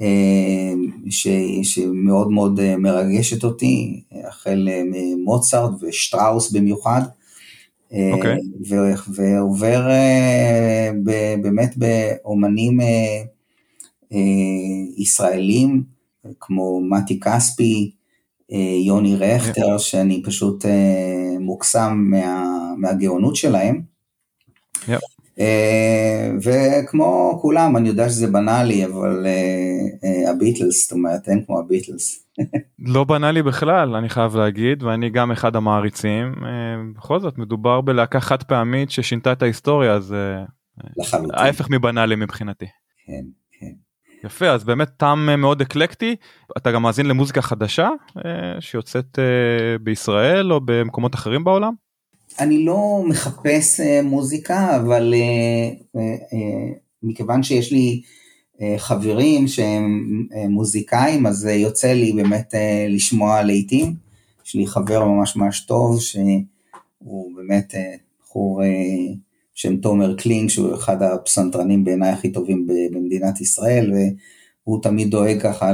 אה, 0.00 0.72
ש, 1.10 1.28
שמאוד 1.62 2.30
מאוד 2.30 2.76
מרגשת 2.76 3.44
אותי, 3.44 4.02
החל 4.28 4.68
ממוצרט 4.84 5.70
ושטראוס 5.82 6.52
במיוחד. 6.52 7.02
Okay. 7.90 7.94
אוקיי. 8.12 8.38
ועובר 9.14 9.88
באמת 11.42 11.76
באומנים 11.76 12.78
ישראלים 14.96 15.82
כמו 16.40 16.80
מתי 16.80 17.20
כספי, 17.20 17.90
אה, 18.52 18.76
יוני 18.86 19.16
רכטר, 19.16 19.78
שאני 19.78 20.22
פשוט 20.24 20.64
אה, 20.64 21.38
מוקסם 21.40 22.04
מה, 22.10 22.44
מהגאונות 22.78 23.36
שלהם. 23.36 23.82
אה, 25.40 26.30
וכמו 26.42 27.38
כולם, 27.42 27.76
אני 27.76 27.88
יודע 27.88 28.08
שזה 28.08 28.26
בנאלי, 28.26 28.84
אבל 28.84 29.26
הביטלס, 30.30 30.82
זאת 30.82 30.92
אומרת, 30.92 31.28
אין 31.28 31.44
כמו 31.46 31.58
הביטלס. 31.58 32.26
לא 32.94 33.04
בנאלי 33.04 33.42
בכלל, 33.42 33.94
אני 33.96 34.08
חייב 34.08 34.36
להגיד, 34.36 34.82
ואני 34.82 35.10
גם 35.10 35.30
אחד 35.30 35.56
המעריצים. 35.56 36.34
בכל 36.96 37.20
זאת, 37.20 37.38
מדובר 37.38 37.80
בלהקה 37.80 38.20
חד 38.20 38.42
פעמית 38.42 38.90
ששינתה 38.90 39.32
את 39.32 39.42
ההיסטוריה, 39.42 39.92
אז 39.92 40.14
ההפך 41.32 41.70
מבנאלי 41.70 42.16
מבחינתי. 42.16 42.66
כן. 43.06 43.39
יפה 44.24 44.48
אז 44.48 44.64
באמת 44.64 44.88
טעם 44.96 45.40
מאוד 45.40 45.60
אקלקטי 45.60 46.16
אתה 46.56 46.72
גם 46.72 46.82
מאזין 46.82 47.06
למוזיקה 47.06 47.42
חדשה 47.42 47.88
שיוצאת 48.60 49.18
בישראל 49.82 50.52
או 50.52 50.60
במקומות 50.64 51.14
אחרים 51.14 51.44
בעולם? 51.44 51.72
אני 52.40 52.64
לא 52.64 53.04
מחפש 53.08 53.80
מוזיקה 54.02 54.76
אבל 54.76 55.14
מכיוון 57.02 57.42
שיש 57.42 57.72
לי 57.72 58.02
חברים 58.76 59.48
שהם 59.48 60.26
מוזיקאים 60.48 61.26
אז 61.26 61.46
יוצא 61.46 61.92
לי 61.92 62.12
באמת 62.12 62.54
לשמוע 62.88 63.42
לעיתים. 63.42 63.94
יש 64.46 64.54
לי 64.54 64.66
חבר 64.66 65.04
ממש 65.04 65.36
ממש 65.36 65.60
טוב 65.60 66.00
שהוא 66.00 67.36
באמת 67.36 67.74
בחור 68.22 68.62
שם 69.60 69.76
תומר 69.76 70.16
קלינג 70.16 70.48
שהוא 70.48 70.74
אחד 70.74 71.02
הפסנתרנים 71.02 71.84
בעיניי 71.84 72.10
הכי 72.10 72.32
טובים 72.32 72.66
במדינת 72.66 73.40
ישראל 73.40 73.92
והוא 74.64 74.82
תמיד 74.82 75.10
דואג 75.10 75.40
ככה 75.42 75.72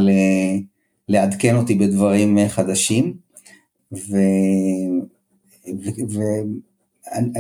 לעדכן 1.09 1.57
אותי 1.57 1.74
בדברים 1.74 2.39
חדשים 2.49 3.14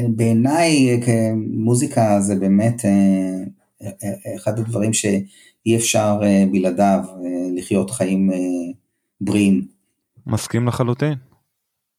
ובעיניי 0.06 1.00
מוזיקה 1.36 2.20
זה 2.20 2.34
באמת 2.34 2.84
אחד 4.36 4.58
הדברים 4.58 4.92
שאי 4.92 5.76
אפשר 5.76 6.20
בלעדיו 6.52 7.00
לחיות 7.56 7.90
חיים 7.90 8.30
בריאים. 9.20 9.66
מסכים 10.26 10.66
לחלוטין. 10.66 11.14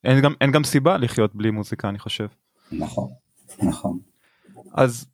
אין 0.04 0.22
גם, 0.22 0.34
אין 0.42 0.52
גם 0.52 0.64
סיבה 0.64 0.98
לחיות 0.98 1.36
בלי 1.36 1.52
מוזיקה 1.52 1.90
אני 1.90 2.00
חושב. 2.00 2.28
נכון, 2.72 3.10
נכון. 3.64 4.00
אז 4.78 5.06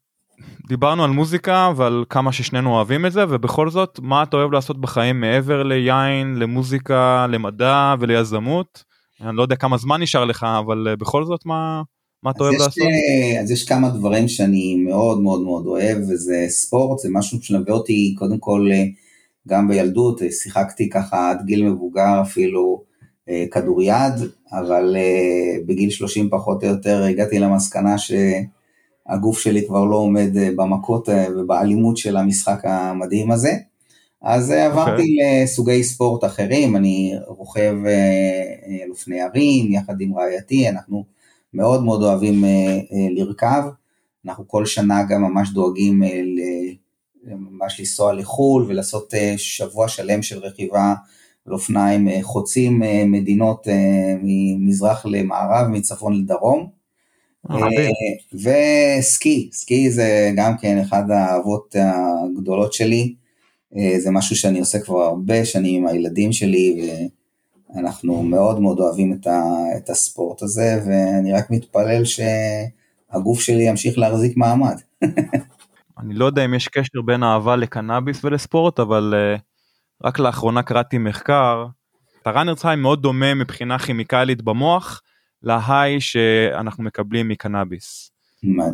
דיברנו 0.68 1.04
על 1.04 1.10
מוזיקה 1.10 1.72
ועל 1.76 2.04
כמה 2.10 2.32
ששנינו 2.32 2.76
אוהבים 2.76 3.06
את 3.06 3.12
זה 3.12 3.26
ובכל 3.30 3.70
זאת 3.70 4.00
מה 4.02 4.24
אתה 4.24 4.38
אוהב 4.38 4.52
לעשות 4.52 4.82
בחיים 4.82 5.22
מעבר 5.22 5.64
ליין 5.64 6.36
למוזיקה 6.36 7.28
למדע 7.30 7.96
וליזמות. 8.00 8.84
אני 9.22 9.38
לא 9.38 9.42
יודע 9.42 9.56
כמה 9.56 9.78
זמן 9.78 10.02
נשאר 10.02 10.26
לך 10.26 10.46
אבל 10.60 10.88
אה, 10.90 10.96
בכל 10.96 11.26
זאת 11.26 11.46
מה 11.46 11.82
מה 12.24 12.32
אתה 12.32 12.44
אוהב 12.44 12.54
לעשות? 12.54 12.78
אה, 12.78 13.42
אז 13.42 13.52
יש 13.52 13.66
כמה 13.66 13.90
דברים 13.90 14.28
שאני 14.28 14.76
מאוד 14.76 15.22
מאוד 15.22 15.42
מאוד 15.42 15.66
אוהב 15.66 15.98
וזה 15.98 16.46
ספורט 16.48 17.00
זה 17.00 17.10
משהו 17.12 17.38
שמלווה 17.42 17.74
אותי 17.74 18.16
קודם 18.18 18.38
כל 18.38 18.70
אה, 18.72 18.84
גם 19.48 19.68
בילדות 19.68 20.22
שיחקתי 20.32 20.90
ככה 20.90 21.30
עד 21.30 21.46
גיל 21.46 21.70
מבוגר 21.70 22.22
אפילו 22.22 22.84
כדוריד 23.52 24.14
אבל 24.52 24.96
בגיל 25.66 25.90
30 25.90 26.30
פחות 26.30 26.64
או 26.64 26.70
יותר 26.70 27.04
הגעתי 27.04 27.40
למסקנה 27.40 27.98
ש... 27.98 28.12
הגוף 29.08 29.40
שלי 29.40 29.68
כבר 29.68 29.86
לא 29.86 29.96
עומד 29.96 30.38
אה, 30.38 30.50
במכות 30.56 31.10
אה, 31.10 31.26
ובאלימות 31.38 31.98
של 31.98 32.18
המשחק 32.18 32.60
המדהים 32.64 33.32
הזה. 33.32 33.52
אז 34.22 34.52
okay. 34.52 34.54
אה, 34.54 34.66
עברתי 34.66 34.92
אוקיי. 34.92 35.44
לסוגי 35.44 35.84
ספורט 35.84 36.24
אחרים, 36.24 36.76
אני 36.76 37.14
רוכב 37.28 37.76
על 38.84 38.90
אופני 38.90 39.22
הרים 39.22 39.72
יחד 39.72 40.02
עם 40.02 40.18
רעייתי, 40.18 40.70
אנחנו 40.70 41.04
מאוד 41.54 41.84
מאוד 41.84 42.04
אוהבים 42.04 42.44
לרכב, 43.16 43.64
אנחנו 44.26 44.48
כל 44.48 44.66
שנה 44.66 45.04
גם 45.04 45.22
ממש 45.22 45.50
דואגים 45.50 46.04
ממש 47.26 47.80
לנסוע 47.80 48.14
לחו"ל 48.14 48.66
ולעשות 48.68 49.14
שבוע 49.38 49.88
שלם 49.88 50.22
של 50.22 50.40
רכיבה 50.40 50.94
על 51.48 51.54
אופניים 51.54 52.08
חוצים 52.22 52.82
מדינות 53.06 53.68
ממזרח 54.24 55.06
למערב, 55.06 55.68
מצפון 55.68 56.14
לדרום. 56.14 56.83
אה, 57.52 57.58
וסקי, 58.34 59.50
סקי 59.52 59.92
זה 59.92 60.32
גם 60.36 60.58
כן 60.58 60.78
אחד 60.78 61.12
האהבות 61.12 61.76
הגדולות 61.80 62.74
שלי, 62.74 63.14
אה, 63.78 64.00
זה 64.00 64.12
משהו 64.12 64.36
שאני 64.36 64.60
עושה 64.60 64.80
כבר 64.80 65.02
הרבה 65.02 65.46
שנים 65.46 65.84
עם 65.84 65.88
הילדים 65.88 66.32
שלי, 66.32 66.90
ואנחנו 67.76 68.24
מאוד 68.24 68.60
מאוד 68.60 68.80
אוהבים 68.80 69.14
את, 69.14 69.28
ה, 69.28 69.42
את 69.78 69.90
הספורט 69.90 70.42
הזה, 70.42 70.84
ואני 70.88 71.34
רק 71.34 71.50
מתפלל 71.50 72.04
שהגוף 72.06 73.42
שלי 73.42 73.64
ימשיך 73.64 73.98
להחזיק 73.98 74.38
מעמד. 74.38 74.76
אני 76.00 76.14
לא 76.14 76.26
יודע 76.26 76.46
אם 76.46 76.54
יש 76.54 76.68
קשר 76.68 77.02
בין 77.06 77.24
אהבה 77.24 77.56
לקנאביס 77.56 78.26
ולספורט, 78.26 78.80
אבל 78.80 79.14
רק 80.04 80.20
לאחרונה 80.20 80.64
קראתי 80.64 80.98
מחקר, 80.98 81.66
הראנרס 82.26 82.66
היי 82.66 82.76
מאוד 82.76 83.02
דומה 83.02 83.34
מבחינה 83.34 83.80
כימיקלית 83.80 84.42
במוח, 84.42 85.02
להיי 85.44 86.02
שאנחנו 86.02 86.84
מקבלים 86.84 87.28
מקנאביס. 87.28 88.12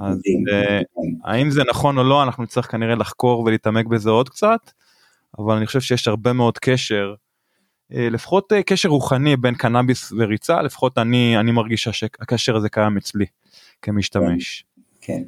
אז 0.02 0.18
uh, 0.18 0.86
האם 1.26 1.52
זה 1.52 1.62
נכון 1.70 1.98
או 1.98 2.04
לא 2.04 2.24
אנחנו 2.24 2.44
נצטרך 2.44 2.72
כנראה 2.72 2.96
לחקור 2.96 3.40
ולהתעמק 3.40 3.86
בזה 3.86 4.10
עוד 4.10 4.30
קצת 4.30 4.72
אבל 5.40 5.56
אני 5.56 5.66
חושב 5.66 5.82
שיש 5.82 6.08
הרבה 6.08 6.34
מאוד 6.34 6.58
קשר 6.58 7.14
uh, 7.92 7.96
לפחות 7.96 8.54
uh, 8.54 8.56
קשר 8.66 8.90
רוחני 8.90 9.38
בין 9.38 9.56
קנאביס 9.56 10.14
וריצה 10.18 10.62
לפחות 10.62 10.98
אני 10.98 11.38
אני 11.38 11.52
מרגיש 11.52 11.88
שהקשר 11.88 12.56
הזה 12.56 12.70
קיים 12.70 12.98
אצלי 12.98 13.26
כמשתמש. 13.82 14.66
כן. 15.02 15.14
כן. 15.14 15.24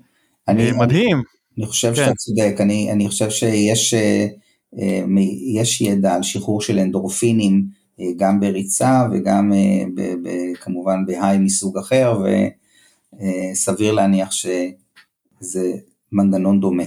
אני, 0.48 0.72
מדהים. 0.72 1.18
אני, 1.18 1.24
אני 1.58 1.66
חושב 1.66 1.88
כן. 1.88 1.96
שאתה 1.96 2.16
צודק 2.16 2.56
אני 2.60 2.92
אני 2.92 3.08
חושב 3.08 3.30
שיש 3.30 3.94
יש 5.58 5.82
ידע 5.82 6.16
על 6.16 6.24
שחרור 6.24 6.62
של 6.62 6.80
אנדורפינים 6.80 7.64
אה, 7.64 7.81
גם 8.18 8.40
בריצה 8.40 9.08
וגם 9.12 9.54
אה, 9.54 9.84
כמובן 10.62 11.06
בהיי 11.06 11.38
מסוג 11.38 11.78
אחר, 11.78 12.24
וסביר 13.14 13.90
אה, 13.90 13.96
להניח 13.96 14.32
שזה 14.32 15.72
מנגנון 16.12 16.60
דומה. 16.60 16.84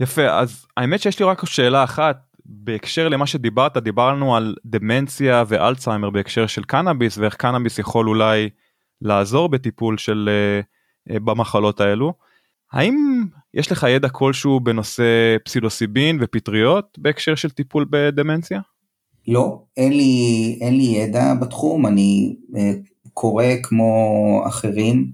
יפה, 0.00 0.38
אז 0.40 0.66
האמת 0.76 1.00
שיש 1.00 1.18
לי 1.18 1.24
רק 1.24 1.44
שאלה 1.44 1.84
אחת, 1.84 2.16
בהקשר 2.44 3.08
למה 3.08 3.26
שדיברת, 3.26 3.76
דיברנו 3.76 4.36
על 4.36 4.56
דמנציה 4.64 5.44
ואלצהיימר 5.48 6.10
בהקשר 6.10 6.46
של 6.46 6.64
קנאביס, 6.64 7.18
ואיך 7.18 7.34
קנאביס 7.34 7.78
יכול 7.78 8.08
אולי 8.08 8.50
לעזור 9.02 9.48
בטיפול 9.48 9.98
של 9.98 10.30
במחלות 11.08 11.80
האלו. 11.80 12.12
האם 12.72 13.24
יש 13.54 13.72
לך 13.72 13.86
ידע 13.88 14.08
כלשהו 14.08 14.60
בנושא 14.60 15.36
פסילוסיבין 15.44 16.18
ופטריות 16.20 16.98
בהקשר 16.98 17.34
של 17.34 17.50
טיפול 17.50 17.86
בדמנציה? 17.90 18.60
לא, 19.28 19.62
אין 19.76 19.92
לי, 19.92 20.58
אין 20.60 20.76
לי 20.76 20.82
ידע 20.82 21.34
בתחום, 21.34 21.86
אני 21.86 22.36
אה, 22.56 22.72
קורא 23.14 23.44
כמו 23.62 24.42
אחרים 24.46 25.10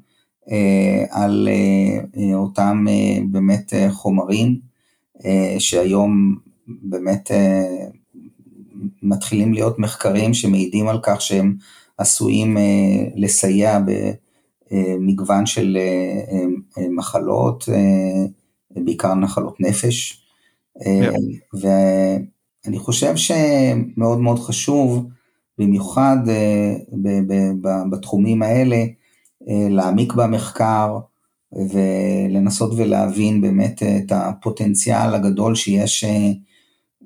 אה, 0.50 1.04
על 1.10 1.48
אה, 1.48 2.34
אותם 2.34 2.86
באמת 3.30 3.72
חומרים 3.90 4.72
שהיום 5.58 6.36
באמת 6.66 7.30
מתחילים 9.02 9.54
להיות 9.54 9.78
מחקרים 9.78 10.34
שמעידים 10.34 10.88
על 10.88 10.98
כך 11.02 11.20
שהם 11.20 11.56
עשויים 11.98 12.56
לסייע 13.16 13.78
במגוון 14.70 15.46
של 15.46 15.78
מחלות, 16.90 17.68
בעיקר 18.70 19.14
מחלות 19.14 19.60
נפש. 19.60 20.24
Yeah. 20.78 21.62
אני 22.66 22.78
חושב 22.78 23.16
שמאוד 23.16 24.18
מאוד 24.18 24.38
חשוב, 24.38 25.06
במיוחד 25.58 26.16
אה, 26.28 26.74
בתחומים 27.90 28.42
האלה, 28.42 28.84
אה, 29.48 29.68
להעמיק 29.70 30.12
במחקר 30.12 30.98
ולנסות 31.52 32.72
ולהבין 32.76 33.40
באמת 33.40 33.82
את 33.82 34.12
הפוטנציאל 34.12 35.14
הגדול 35.14 35.54
שיש 35.54 36.04
אה, 36.04 36.32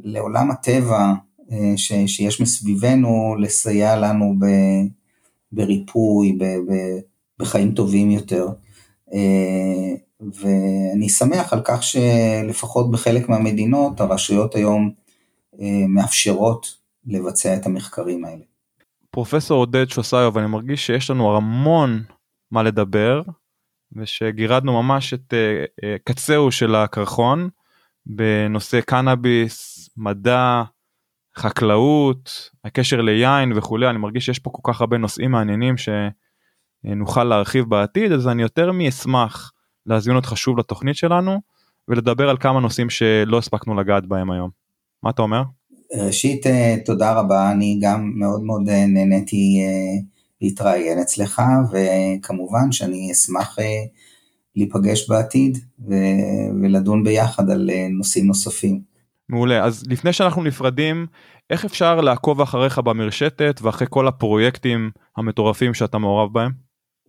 לעולם 0.05 0.51
הטבע 0.51 1.13
שיש 1.77 2.41
מסביבנו, 2.41 3.37
לסייע 3.39 3.97
לנו 3.97 4.35
בריפוי, 5.53 6.39
בחיים 7.39 7.75
טובים 7.75 8.11
יותר. 8.11 8.49
ואני 10.21 11.09
שמח 11.09 11.53
על 11.53 11.61
כך 11.65 11.83
שלפחות 11.83 12.91
בחלק 12.91 13.29
מהמדינות 13.29 14.01
הרשויות 14.01 14.55
היום 14.55 14.91
אה, 14.91 15.06
מאפשרות 15.89 16.77
לבצע 17.07 17.57
את 17.57 17.67
המחקרים 17.67 18.25
האלה. 18.25 18.43
פרופסור 19.11 19.59
עודד 19.59 19.89
שוסיוב 19.89 20.39
אני 20.39 20.47
מרגיש 20.47 20.87
שיש 20.87 21.11
לנו 21.11 21.37
המון 21.37 22.03
מה 22.51 22.63
לדבר 22.63 23.23
ושגירדנו 23.93 24.83
ממש 24.83 25.15
את 25.15 25.33
uh, 25.33 25.85
uh, 25.85 25.87
קצהו 26.05 26.53
של 26.53 26.75
הקרחון 26.75 27.49
בנושא 28.07 28.81
קנאביס, 28.81 29.89
מדע, 29.97 30.63
חקלאות, 31.37 32.51
הקשר 32.65 33.01
ליין 33.01 33.53
וכולי, 33.57 33.91
אני 33.91 33.99
מרגיש 33.99 34.27
שיש 34.27 34.39
פה 34.39 34.51
כל 34.51 34.73
כך 34.73 34.81
הרבה 34.81 34.99
נושאים 34.99 35.31
מעניינים 35.31 35.75
שנוכל 36.85 37.25
להרחיב 37.25 37.65
בעתיד, 37.65 38.13
אז 38.13 38.29
אני 38.29 38.43
יותר 38.43 38.73
מאשמח 38.73 39.53
להזמין 39.87 40.17
אותך 40.17 40.33
שוב 40.37 40.59
לתוכנית 40.59 40.97
שלנו 40.97 41.41
ולדבר 41.89 42.29
על 42.29 42.37
כמה 42.37 42.61
נושאים 42.61 42.91
שלא 42.91 43.39
הספקנו 43.39 43.75
לגעת 43.75 44.07
בהם 44.07 44.31
היום. 44.31 44.66
מה 45.07 45.11
אתה 45.11 45.23
אומר? 45.23 45.43
ראשית, 45.95 46.47
אה, 46.47 46.77
תודה 46.85 47.13
רבה, 47.13 47.51
אני 47.51 47.79
גם 47.83 48.13
מאוד 48.15 48.43
מאוד 48.43 48.69
אה, 48.69 48.87
נהניתי 48.87 49.61
אה, 49.61 50.03
להתראיין 50.41 50.99
אצלך, 50.99 51.43
וכמובן 51.73 52.73
שאני 52.73 53.13
אשמח 53.13 53.59
להיפגש 54.57 55.11
בעתיד 55.11 55.59
ולדון 56.63 57.05
ביחד 57.05 57.51
על 57.51 57.71
נושאים 57.91 58.27
נוספים. 58.27 58.81
מעולה 59.29 59.65
אז 59.65 59.85
לפני 59.89 60.13
שאנחנו 60.13 60.43
נפרדים 60.43 61.07
איך 61.51 61.65
אפשר 61.65 62.01
לעקוב 62.01 62.41
אחריך 62.41 62.79
במרשתת 62.79 63.61
ואחרי 63.63 63.87
כל 63.91 64.09
הפרויקטים 64.09 64.91
המטורפים 65.17 65.75
שאתה 65.75 65.99
מעורב 65.99 66.33
בהם. 66.33 66.51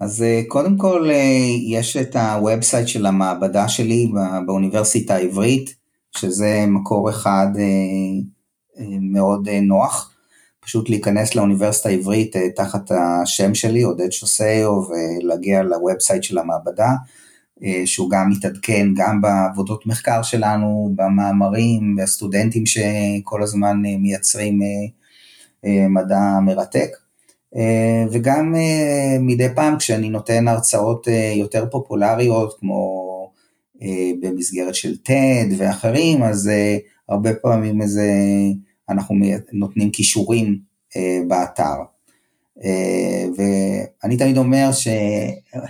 אז 0.01 0.25
קודם 0.47 0.77
כל 0.77 1.09
יש 1.67 1.97
את 1.97 2.15
ה 2.15 2.24
website 2.24 2.87
של 2.87 3.05
המעבדה 3.05 3.67
שלי 3.67 4.11
באוניברסיטה 4.45 5.15
העברית 5.15 5.86
שזה 6.17 6.65
מקור 6.67 7.09
אחד 7.09 7.47
אה, 7.59 8.85
מאוד 9.01 9.49
נוח. 9.49 10.13
פשוט 10.59 10.89
להיכנס 10.89 11.35
לאוניברסיטה 11.35 11.89
העברית 11.89 12.35
תחת 12.55 12.91
השם 12.91 13.55
שלי 13.55 13.81
עודד 13.81 14.11
שוסיו 14.11 14.81
ולהגיע 14.89 15.63
ל 15.63 15.71
website 15.71 16.23
של 16.23 16.37
המעבדה 16.37 16.89
אה, 17.63 17.81
שהוא 17.85 18.09
גם 18.09 18.29
מתעדכן 18.29 18.87
גם 18.95 19.21
בעבודות 19.21 19.87
מחקר 19.87 20.21
שלנו, 20.21 20.91
במאמרים, 20.95 21.95
והסטודנטים 21.97 22.63
שכל 22.65 23.43
הזמן 23.43 23.81
אה, 23.85 23.97
מייצרים 23.97 24.59
אה, 25.65 25.87
מדע 25.89 26.39
מרתק. 26.41 26.89
וגם 28.11 28.53
מדי 29.19 29.47
פעם 29.55 29.77
כשאני 29.77 30.09
נותן 30.09 30.47
הרצאות 30.47 31.07
יותר 31.35 31.65
פופולריות 31.71 32.57
כמו 32.59 33.16
במסגרת 34.21 34.75
של 34.75 34.95
TED 35.07 35.53
ואחרים, 35.57 36.23
אז 36.23 36.49
הרבה 37.09 37.33
פעמים 37.33 37.81
איזה, 37.81 38.11
אנחנו 38.89 39.15
נותנים 39.53 39.91
כישורים 39.91 40.59
באתר. 41.27 41.75
ואני 43.37 44.17
תמיד 44.17 44.37
אומר 44.37 44.71
ש... 44.71 44.87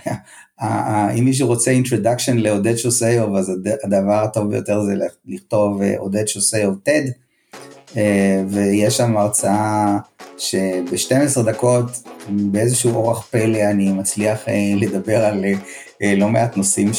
אם 1.18 1.24
מישהו 1.24 1.48
רוצה 1.48 1.72
introduction 1.82 2.34
לעודד 2.34 2.76
שוסיוב, 2.76 3.34
אז 3.34 3.52
הדבר 3.84 4.24
הטוב 4.24 4.50
ביותר 4.50 4.82
זה 4.82 4.94
לכתוב 5.26 5.82
אה, 5.82 5.94
עודד 5.98 6.28
שוסיוב 6.28 6.78
TED, 6.88 7.10
אה, 7.96 8.42
ויש 8.48 8.96
שם 8.96 9.16
הרצאה 9.16 9.98
שב-12 10.38 11.42
דקות, 11.42 11.84
באיזשהו 12.28 12.94
אורח 12.94 13.26
פלא, 13.30 13.70
אני 13.70 13.92
מצליח 13.92 14.48
אה, 14.48 14.72
לדבר 14.76 15.24
על 15.24 15.44
לא 16.00 16.28
מעט 16.28 16.56
נושאים 16.56 16.90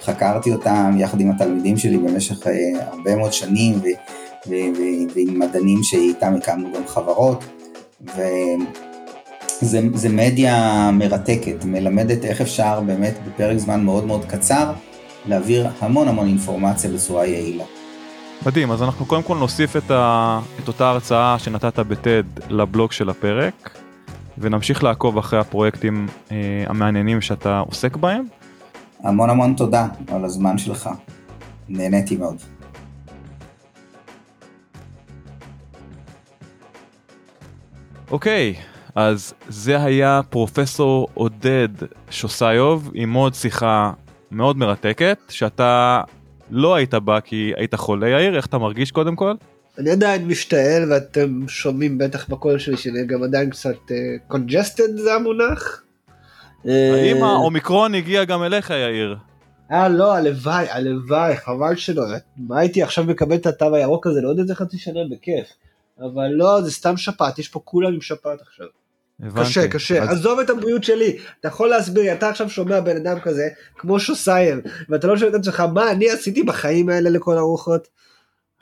שחקרתי 0.00 0.52
אותם 0.52 0.94
יחד 0.98 1.20
עם 1.20 1.30
התלמידים 1.30 1.78
שלי 1.78 1.98
במשך 1.98 2.46
הרבה 2.80 3.16
מאוד 3.16 3.32
שנים, 3.32 3.80
ועם 4.46 5.38
מדענים 5.38 5.82
שאיתם 5.82 6.34
הקמנו 6.34 6.72
גם 6.74 6.86
חברות. 6.86 7.44
זה, 9.60 9.80
זה 9.94 10.08
מדיה 10.08 10.90
מרתקת, 10.92 11.64
מלמדת 11.64 12.24
איך 12.24 12.40
אפשר 12.40 12.80
באמת 12.80 13.14
בפרק 13.26 13.58
זמן 13.58 13.84
מאוד 13.84 14.06
מאוד 14.06 14.24
קצר 14.24 14.72
להעביר 15.26 15.68
המון 15.80 16.08
המון 16.08 16.26
אינפורמציה 16.26 16.90
בצורה 16.90 17.26
יעילה. 17.26 17.64
מדהים, 18.46 18.70
אז 18.70 18.82
אנחנו 18.82 19.06
קודם 19.06 19.22
כל 19.22 19.36
נוסיף 19.36 19.76
את, 19.76 19.90
ה... 19.90 20.40
את 20.62 20.68
אותה 20.68 20.88
הרצאה 20.88 21.38
שנתת 21.38 21.78
בטד 21.78 22.22
לבלוג 22.48 22.92
של 22.92 23.10
הפרק, 23.10 23.78
ונמשיך 24.38 24.84
לעקוב 24.84 25.18
אחרי 25.18 25.38
הפרויקטים 25.38 26.06
אה, 26.32 26.64
המעניינים 26.66 27.20
שאתה 27.20 27.58
עוסק 27.58 27.96
בהם. 27.96 28.24
המון 29.02 29.30
המון 29.30 29.54
תודה 29.54 29.86
על 30.08 30.24
הזמן 30.24 30.58
שלך, 30.58 30.90
נהניתי 31.68 32.16
מאוד. 32.16 32.36
אוקיי, 38.10 38.54
אז 38.94 39.34
זה 39.48 39.82
היה 39.82 40.20
פרופסור 40.30 41.08
עודד 41.14 41.68
שוסיוב 42.10 42.90
עם 42.94 43.12
עוד 43.12 43.34
שיחה 43.34 43.92
מאוד 44.30 44.56
מרתקת 44.56 45.18
שאתה 45.28 46.00
לא 46.50 46.74
היית 46.74 46.94
בה 46.94 47.20
כי 47.20 47.52
היית 47.56 47.74
חולה 47.74 48.08
יאיר 48.08 48.36
איך 48.36 48.46
אתה 48.46 48.58
מרגיש 48.58 48.90
קודם 48.90 49.16
כל? 49.16 49.34
אני 49.78 49.90
עדיין 49.90 50.26
משתעל 50.26 50.92
ואתם 50.92 51.48
שומעים 51.48 51.98
בטח 51.98 52.28
בקול 52.28 52.58
שלי 52.58 52.76
שאני 52.76 53.06
גם 53.06 53.22
עדיין 53.22 53.50
קצת 53.50 53.76
congested 54.28 54.98
uh, 54.98 55.00
זה 55.00 55.14
המונח. 55.14 55.82
האם 56.64 57.24
אה, 57.24 57.28
האומיקרון 57.28 57.94
הגיע 57.94 58.24
גם 58.24 58.42
אליך 58.42 58.70
יאיר? 58.70 59.16
אה 59.72 59.88
לא 59.88 60.14
הלוואי 60.14 60.66
הלוואי 60.70 61.36
חבל 61.36 61.76
שלא 61.76 62.02
מה 62.36 62.58
הייתי 62.58 62.82
עכשיו 62.82 63.04
מקבל 63.04 63.36
את 63.36 63.46
התו 63.46 63.74
הירוק 63.74 64.06
הזה 64.06 64.20
יודע 64.20 64.42
איזה 64.42 64.54
חצי 64.54 64.78
שנה 64.78 65.00
בכיף 65.10 65.46
אבל 66.00 66.26
לא 66.26 66.60
זה 66.62 66.70
סתם 66.70 66.96
שפעת 66.96 67.38
יש 67.38 67.48
פה 67.48 67.60
כולם 67.64 67.94
עם 67.94 68.00
שפעת 68.00 68.40
עכשיו. 68.40 68.66
הבנתי. 69.20 69.48
קשה, 69.48 69.68
קשה. 69.68 70.02
אז... 70.02 70.08
עזוב 70.08 70.40
את 70.40 70.50
הבריאות 70.50 70.84
שלי. 70.84 71.16
אתה 71.40 71.48
יכול 71.48 71.68
להסביר, 71.68 72.12
אתה 72.12 72.28
עכשיו 72.28 72.50
שומע 72.50 72.80
בן 72.80 72.96
אדם 72.96 73.20
כזה, 73.20 73.48
כמו 73.78 74.00
שוסייר, 74.00 74.60
ואתה 74.88 75.06
לא 75.06 75.16
שואל 75.16 75.30
את 75.30 75.34
עצמך, 75.34 75.60
מה 75.60 75.90
אני 75.90 76.10
עשיתי 76.10 76.42
בחיים 76.42 76.88
האלה 76.88 77.10
לכל 77.10 77.38
הרוחות? 77.38 77.88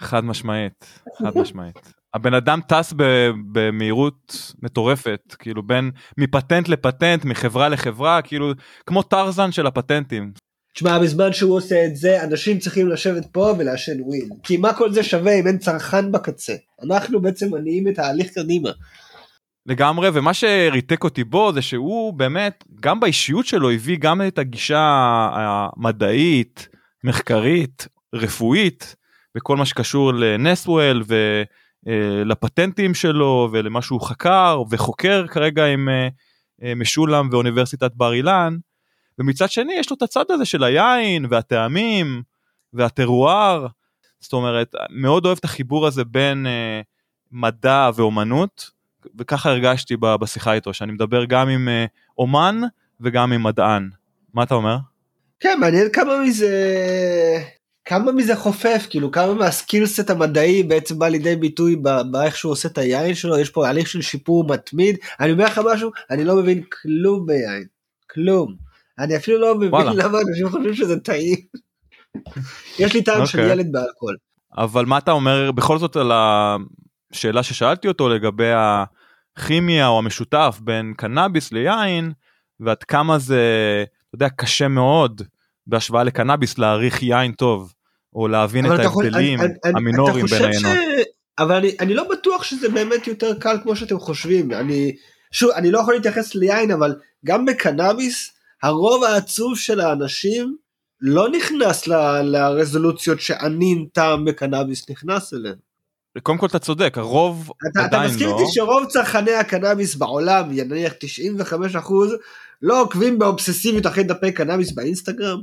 חד 0.00 0.24
משמעית, 0.24 1.00
חד 1.18 1.38
משמעית. 1.38 1.92
הבן 2.14 2.34
אדם 2.34 2.60
טס 2.68 2.92
במהירות 3.52 4.52
מטורפת, 4.62 5.36
כאילו 5.38 5.62
בין 5.62 5.90
מפטנט 6.18 6.68
לפטנט, 6.68 7.24
מחברה 7.24 7.68
לחברה, 7.68 8.22
כאילו 8.22 8.52
כמו 8.86 9.02
טרזן 9.02 9.52
של 9.52 9.66
הפטנטים. 9.66 10.32
תשמע, 10.74 10.98
בזמן 10.98 11.32
שהוא 11.32 11.56
עושה 11.56 11.86
את 11.86 11.96
זה, 11.96 12.24
אנשים 12.24 12.58
צריכים 12.58 12.88
לשבת 12.88 13.26
פה 13.32 13.54
ולעשן 13.58 14.00
ווין. 14.00 14.28
כי 14.42 14.56
מה 14.56 14.74
כל 14.74 14.92
זה 14.92 15.02
שווה 15.02 15.32
אם 15.40 15.46
אין 15.46 15.58
צרכן 15.58 16.12
בקצה? 16.12 16.54
אנחנו 16.86 17.22
בעצם 17.22 17.54
מניעים 17.54 17.88
את 17.88 17.98
ההליך 17.98 18.30
קדימה. 18.34 18.70
לגמרי 19.66 20.08
ומה 20.14 20.34
שריתק 20.34 21.04
אותי 21.04 21.24
בו 21.24 21.52
זה 21.52 21.62
שהוא 21.62 22.14
באמת 22.14 22.64
גם 22.80 23.00
באישיות 23.00 23.46
שלו 23.46 23.70
הביא 23.70 23.96
גם 24.00 24.22
את 24.22 24.38
הגישה 24.38 24.80
המדעית 25.34 26.68
מחקרית 27.04 27.88
רפואית 28.14 28.96
וכל 29.36 29.56
מה 29.56 29.66
שקשור 29.66 30.12
לנסוול 30.14 31.02
ולפטנטים 31.86 32.94
שלו 32.94 33.48
ולמה 33.52 33.82
שהוא 33.82 34.00
חקר 34.00 34.62
וחוקר 34.70 35.26
כרגע 35.26 35.66
עם 35.66 35.88
אה, 35.88 36.08
אה, 36.62 36.74
משולם 36.74 37.28
ואוניברסיטת 37.32 37.92
בר 37.94 38.12
אילן 38.12 38.56
ומצד 39.18 39.50
שני 39.50 39.72
יש 39.72 39.90
לו 39.90 39.96
את 39.96 40.02
הצד 40.02 40.24
הזה 40.30 40.44
של 40.44 40.64
היין 40.64 41.26
והטעמים 41.30 42.22
והטרואר 42.72 43.66
זאת 44.20 44.32
אומרת 44.32 44.74
מאוד 44.90 45.26
אוהב 45.26 45.38
את 45.38 45.44
החיבור 45.44 45.86
הזה 45.86 46.04
בין 46.04 46.46
אה, 46.46 46.80
מדע 47.32 47.90
ואומנות 47.94 48.70
וככה 49.18 49.50
הרגשתי 49.50 49.96
בשיחה 49.96 50.52
איתו, 50.52 50.74
שאני 50.74 50.92
מדבר 50.92 51.24
גם 51.24 51.48
עם 51.48 51.68
אה, 51.68 51.84
אומן 52.18 52.60
וגם 53.00 53.32
עם 53.32 53.42
מדען. 53.42 53.90
מה 54.34 54.42
אתה 54.42 54.54
אומר? 54.54 54.76
כן, 55.40 55.58
מעניין 55.60 55.88
כמה 55.92 56.18
מזה... 56.18 56.48
כמה 57.84 58.12
מזה 58.12 58.36
חופף, 58.36 58.86
כאילו 58.90 59.10
כמה 59.10 59.34
מהסקילסט 59.34 60.10
המדעי 60.10 60.62
בעצם 60.62 60.98
בא 60.98 61.08
לידי 61.08 61.36
ביטוי 61.36 61.76
באיך 62.10 62.36
שהוא 62.36 62.52
עושה 62.52 62.68
את 62.68 62.78
היין 62.78 63.14
שלו, 63.14 63.38
יש 63.38 63.50
פה 63.50 63.68
הליך 63.68 63.88
של 63.88 64.02
שיפור 64.02 64.44
מתמיד. 64.48 64.96
אני 65.20 65.32
אומר 65.32 65.44
לך 65.44 65.60
משהו, 65.72 65.90
אני 66.10 66.24
לא 66.24 66.36
מבין 66.36 66.62
כלום 66.62 67.26
ביין, 67.26 67.64
כלום. 68.10 68.54
אני 68.98 69.16
אפילו 69.16 69.38
לא 69.40 69.54
מבין 69.54 69.68
וואלה. 69.68 69.92
למה 69.94 70.18
אנשים 70.28 70.48
חושבים 70.48 70.74
שזה 70.74 71.00
טעים. 71.00 71.36
יש 72.78 72.94
לי 72.94 73.02
טעם 73.02 73.22
okay. 73.22 73.26
של 73.26 73.38
אוקיי. 73.38 73.52
ילד 73.52 73.72
באלכוהול. 73.72 74.16
אבל 74.58 74.84
מה 74.84 74.98
אתה 74.98 75.12
אומר 75.12 75.52
בכל 75.52 75.78
זאת 75.78 75.96
על 75.96 76.12
השאלה 76.14 77.42
ששאלתי 77.42 77.88
אותו 77.88 78.08
לגבי 78.08 78.50
הכימיה 78.54 79.88
או 79.88 79.98
המשותף 79.98 80.58
בין 80.62 80.94
קנאביס 80.96 81.52
ליין 81.52 82.12
ועד 82.60 82.82
כמה 82.82 83.18
זה, 83.18 83.40
אתה 84.08 84.14
יודע, 84.14 84.28
קשה 84.28 84.68
מאוד 84.68 85.22
בהשוואה 85.66 86.04
לקנאביס 86.04 86.58
להעריך 86.58 87.02
יין 87.02 87.32
טוב 87.32 87.73
או 88.14 88.28
להבין 88.28 88.66
את 88.66 88.78
ההבדלים 88.80 89.38
המינוריים 89.64 90.26
בין 90.26 90.42
העיינות. 90.42 90.72
ש... 90.72 91.04
אבל 91.38 91.54
אני, 91.54 91.76
אני 91.80 91.94
לא 91.94 92.08
בטוח 92.10 92.42
שזה 92.42 92.68
באמת 92.68 93.06
יותר 93.06 93.38
קל 93.38 93.56
כמו 93.62 93.76
שאתם 93.76 93.98
חושבים 93.98 94.52
אני 94.52 94.96
שוב 95.32 95.50
אני 95.50 95.70
לא 95.70 95.78
יכול 95.78 95.94
להתייחס 95.94 96.34
ליין 96.34 96.70
אבל 96.70 96.94
גם 97.24 97.44
בקנאביס 97.44 98.30
הרוב 98.62 99.04
העצוב 99.04 99.58
של 99.58 99.80
האנשים 99.80 100.56
לא 101.00 101.28
נכנס 101.28 101.88
ל, 101.88 102.22
לרזולוציות 102.22 103.20
שענין 103.20 103.86
טעם 103.92 104.24
בקנאביס 104.24 104.90
נכנס 104.90 105.34
אליהם. 105.34 105.56
קודם 106.22 106.38
כל 106.38 106.46
אתה 106.46 106.58
צודק 106.58 106.98
הרוב 106.98 107.50
אתה, 107.72 107.84
עדיין 107.84 108.02
לא. 108.02 108.06
אתה 108.06 108.14
מסכים 108.14 108.28
איתי 108.28 108.42
שרוב 108.46 108.84
צרכני 108.88 109.34
הקנאביס 109.34 109.94
בעולם 109.94 110.48
נניח 110.50 110.92
95% 111.82 111.92
לא 112.62 112.82
עוקבים 112.82 113.18
באובססיביות 113.18 113.86
אחרי 113.86 114.04
דפי 114.04 114.32
קנאביס 114.32 114.72
באינסטגרם? 114.72 115.40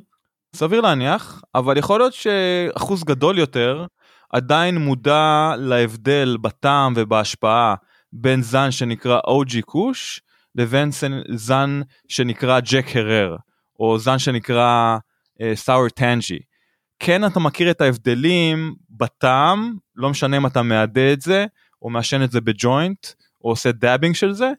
סביר 0.56 0.82
להניח 0.82 1.42
אבל 1.56 1.78
יכול 1.78 2.00
להיות 2.00 2.14
שאחוז 2.14 3.04
גדול 3.04 3.38
יותר 3.38 3.86
עדיין 4.34 4.78
מודע 4.78 5.54
להבדל 5.58 6.38
בטעם 6.42 6.94
ובהשפעה 6.96 7.76
בין 8.14 8.42
זן 8.42 8.72
שנקרא 8.72 9.20
אוג'י 9.28 9.62
קוש 9.62 10.22
לבין 10.56 10.90
זן 11.36 11.82
שנקרא 12.08 12.60
ג'ק 12.60 12.96
הרר 12.96 13.36
או 13.80 14.00
זן 14.00 14.20
שנקרא 14.20 14.98
סאור 15.54 15.86
uh, 15.86 15.90
טנג'י. 15.90 16.40
כן 17.00 17.26
אתה 17.26 17.40
מכיר 17.40 17.72
את 17.72 17.82
ההבדלים 17.82 18.76
בטעם, 18.90 19.76
לא 19.96 20.10
משנה 20.10 20.38
אם 20.38 20.46
אתה 20.46 20.62
מאדה 20.62 21.14
את 21.14 21.22
זה, 21.22 21.46
או 21.82 21.90
מעשן 21.90 22.24
את 22.24 22.32
זה 22.32 22.42
בג'וינט, 22.42 23.08
או 23.44 23.50
עושה 23.50 23.72
dabbing 23.72 24.16
של 24.16 24.32
זה, 24.34 24.52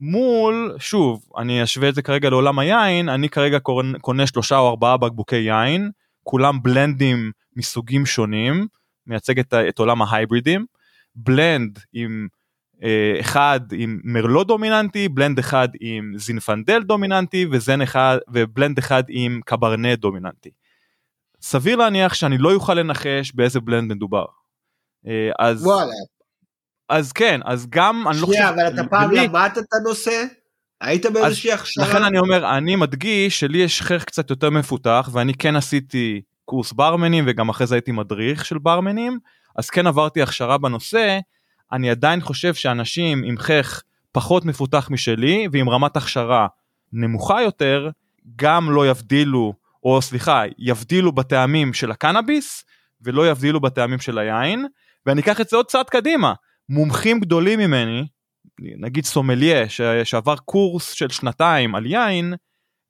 מול, 0.00 0.76
שוב, 0.78 1.24
אני 1.38 1.62
אשווה 1.62 1.88
את 1.88 1.94
זה 1.94 2.02
כרגע 2.02 2.30
לעולם 2.30 2.58
היין, 2.58 3.08
אני 3.08 3.28
כרגע 3.28 3.58
קונה 4.00 4.26
שלושה 4.26 4.58
או 4.58 4.68
ארבעה 4.68 4.96
בקבוקי 4.96 5.36
יין, 5.36 5.90
כולם 6.24 6.62
בלנדים 6.62 7.32
מסוגים 7.56 8.06
שונים, 8.06 8.66
מייצג 9.06 9.38
את, 9.38 9.54
את 9.54 9.78
עולם 9.78 10.02
ההייברידים, 10.02 10.66
בלנד 11.14 11.78
עם 11.92 12.28
אה, 12.82 13.20
אחד 13.20 13.60
עם 13.72 14.00
מרלו 14.04 14.44
דומיננטי, 14.44 15.08
בלנד 15.08 15.38
אחד 15.38 15.68
עם 15.80 16.12
זינפנדל 16.16 16.82
דומיננטי 16.82 17.46
וזן 17.50 17.82
אחד, 17.82 18.18
ובלנד 18.32 18.78
אחד 18.78 19.02
עם 19.08 19.40
קברנה 19.46 19.96
דומיננטי. 19.96 20.50
סביר 21.42 21.76
להניח 21.76 22.14
שאני 22.14 22.38
לא 22.38 22.54
אוכל 22.54 22.74
לנחש 22.74 23.32
באיזה 23.34 23.60
בלנד 23.60 23.92
מדובר. 23.92 24.24
אה, 25.06 25.30
אז, 25.38 25.66
וואלה. 25.66 25.92
אז 26.88 27.12
כן, 27.12 27.40
אז 27.44 27.66
גם 27.70 28.04
אני 28.08 28.20
לא 28.20 28.26
חושב... 28.26 28.32
שנייה, 28.32 28.48
אבל 28.48 28.68
אתה 28.68 28.84
פעם 28.90 29.10
למדת 29.10 29.58
את 29.58 29.64
הנושא? 29.72 30.24
היית 30.80 31.06
באיזושהי 31.06 31.52
הכשרה? 31.52 31.84
לכן 31.84 32.02
אני 32.02 32.18
אומר, 32.18 32.56
אני 32.56 32.76
מדגיש 32.76 33.40
שלי 33.40 33.58
יש 33.58 33.82
חייך 33.82 34.04
קצת 34.04 34.30
יותר 34.30 34.50
מפותח 34.50 35.10
ואני 35.12 35.34
כן 35.34 35.56
עשיתי 35.56 36.20
קורס 36.44 36.72
ברמנים 36.72 37.24
וגם 37.26 37.48
אחרי 37.48 37.66
זה 37.66 37.74
הייתי 37.74 37.92
מדריך 37.92 38.44
של 38.44 38.58
ברמנים, 38.58 39.18
אז 39.56 39.70
כן 39.70 39.86
עברתי 39.86 40.22
הכשרה 40.22 40.58
בנושא, 40.58 41.18
אני 41.72 41.90
עדיין 41.90 42.20
חושב 42.20 42.54
שאנשים 42.54 43.22
עם 43.24 43.38
חייך 43.38 43.82
פחות 44.12 44.44
מפותח 44.44 44.88
משלי 44.90 45.48
ועם 45.52 45.68
רמת 45.68 45.96
הכשרה 45.96 46.46
נמוכה 46.92 47.42
יותר, 47.42 47.90
גם 48.36 48.70
לא 48.70 48.88
יבדילו, 48.88 49.54
או 49.84 50.02
סליחה, 50.02 50.42
יבדילו 50.58 51.12
בטעמים 51.12 51.74
של 51.74 51.90
הקנאביס 51.90 52.64
ולא 53.02 53.30
יבדילו 53.30 53.60
בטעמים 53.60 54.00
של 54.00 54.18
היין, 54.18 54.66
ואני 55.06 55.20
אקח 55.20 55.40
את 55.40 55.48
זה 55.48 55.56
עוד 55.56 55.66
צעד 55.66 55.90
קדימה, 55.90 56.34
מומחים 56.68 57.20
גדולים 57.20 57.58
ממני, 57.58 58.06
נגיד 58.60 59.04
סומליה 59.04 59.68
ש- 59.68 59.80
שעבר 60.04 60.36
קורס 60.36 60.90
של 60.92 61.08
שנתיים 61.08 61.74
על 61.74 61.86
יין, 61.86 62.34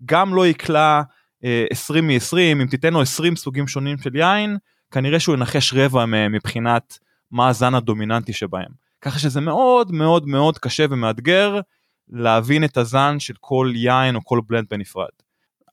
גם 0.05 0.35
לא 0.35 0.47
יקלע 0.47 1.03
אה, 1.45 1.65
20 1.71 2.07
מ-20, 2.07 2.37
אם 2.53 2.67
תיתן 2.71 2.93
לו 2.93 3.03
20 3.03 3.37
סוגים 3.37 3.69
שונים 3.69 3.99
של 3.99 4.17
יין, 4.17 4.57
כנראה 4.91 5.21
שהוא 5.21 5.35
ינחש 5.35 5.75
רבע 5.75 6.05
מבחינת 6.07 6.99
מה 7.31 7.49
הזן 7.49 7.75
הדומיננטי 7.75 8.33
שבהם. 8.33 8.89
ככה 9.01 9.19
שזה 9.19 9.41
מאוד 9.41 9.93
מאוד 9.93 10.27
מאוד 10.27 10.59
קשה 10.59 10.85
ומאתגר 10.91 11.61
להבין 12.09 12.65
את 12.65 12.77
הזן 12.77 13.17
של 13.19 13.35
כל 13.41 13.73
יין 13.75 14.17
או 14.17 14.25
כל 14.25 14.41
בלנד 14.47 14.67
בנפרד. 14.71 15.09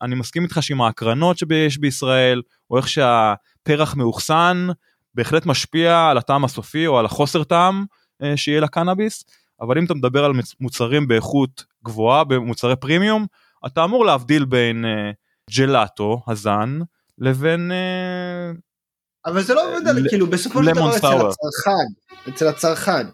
אני 0.02 0.14
מסכים 0.14 0.42
איתך 0.42 0.62
שעם 0.62 0.80
ההקרנות 0.82 1.38
שיש 1.38 1.78
בישראל, 1.78 2.42
או 2.70 2.76
איך 2.76 2.88
שהפרח 2.88 3.94
מאוחסן, 3.94 4.66
בהחלט 5.16 5.46
משפיע 5.46 6.06
על 6.10 6.18
הטעם 6.18 6.44
הסופי 6.44 6.86
או 6.86 6.98
על 6.98 7.04
החוסר 7.04 7.44
טעם 7.44 7.84
אה, 8.22 8.36
שיהיה 8.36 8.60
לקנאביס, 8.60 9.24
אבל 9.60 9.78
אם 9.78 9.84
אתה 9.84 9.94
מדבר 9.94 10.24
על 10.24 10.32
מוצרים 10.60 11.08
באיכות 11.08 11.64
גבוהה, 11.84 12.24
במוצרי 12.24 12.76
פרימיום, 12.76 13.26
אתה 13.66 13.84
אמור 13.84 14.04
להבדיל 14.04 14.44
בין 14.44 14.84
אה, 14.84 15.10
ג'לאטו, 15.56 16.22
הזן, 16.28 16.78
לבין... 17.18 17.72
אה, 17.72 18.50
אבל 19.26 19.42
זה 19.42 19.54
לא 19.54 19.68
עובד 19.68 19.88
על, 19.88 20.08
כאילו, 20.08 20.26
בסופו 20.26 20.64
של 20.64 20.72
דבר 20.72 20.96
אצל. 20.96 21.06
הצרכן, 21.06 21.86
אצל 22.28 22.46
הצרכן. 22.48 23.06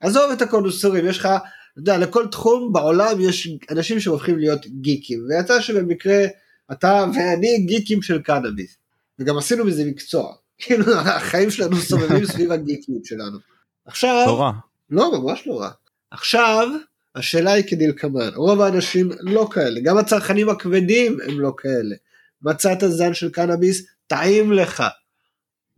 עזוב 0.00 0.30
את 0.30 0.42
הקונדוסורים, 0.42 1.06
יש 1.06 1.18
לך, 1.18 1.26
אתה 1.26 1.40
יודע, 1.76 1.98
לכל 1.98 2.26
תחום 2.26 2.72
בעולם 2.72 3.20
יש 3.20 3.48
אנשים 3.70 4.00
שהופכים 4.00 4.38
להיות 4.38 4.66
גיקים, 4.66 5.20
ויצא 5.28 5.60
שבמקרה 5.60 6.24
אתה 6.72 7.04
ואני 7.14 7.58
גיקים 7.66 8.02
של 8.02 8.22
קנאביס. 8.22 8.76
וגם 9.18 9.38
עשינו 9.38 9.64
מזה 9.64 9.84
מקצוע. 9.84 10.34
כאילו, 10.60 10.92
החיים 10.94 11.50
שלנו 11.50 11.76
סובבים 11.76 12.24
סביב 12.24 12.52
הגיקיות 12.52 13.04
שלנו. 13.04 13.38
עכשיו, 13.86 14.24
לא 14.26 14.40
רע. 14.40 14.52
לא, 14.90 15.20
ממש 15.22 15.42
לא 15.46 15.60
רע. 15.60 15.70
עכשיו, 16.10 16.68
השאלה 17.14 17.52
היא 17.52 17.64
כדלקמן, 17.68 18.28
רוב 18.34 18.60
האנשים 18.60 19.10
לא 19.20 19.48
כאלה, 19.52 19.80
גם 19.80 19.98
הצרכנים 19.98 20.48
הכבדים 20.48 21.18
הם 21.28 21.40
לא 21.40 21.52
כאלה. 21.56 21.96
מצאת 22.42 22.78
זן 22.88 23.14
של 23.14 23.30
קנאביס, 23.30 23.86
טעים 24.06 24.52
לך. 24.52 24.84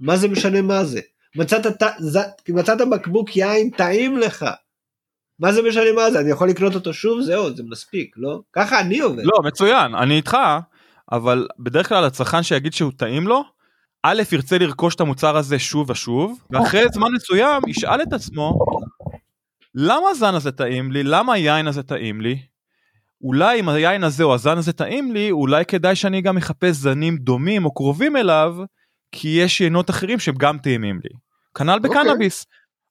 מה 0.01 0.16
זה 0.16 0.28
משנה 0.28 0.62
מה 0.62 0.85
זה? 0.85 1.01
מצאת, 1.37 1.66
ת- 1.66 2.01
ז- 2.01 2.18
מצאת 2.49 2.78
בקבוק 2.91 3.37
יין, 3.37 3.70
טעים 3.70 4.18
לך. 4.18 4.47
מה 5.39 5.53
זה 5.53 5.62
משנה 5.62 5.93
מה 5.97 6.11
זה? 6.11 6.20
אני 6.20 6.30
יכול 6.30 6.49
לקנות 6.49 6.74
אותו 6.74 6.93
שוב? 6.95 7.22
זהו, 7.22 7.57
זה 7.57 7.62
מספיק, 7.62 8.14
לא? 8.16 8.41
ככה 8.53 8.80
אני 8.80 9.01
עובד. 9.01 9.24
לא, 9.24 9.33
מצוין, 9.45 9.95
אני 9.95 10.16
איתך, 10.16 10.37
אבל 11.12 11.47
בדרך 11.59 11.89
כלל 11.89 12.05
הצרכן 12.05 12.43
שיגיד 12.43 12.72
שהוא 12.72 12.93
טעים 12.97 13.28
לו, 13.28 13.45
א' 14.03 14.22
ירצה 14.32 14.59
לרכוש 14.59 14.94
את 14.94 15.00
המוצר 15.00 15.36
הזה 15.36 15.59
שוב 15.59 15.90
ושוב, 15.90 16.42
ואחרי 16.50 16.84
זמן 16.92 17.09
מסוים 17.12 17.62
ישאל 17.68 18.03
את 18.03 18.12
עצמו, 18.12 18.59
למה 19.74 20.09
הזן 20.09 20.34
הזה 20.34 20.53
טעים 20.53 20.92
לי? 20.92 21.03
למה 21.03 21.32
היין 21.32 21.66
הזה 21.66 21.82
טעים 21.82 22.20
לי? 22.20 22.38
אולי 23.22 23.61
אם 23.61 23.68
היין 23.68 24.05
הזה 24.05 24.24
או 24.24 24.34
הזן 24.34 24.59
הזה 24.59 24.72
טעים 24.72 25.12
לי, 25.12 25.30
אולי 25.30 25.64
כדאי 25.64 25.96
שאני 25.96 26.20
גם 26.20 26.36
אחפש 26.36 26.76
זנים 26.76 27.16
דומים 27.16 27.64
או 27.64 27.74
קרובים 27.74 28.16
אליו, 28.16 28.57
כי 29.12 29.28
יש 29.28 29.61
יינות 29.61 29.90
אחרים 29.90 30.18
שהם 30.18 30.34
גם 30.38 30.59
טעימים 30.59 31.00
לי. 31.05 31.11
כנ"ל 31.55 31.70
אוקיי. 31.70 31.90
בקנאביס. 31.90 32.46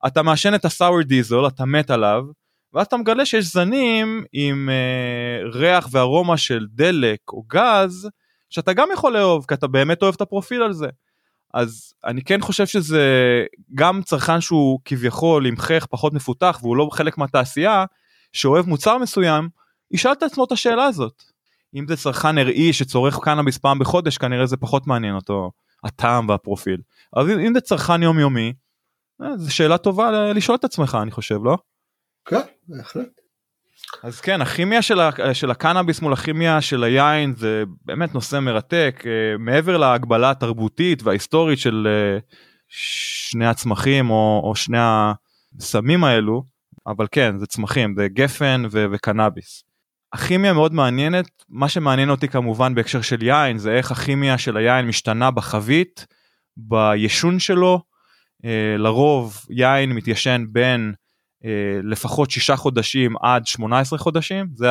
אתה 0.08 0.22
מעשן 0.22 0.56
את 0.56 0.66
הסאור 0.66 1.02
דיזל, 1.02 1.48
אתה 1.48 1.66
מת 1.66 1.92
עליו, 1.92 2.24
ואז 2.74 2.86
אתה 2.86 2.98
מגלה 2.98 3.26
שיש 3.26 3.46
זנים 3.46 4.24
עם 4.34 4.70
אה, 4.70 5.50
ריח 5.54 5.88
וארומה 5.92 6.38
של 6.38 6.66
דלק 6.72 7.20
או 7.30 7.44
גז, 7.48 8.10
שאתה 8.52 8.74
גם 8.74 8.88
יכול 8.94 9.14
לאהוב, 9.14 9.46
כי 9.48 9.54
אתה 9.54 9.68
באמת 9.68 10.02
אוהב 10.02 10.14
את 10.16 10.22
הפרופיל 10.22 10.64
על 10.64 10.74
זה. 10.74 10.88
אז 11.54 11.94
אני 12.06 12.22
כן 12.24 12.42
חושב 12.42 12.66
שזה 12.66 13.04
גם 13.76 14.02
צרכן 14.04 14.42
שהוא 14.42 14.80
כביכול 14.86 15.46
עם 15.46 15.58
חייך 15.58 15.86
פחות 15.86 16.14
מפותח 16.14 16.60
והוא 16.62 16.78
לא 16.78 16.90
חלק 16.92 17.18
מהתעשייה, 17.18 17.86
שאוהב 18.34 18.66
מוצר 18.68 18.98
מסוים, 18.98 19.50
ישאל 19.92 20.12
את 20.12 20.24
עצמו 20.24 20.44
את 20.44 20.52
השאלה 20.52 20.84
הזאת. 20.86 21.24
אם 21.76 21.86
זה 21.88 21.98
צרכן 21.98 22.38
ארעי 22.38 22.74
שצורך 22.74 23.20
קנאביס 23.24 23.58
פעם 23.58 23.80
בחודש, 23.80 24.18
כנראה 24.18 24.46
זה 24.46 24.58
פחות 24.58 24.88
מעניין 24.88 25.16
אותו 25.16 25.52
הטעם 25.84 26.30
והפרופיל. 26.30 26.78
אבל 27.16 27.40
אם- 27.40 27.54
זה 27.54 27.62
צרכן 27.62 28.04
יומיומי, 28.04 28.54
אה, 29.22 29.38
זו 29.38 29.56
שאלה 29.56 29.78
טובה 29.78 30.12
לשאול 30.34 30.58
את 30.58 30.64
עצמך 30.64 30.98
אני 31.02 31.12
חושב, 31.12 31.40
לא? 31.44 31.58
כן, 32.26 32.40
בהחלט. 32.68 33.22
אז 34.04 34.22
כן, 34.22 34.42
הכימיה 34.42 34.82
של, 34.82 35.00
של 35.34 35.52
הקנאביס 35.52 36.02
מול 36.02 36.14
הכימיה 36.14 36.62
של 36.62 36.84
היין 36.84 37.36
זה 37.36 37.64
באמת 37.86 38.14
נושא 38.14 38.40
מרתק, 38.40 39.04
אה, 39.06 39.38
מעבר 39.40 39.78
להגבלה 39.78 40.32
התרבותית 40.32 41.04
וההיסטורית 41.04 41.60
של 41.60 41.88
אה, 41.88 42.20
שני 42.68 43.46
הצמחים 43.46 44.10
או, 44.10 44.42
או 44.44 44.56
שני 44.56 44.78
הסמים 45.60 46.04
האלו, 46.04 46.44
אבל 46.88 47.08
כן, 47.12 47.38
זה 47.38 47.46
צמחים, 47.46 47.96
זה 47.98 48.08
גפן 48.08 48.64
ו- 48.72 48.86
וקנאביס. 48.92 49.64
הכימיה 50.14 50.54
מאוד 50.54 50.74
מעניינת, 50.74 51.26
מה 51.50 51.70
שמעניין 51.70 52.10
אותי 52.10 52.28
כמובן 52.28 52.76
בהקשר 52.76 53.02
של 53.02 53.24
יין 53.24 53.58
זה 53.58 53.72
איך 53.72 53.92
הכימיה 53.92 54.38
של 54.38 54.58
היין 54.58 54.88
משתנה 54.88 55.32
בחבית, 55.32 56.08
בישון 56.58 57.40
שלו, 57.40 57.82
אה, 58.46 58.76
לרוב 58.78 59.46
יין 59.50 59.92
מתיישן 59.92 60.46
בין 60.52 60.94
לפחות 61.84 62.32
שישה 62.32 62.56
חודשים 62.56 63.16
עד 63.22 63.48
18 63.48 64.00
חודשים, 64.00 64.48
זה 64.56 64.68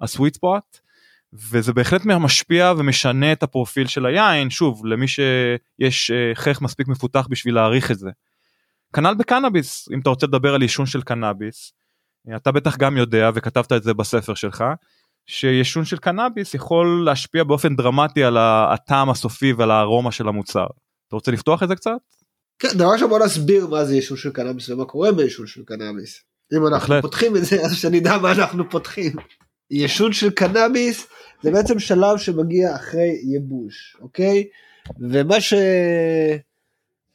הסוויט 0.00 0.34
ספוט, 0.34 0.78
וזה 1.32 1.72
בהחלט 1.72 2.04
משפיע 2.04 2.72
ומשנה 2.78 3.32
את 3.32 3.42
הפרופיל 3.42 3.86
של 3.86 4.06
היין, 4.06 4.50
שוב, 4.50 4.86
למי 4.86 5.06
שיש 5.08 6.10
אה, 6.10 6.32
חייך 6.34 6.60
מספיק 6.60 6.88
מפותח 6.88 7.26
בשביל 7.30 7.54
להעריך 7.54 7.90
את 7.90 7.98
זה. 7.98 8.10
כנ"ל 8.92 9.14
בקנאביס, 9.14 9.88
אם 9.94 10.00
אתה 10.00 10.10
רוצה 10.10 10.26
לדבר 10.26 10.54
על 10.54 10.62
עישון 10.62 10.86
של 10.86 11.02
קנאביס, 11.02 11.72
אה, 12.28 12.36
אתה 12.36 12.52
בטח 12.52 12.76
גם 12.76 12.96
יודע 12.96 13.30
וכתבת 13.34 13.72
את 13.72 13.82
זה 13.82 13.94
בספר 13.94 14.34
שלך, 14.34 14.64
שעישון 15.26 15.84
של 15.84 15.96
קנאביס 15.96 16.54
יכול 16.54 17.02
להשפיע 17.04 17.44
באופן 17.44 17.76
דרמטי 17.76 18.24
על 18.24 18.36
הטעם 18.40 19.10
הסופי 19.10 19.52
ועל 19.52 19.70
הארומה 19.70 20.12
של 20.12 20.28
המוצר. 20.28 20.66
אתה 21.08 21.16
רוצה 21.16 21.32
לפתוח 21.32 21.62
את 21.62 21.68
זה 21.68 21.76
קצת? 21.76 22.00
כן, 22.60 22.68
דבר 22.74 23.06
בוא 23.08 23.18
נסביר 23.18 23.66
מה 23.66 23.84
זה 23.84 23.94
עישון 23.94 24.16
של 24.16 24.30
קנאביס 24.30 24.68
ומה 24.68 24.84
קורה 24.84 25.12
בעישון 25.12 25.46
של 25.46 25.64
קנאביס. 25.64 26.20
אם 26.52 26.66
אנחנו 26.66 26.78
בהחלט. 26.78 27.02
פותחים 27.02 27.36
את 27.36 27.44
זה 27.44 27.60
אז 27.64 27.74
שנדע 27.76 28.18
מה 28.18 28.32
אנחנו 28.32 28.70
פותחים. 28.70 29.12
עישון 29.68 30.12
של 30.12 30.30
קנאביס 30.30 31.06
זה 31.42 31.50
בעצם 31.50 31.78
שלב 31.78 32.18
שמגיע 32.18 32.74
אחרי 32.74 33.20
ייבוש, 33.22 33.96
אוקיי? 34.00 34.44
ומה 35.00 35.36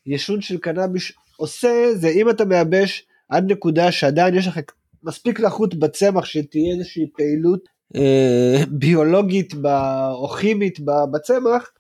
שעישון 0.06 0.42
של 0.42 0.58
קנאביס 0.58 1.12
עושה 1.38 1.90
זה 1.96 2.08
אם 2.08 2.30
אתה 2.30 2.46
מייבש 2.46 3.04
עד 3.30 3.52
נקודה 3.52 3.92
שעדיין 3.92 4.36
יש 4.36 4.48
לך 4.48 4.60
מספיק 5.04 5.40
לחות 5.40 5.76
בצמח 5.76 6.26
שתהיה 6.26 6.74
איזושהי 6.74 7.10
פעילות 7.18 7.68
אה, 7.96 8.64
ביולוגית 8.70 9.54
ב, 9.62 9.66
או 10.12 10.28
כימית 10.28 10.80
בצמח, 11.14 11.72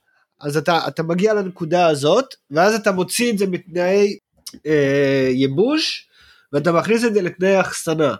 אז 0.41 0.57
אתה, 0.57 0.87
אתה 0.87 1.03
מגיע 1.03 1.33
לנקודה 1.33 1.87
הזאת, 1.87 2.35
ואז 2.51 2.75
אתה 2.75 2.91
מוציא 2.91 3.31
את 3.31 3.37
זה 3.37 3.47
מתנאי 3.47 4.17
אה, 4.65 5.29
ייבוש, 5.31 6.07
ואתה 6.53 6.71
מכניס 6.71 7.03
את 7.05 7.13
זה 7.13 7.21
לתנאי 7.21 7.61
אחסנה. 7.61 8.15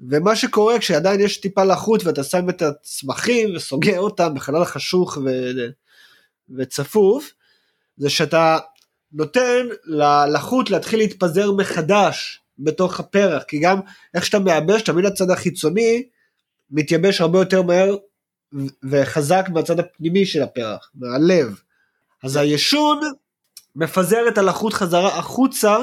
ומה 0.00 0.36
שקורה 0.36 0.78
כשעדיין 0.78 1.20
יש 1.20 1.36
טיפה 1.36 1.64
לחות 1.64 2.04
ואתה 2.04 2.24
שם 2.24 2.50
את 2.50 2.62
הצמחים 2.62 3.56
וסוגר 3.56 3.98
אותם 3.98 4.34
בחלל 4.34 4.64
חשוך 4.64 5.18
ו... 5.24 5.50
וצפוף, 6.56 7.32
זה 7.96 8.10
שאתה 8.10 8.58
נותן 9.12 9.66
ללחות 9.84 10.70
להתחיל 10.70 10.98
להתפזר 10.98 11.52
מחדש 11.52 12.40
בתוך 12.58 13.00
הפרח, 13.00 13.42
כי 13.42 13.58
גם 13.58 13.80
איך 14.14 14.26
שאתה 14.26 14.38
מייבש, 14.38 14.82
תמיד 14.82 15.04
הצד 15.04 15.30
החיצוני 15.30 16.02
מתייבש 16.70 17.20
הרבה 17.20 17.38
יותר 17.38 17.62
מהר 17.62 17.96
וחזק 18.90 19.46
מהצד 19.52 19.80
הפנימי 19.80 20.26
של 20.26 20.42
הפרח, 20.42 20.90
מהלב. 20.94 21.60
אז 22.24 22.36
הישון 22.36 23.00
מפזר 23.76 24.28
את 24.28 24.38
הלחות 24.38 24.72
חזרה 24.72 25.18
החוצה 25.18 25.76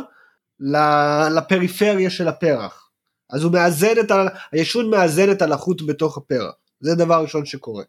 לפריפריה 1.36 2.09
של 2.09 2.28
הפרח. 2.28 2.89
אז 3.30 3.43
הוא 3.43 3.51
מאזן 3.51 3.99
את 3.99 4.11
ה... 4.11 4.28
הישון 4.51 4.89
מאזן 4.89 5.32
את 5.32 5.41
הלחות 5.41 5.86
בתוך 5.86 6.18
הפרח. 6.18 6.53
זה 6.80 6.95
דבר 6.95 7.22
ראשון 7.22 7.45
שקורה. 7.45 7.84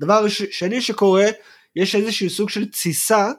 דבר 0.00 0.28
שני 0.28 0.80
שקורה, 0.80 1.26
יש 1.76 1.94
איזשהו 1.94 2.30
סוג 2.30 2.50
של 2.50 2.70
תסיסה 2.70 3.30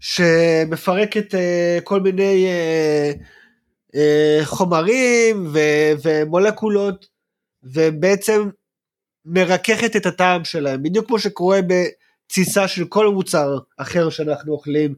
שמפרקת 0.00 1.34
uh, 1.34 1.38
כל 1.84 2.00
מיני 2.00 2.46
uh, 2.46 3.18
uh, 3.92 4.44
חומרים 4.44 5.46
ו- 5.52 5.92
ומולקולות 6.02 7.06
ובעצם 7.62 8.48
מרככת 9.24 9.96
את 9.96 10.06
הטעם 10.06 10.44
שלהם, 10.44 10.82
בדיוק 10.82 11.06
כמו 11.06 11.18
שקורה 11.18 11.60
בתסיסה 11.66 12.68
של 12.68 12.84
כל 12.84 13.08
מוצר 13.08 13.58
אחר 13.76 14.10
שאנחנו 14.10 14.52
אוכלים, 14.52 14.94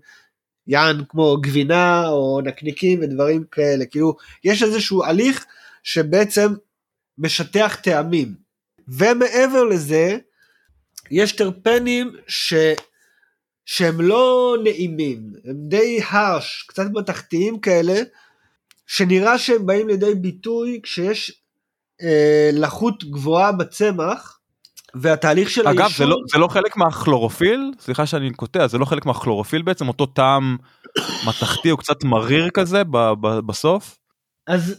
יען 0.67 1.05
כמו 1.09 1.37
גבינה 1.41 2.09
או 2.09 2.41
נקניקים 2.45 3.01
ודברים 3.03 3.45
כאלה, 3.51 3.87
כאילו 3.87 4.17
יש 4.45 4.63
איזשהו 4.63 5.05
הליך 5.05 5.45
שבעצם 5.83 6.55
משטח 7.19 7.77
טעמים. 7.83 8.35
ומעבר 8.89 9.65
לזה, 9.65 10.19
יש 11.11 11.33
טרפנים 11.33 12.17
ש... 12.27 12.55
שהם 13.67 14.01
לא 14.01 14.57
נעימים, 14.63 15.33
הם 15.45 15.57
די 15.69 16.01
הרש, 16.09 16.65
קצת 16.69 16.87
מתכתיים 16.93 17.61
כאלה, 17.61 18.03
שנראה 18.87 19.39
שהם 19.39 19.67
באים 19.67 19.89
לידי 19.89 20.15
ביטוי 20.15 20.81
כשיש 20.83 21.43
אה, 22.03 22.51
לחות 22.53 23.05
גבוהה 23.05 23.53
בצמח, 23.53 24.39
והתהליך 24.95 25.51
של 25.51 25.69
אגב, 25.69 25.81
היישוב... 25.81 25.99
זה 25.99 26.07
לא, 26.07 26.17
זה 26.33 26.39
לא 26.39 26.49
חלק 26.49 26.77
מהכלורופיל? 26.77 27.73
סליחה 27.81 28.07
שאני 28.07 28.33
קוטע, 28.33 28.67
זה 28.67 28.79
לא 28.79 28.85
חלק 28.85 29.07
מהכלורופיל 29.07 29.63
בעצם? 29.63 29.89
אותו 29.89 30.07
טעם 30.07 30.57
מתכתי 31.27 31.71
או 31.71 31.77
קצת 31.77 32.05
מריר 32.05 32.51
כזה 32.55 32.85
ב- 32.85 33.13
ב- 33.21 33.39
בסוף? 33.47 33.99
אז 34.47 34.75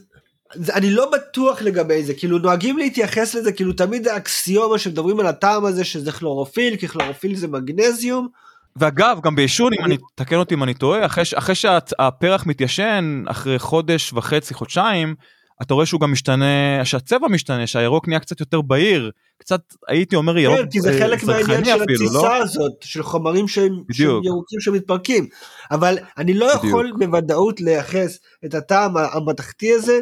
זה, 0.54 0.74
אני 0.74 0.90
לא 0.92 1.12
בטוח 1.12 1.62
לגבי 1.62 2.04
זה, 2.04 2.14
כאילו 2.14 2.38
נוהגים 2.38 2.78
להתייחס 2.78 3.36
לזה, 3.36 3.52
כאילו 3.52 3.74
תמיד 3.74 4.08
האקסיומה 4.08 4.78
שמדברים 4.78 5.20
על 5.20 5.28
הטעם 5.28 5.66
הזה 5.66 5.84
שזה 5.84 6.12
כלורופיל, 6.12 6.76
כי 6.76 6.88
כלורופיל 6.88 7.36
זה 7.36 7.48
מגנזיום. 7.48 8.28
ואגב, 8.76 9.20
גם 9.24 9.36
בעישון, 9.36 9.74
אם 9.74 9.86
אני, 9.86 9.98
תקן 10.16 10.36
אותי 10.36 10.56
אם 10.56 10.64
אני 10.64 10.74
טועה, 10.74 11.06
אחרי, 11.06 11.24
אחרי 11.36 11.56
שהפרח 11.56 12.46
מתיישן, 12.46 13.24
אחרי 13.28 13.60
חודש 13.60 14.14
וחצי, 14.14 14.54
חודשיים, 14.54 15.16
אתה 15.62 15.74
רואה 15.74 15.86
שהוא 15.86 16.02
גם 16.02 16.12
משתנה, 16.12 16.86
שהצבע 16.86 17.28
משתנה, 17.28 17.68
שהירוק 17.68 18.08
נהיה 18.08 18.20
קצת 18.20 18.40
יותר 18.40 18.62
בהיר, 18.62 19.12
קצת 19.38 19.62
הייתי 19.88 20.16
אומר 20.16 20.38
ירוק 20.38 20.58
כן, 20.60 20.70
כי 20.72 20.82
זה 20.82 20.94
אה, 20.94 21.00
חלק 21.00 21.24
מהעניין 21.24 21.66
של 21.66 21.72
אפילו, 21.72 21.84
התסיסה 21.84 22.22
לא? 22.22 22.36
הזאת, 22.36 22.74
של 22.82 23.04
חומרים 23.04 23.48
שהם, 23.48 23.84
שהם. 23.92 24.24
ירוקים 24.24 24.60
שמתפרקים. 24.60 25.28
אבל 25.72 25.98
אני 26.18 26.34
לא 26.34 26.48
בדיוק. 26.48 26.66
יכול 26.66 26.92
בוודאות 27.00 27.62
לייחס 27.62 28.20
את 28.46 28.54
הטעם 28.54 28.98
המתכתי 28.98 29.74
הזה 29.74 30.00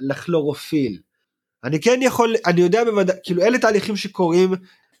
לכלורופיל. 0.00 0.98
אני 1.64 1.80
כן 1.80 2.00
יכול, 2.02 2.34
אני 2.46 2.60
יודע 2.60 2.84
בוודאות, 2.84 3.18
כאילו 3.24 3.42
אלה 3.42 3.58
תהליכים 3.58 3.96
שקורים 3.96 4.50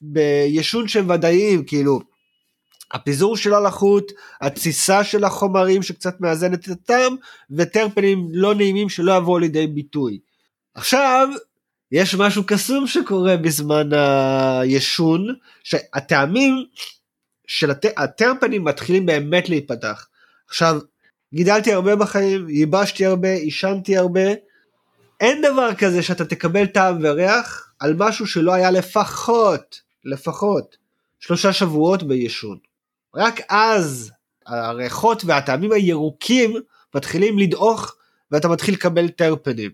בישון 0.00 0.88
שהם 0.88 1.10
ודאיים, 1.10 1.64
כאילו 1.64 2.00
הפיזור 2.92 3.36
של 3.36 3.54
הלחות, 3.54 4.12
התסיסה 4.40 5.04
של 5.04 5.24
החומרים 5.24 5.82
שקצת 5.82 6.20
מאזנת 6.20 6.64
את 6.64 6.68
הטעם, 6.68 7.16
וטרפנים 7.50 8.28
לא 8.32 8.54
נעימים 8.54 8.88
שלא 8.88 9.16
יבואו 9.16 9.38
לידי 9.38 9.66
ביטוי. 9.66 10.18
עכשיו, 10.74 11.28
יש 11.92 12.14
משהו 12.14 12.42
קסום 12.46 12.86
שקורה 12.86 13.36
בזמן 13.36 13.88
הישון, 14.60 15.26
שהטעמים 15.62 16.64
של 17.46 17.70
הט... 17.70 17.84
הטרפנים 17.96 18.64
מתחילים 18.64 19.06
באמת 19.06 19.48
להיפתח. 19.48 20.06
עכשיו, 20.48 20.80
גידלתי 21.34 21.72
הרבה 21.72 21.96
בחיים, 21.96 22.48
ייבשתי 22.48 23.06
הרבה, 23.06 23.32
עישנתי 23.32 23.96
הרבה, 23.96 24.30
אין 25.20 25.42
דבר 25.42 25.74
כזה 25.74 26.02
שאתה 26.02 26.24
תקבל 26.24 26.66
טעם 26.66 26.98
וריח 27.02 27.72
על 27.78 27.94
משהו 27.98 28.26
שלא 28.26 28.52
היה 28.52 28.70
לפחות, 28.70 29.80
לפחות, 30.04 30.76
שלושה 31.20 31.52
שבועות 31.52 32.02
בישון. 32.02 32.58
רק 33.14 33.40
אז 33.48 34.12
הריחות 34.46 35.24
והטעמים 35.24 35.72
הירוקים 35.72 36.54
מתחילים 36.94 37.38
לדעוך 37.38 37.94
ואתה 38.30 38.48
מתחיל 38.48 38.74
לקבל 38.74 39.08
טרפנים. 39.08 39.70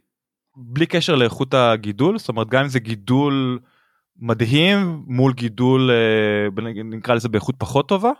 בלי 0.57 0.87
קשר 0.87 1.15
לאיכות 1.15 1.55
הגידול, 1.55 2.19
זאת 2.19 2.29
אומרת 2.29 2.49
גם 2.49 2.63
אם 2.63 2.69
זה 2.69 2.79
גידול 2.79 3.59
מדהים 4.19 5.03
מול 5.07 5.33
גידול 5.33 5.91
אה, 5.91 6.63
נקרא 6.85 7.15
לזה 7.15 7.29
באיכות 7.29 7.55
פחות 7.59 7.89
טובה. 7.89 8.11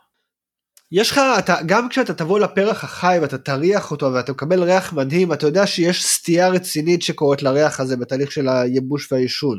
יש 0.93 1.11
לך, 1.11 1.21
אתה, 1.39 1.57
גם 1.67 1.89
כשאתה 1.89 2.15
תבוא 2.15 2.41
לפרח 2.41 2.85
החי 2.85 3.19
ואתה 3.23 3.39
תריח 3.39 3.91
אותו 3.91 4.13
ואתה 4.13 4.33
מקבל 4.33 4.63
ריח 4.63 4.93
מדהים, 4.93 5.33
אתה 5.33 5.47
יודע 5.47 5.67
שיש 5.67 6.05
סטייה 6.05 6.49
רצינית 6.49 7.03
שקורית 7.03 7.43
לריח 7.43 7.81
הזה 7.81 7.97
בתהליך 7.97 8.33
של 8.33 8.49
הייבוש 8.49 9.13
והעישון. 9.13 9.59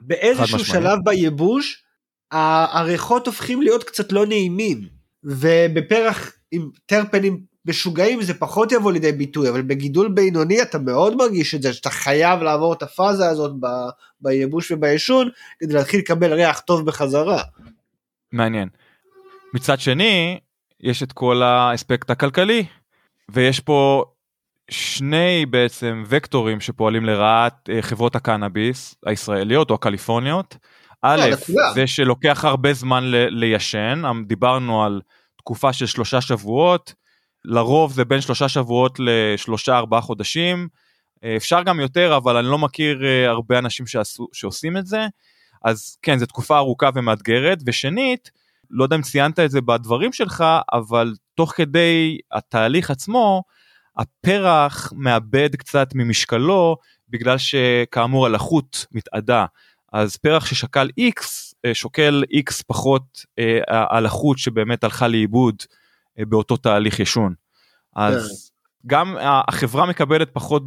באיזשהו. 0.00 0.58
שלב 0.58 0.98
בייבוש, 1.04 1.83
הריחות 2.34 3.26
הופכים 3.26 3.62
להיות 3.62 3.84
קצת 3.84 4.12
לא 4.12 4.26
נעימים, 4.26 4.80
ובפרח 5.24 6.32
עם 6.52 6.70
טרפנים 6.86 7.40
משוגעים 7.66 8.22
זה 8.22 8.34
פחות 8.34 8.72
יבוא 8.72 8.92
לידי 8.92 9.12
ביטוי, 9.12 9.48
אבל 9.48 9.62
בגידול 9.62 10.08
בינוני 10.08 10.62
אתה 10.62 10.78
מאוד 10.78 11.16
מרגיש 11.16 11.54
את 11.54 11.62
זה, 11.62 11.72
שאתה 11.72 11.90
חייב 11.90 12.42
לעבור 12.42 12.72
את 12.72 12.82
הפאזה 12.82 13.28
הזאת 13.28 13.52
ב- 13.60 13.88
בייבוש 14.20 14.70
ובעישון, 14.70 15.28
כדי 15.60 15.74
להתחיל 15.74 16.00
לקבל 16.00 16.32
ריח 16.32 16.60
טוב 16.60 16.86
בחזרה. 16.86 17.42
מעניין. 18.32 18.68
מצד 19.54 19.80
שני 19.80 20.38
יש 20.80 21.02
את 21.02 21.12
כל 21.12 21.42
האספקט 21.42 22.10
הכלכלי 22.10 22.64
ויש 23.28 23.60
פה 23.60 24.04
שני 24.70 25.46
בעצם 25.50 26.04
וקטורים 26.06 26.60
שפועלים 26.60 27.04
לרעת 27.04 27.70
אה, 27.72 27.82
חברות 27.82 28.16
הקנאביס 28.16 28.94
הישראליות 29.06 29.70
או 29.70 29.74
הקליפורניות. 29.74 30.56
א', 31.06 31.26
לכולם. 31.30 31.74
זה 31.74 31.86
שלוקח 31.86 32.44
הרבה 32.44 32.72
זמן 32.72 33.04
ל- 33.04 33.28
ליישן, 33.28 34.02
אמ, 34.10 34.24
דיברנו 34.24 34.84
על 34.84 35.00
תקופה 35.38 35.72
של 35.72 35.86
שלושה 35.86 36.20
שבועות, 36.20 36.94
לרוב 37.44 37.92
זה 37.92 38.04
בין 38.04 38.20
שלושה 38.20 38.48
שבועות 38.48 38.98
לשלושה 38.98 39.76
ארבעה 39.76 40.00
חודשים, 40.00 40.68
אה, 41.24 41.36
אפשר 41.36 41.62
גם 41.62 41.80
יותר 41.80 42.16
אבל 42.16 42.36
אני 42.36 42.46
לא 42.46 42.58
מכיר 42.58 43.04
אה, 43.06 43.30
הרבה 43.30 43.58
אנשים 43.58 43.86
שעשו, 43.86 44.26
שעושים 44.32 44.76
את 44.76 44.86
זה, 44.86 45.06
אז 45.64 45.96
כן 46.02 46.18
זו 46.18 46.26
תקופה 46.26 46.56
ארוכה 46.56 46.90
ומאתגרת, 46.94 47.58
ושנית, 47.66 48.30
לא 48.70 48.84
יודע 48.84 48.96
אם 48.96 49.02
ציינת 49.02 49.40
את 49.40 49.50
זה 49.50 49.60
בדברים 49.60 50.12
שלך, 50.12 50.44
אבל 50.72 51.14
תוך 51.34 51.52
כדי 51.56 52.18
התהליך 52.32 52.90
עצמו, 52.90 53.42
הפרח 53.96 54.92
מאבד 54.96 55.56
קצת 55.56 55.88
ממשקלו, 55.94 56.76
בגלל 57.08 57.38
שכאמור 57.38 58.26
הלחות 58.26 58.86
מתאדה. 58.92 59.46
אז 59.94 60.16
פרח 60.16 60.46
ששקל 60.46 60.88
X, 61.00 61.22
אה, 61.64 61.74
שוקל 61.74 62.24
X 62.32 62.62
פחות 62.66 63.24
אה, 63.38 63.58
הלחות 63.66 64.38
שבאמת 64.38 64.84
הלכה 64.84 65.08
לאיבוד 65.08 65.54
אה, 66.18 66.24
באותו 66.24 66.56
תהליך 66.56 67.00
ישון. 67.00 67.34
אז 67.96 68.50
גם 68.86 69.16
החברה 69.20 69.86
מקבלת 69.86 70.30
פחות 70.32 70.62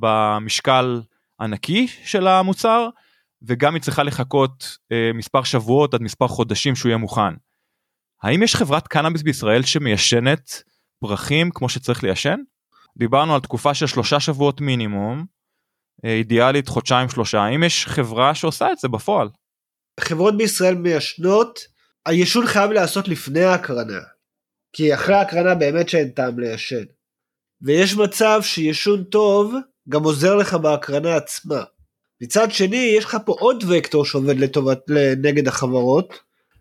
במשקל 0.00 1.00
הנקי 1.40 1.86
של 1.88 2.26
המוצר, 2.26 2.88
וגם 3.42 3.74
היא 3.74 3.82
צריכה 3.82 4.02
לחכות 4.02 4.78
אה, 4.92 5.10
מספר 5.14 5.42
שבועות 5.42 5.94
עד 5.94 6.02
מספר 6.02 6.28
חודשים 6.28 6.76
שהוא 6.76 6.88
יהיה 6.88 6.98
מוכן. 6.98 7.34
האם 8.22 8.42
יש 8.42 8.56
חברת 8.56 8.88
קנאביס 8.88 9.22
בישראל 9.22 9.62
שמיישנת 9.62 10.62
פרחים 11.00 11.50
כמו 11.50 11.68
שצריך 11.68 12.02
ליישן? 12.02 12.38
דיברנו 12.98 13.34
על 13.34 13.40
תקופה 13.40 13.74
של 13.74 13.86
שלושה 13.86 14.20
שבועות 14.20 14.60
מינימום, 14.60 15.18
אה, 15.18 15.24
אידיאלית 16.04 16.68
חודשיים 16.68 17.08
שלושה, 17.08 17.40
האם 17.40 17.62
יש 17.62 17.86
חברה 17.86 18.34
שעושה 18.34 18.72
את 18.72 18.78
זה 18.78 18.88
בפועל? 18.88 19.28
חברות 20.00 20.36
בישראל 20.36 20.74
מיישנות, 20.74 21.66
היישון 22.06 22.46
חייב 22.46 22.70
להיעשות 22.70 23.08
לפני 23.08 23.44
ההקרנה. 23.44 24.00
כי 24.72 24.94
אחרי 24.94 25.14
ההקרנה 25.14 25.54
באמת 25.54 25.88
שאין 25.88 26.08
טעם 26.08 26.38
ליישן. 26.38 26.84
ויש 27.62 27.96
מצב 27.96 28.40
שישון 28.42 29.04
טוב 29.04 29.54
גם 29.88 30.04
עוזר 30.04 30.34
לך 30.36 30.54
בהקרנה 30.54 31.16
עצמה. 31.16 31.62
מצד 32.20 32.52
שני, 32.52 32.94
יש 32.98 33.04
לך 33.04 33.16
פה 33.24 33.36
עוד 33.38 33.64
וקטור 33.68 34.04
שעובד 34.04 34.38
לטובת, 34.38 34.78
נגד 35.22 35.48
החברות, 35.48 36.14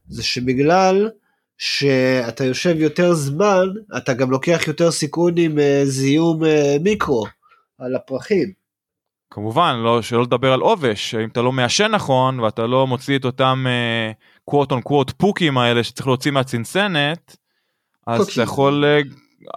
זה 0.08 0.24
שבגלל 0.24 1.10
שאתה 1.58 2.46
יושב 2.46 2.76
יותר 2.78 3.14
זמן, 3.14 3.68
אתה 3.98 4.14
גם 4.14 4.32
לוקח 4.32 4.64
יותר 4.68 4.92
סיכון 4.92 5.34
עם 5.38 5.60
אה, 5.60 5.82
זיהום 5.86 6.46
אה, 6.46 6.78
מיקרו 6.82 7.26
על 7.78 7.96
הפרחים. 7.96 8.63
כמובן, 9.34 9.76
לא, 9.84 10.02
שלא 10.02 10.24
לדבר 10.24 10.54
על 10.54 10.60
עובש, 10.60 11.16
אם 11.16 11.30
אתה 11.30 11.42
לא 11.42 11.52
מעשן 11.52 11.92
נכון 11.92 12.40
ואתה 12.40 12.68
לא 12.68 12.88
מוציא 12.88 13.18
את 13.18 13.26
אותם 13.26 13.66
קוואט 14.46 14.72
און 14.72 14.82
קוואט 14.82 15.10
פוקים 15.10 15.58
האלה 15.58 15.84
שצריך 15.84 16.08
להוציא 16.08 16.32
מהצנצנת, 16.32 17.38
אז 18.08 18.20
פוקים. 18.20 18.34
אתה 18.34 18.42
יכול, 18.42 18.86
אה, 18.86 19.02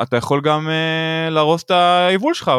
אתה 0.02 0.16
יכול 0.16 0.40
גם 0.44 0.68
אה, 0.68 1.30
להרוס 1.30 1.62
את 1.62 1.70
היבול 1.70 2.34
שלך 2.34 2.50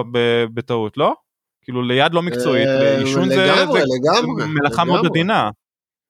בטעות, 0.54 0.98
לא? 0.98 1.14
כאילו 1.62 1.82
ליד 1.82 2.14
לא 2.14 2.22
מקצועית, 2.22 2.68
אה, 2.68 2.98
עישון 2.98 3.30
זה, 3.30 3.36
לגמרי, 3.36 3.80
זה 3.82 3.86
לגמרי, 4.00 4.46
מלאכה 4.46 4.84
מאוד. 4.84 5.06
עדינה. 5.06 5.50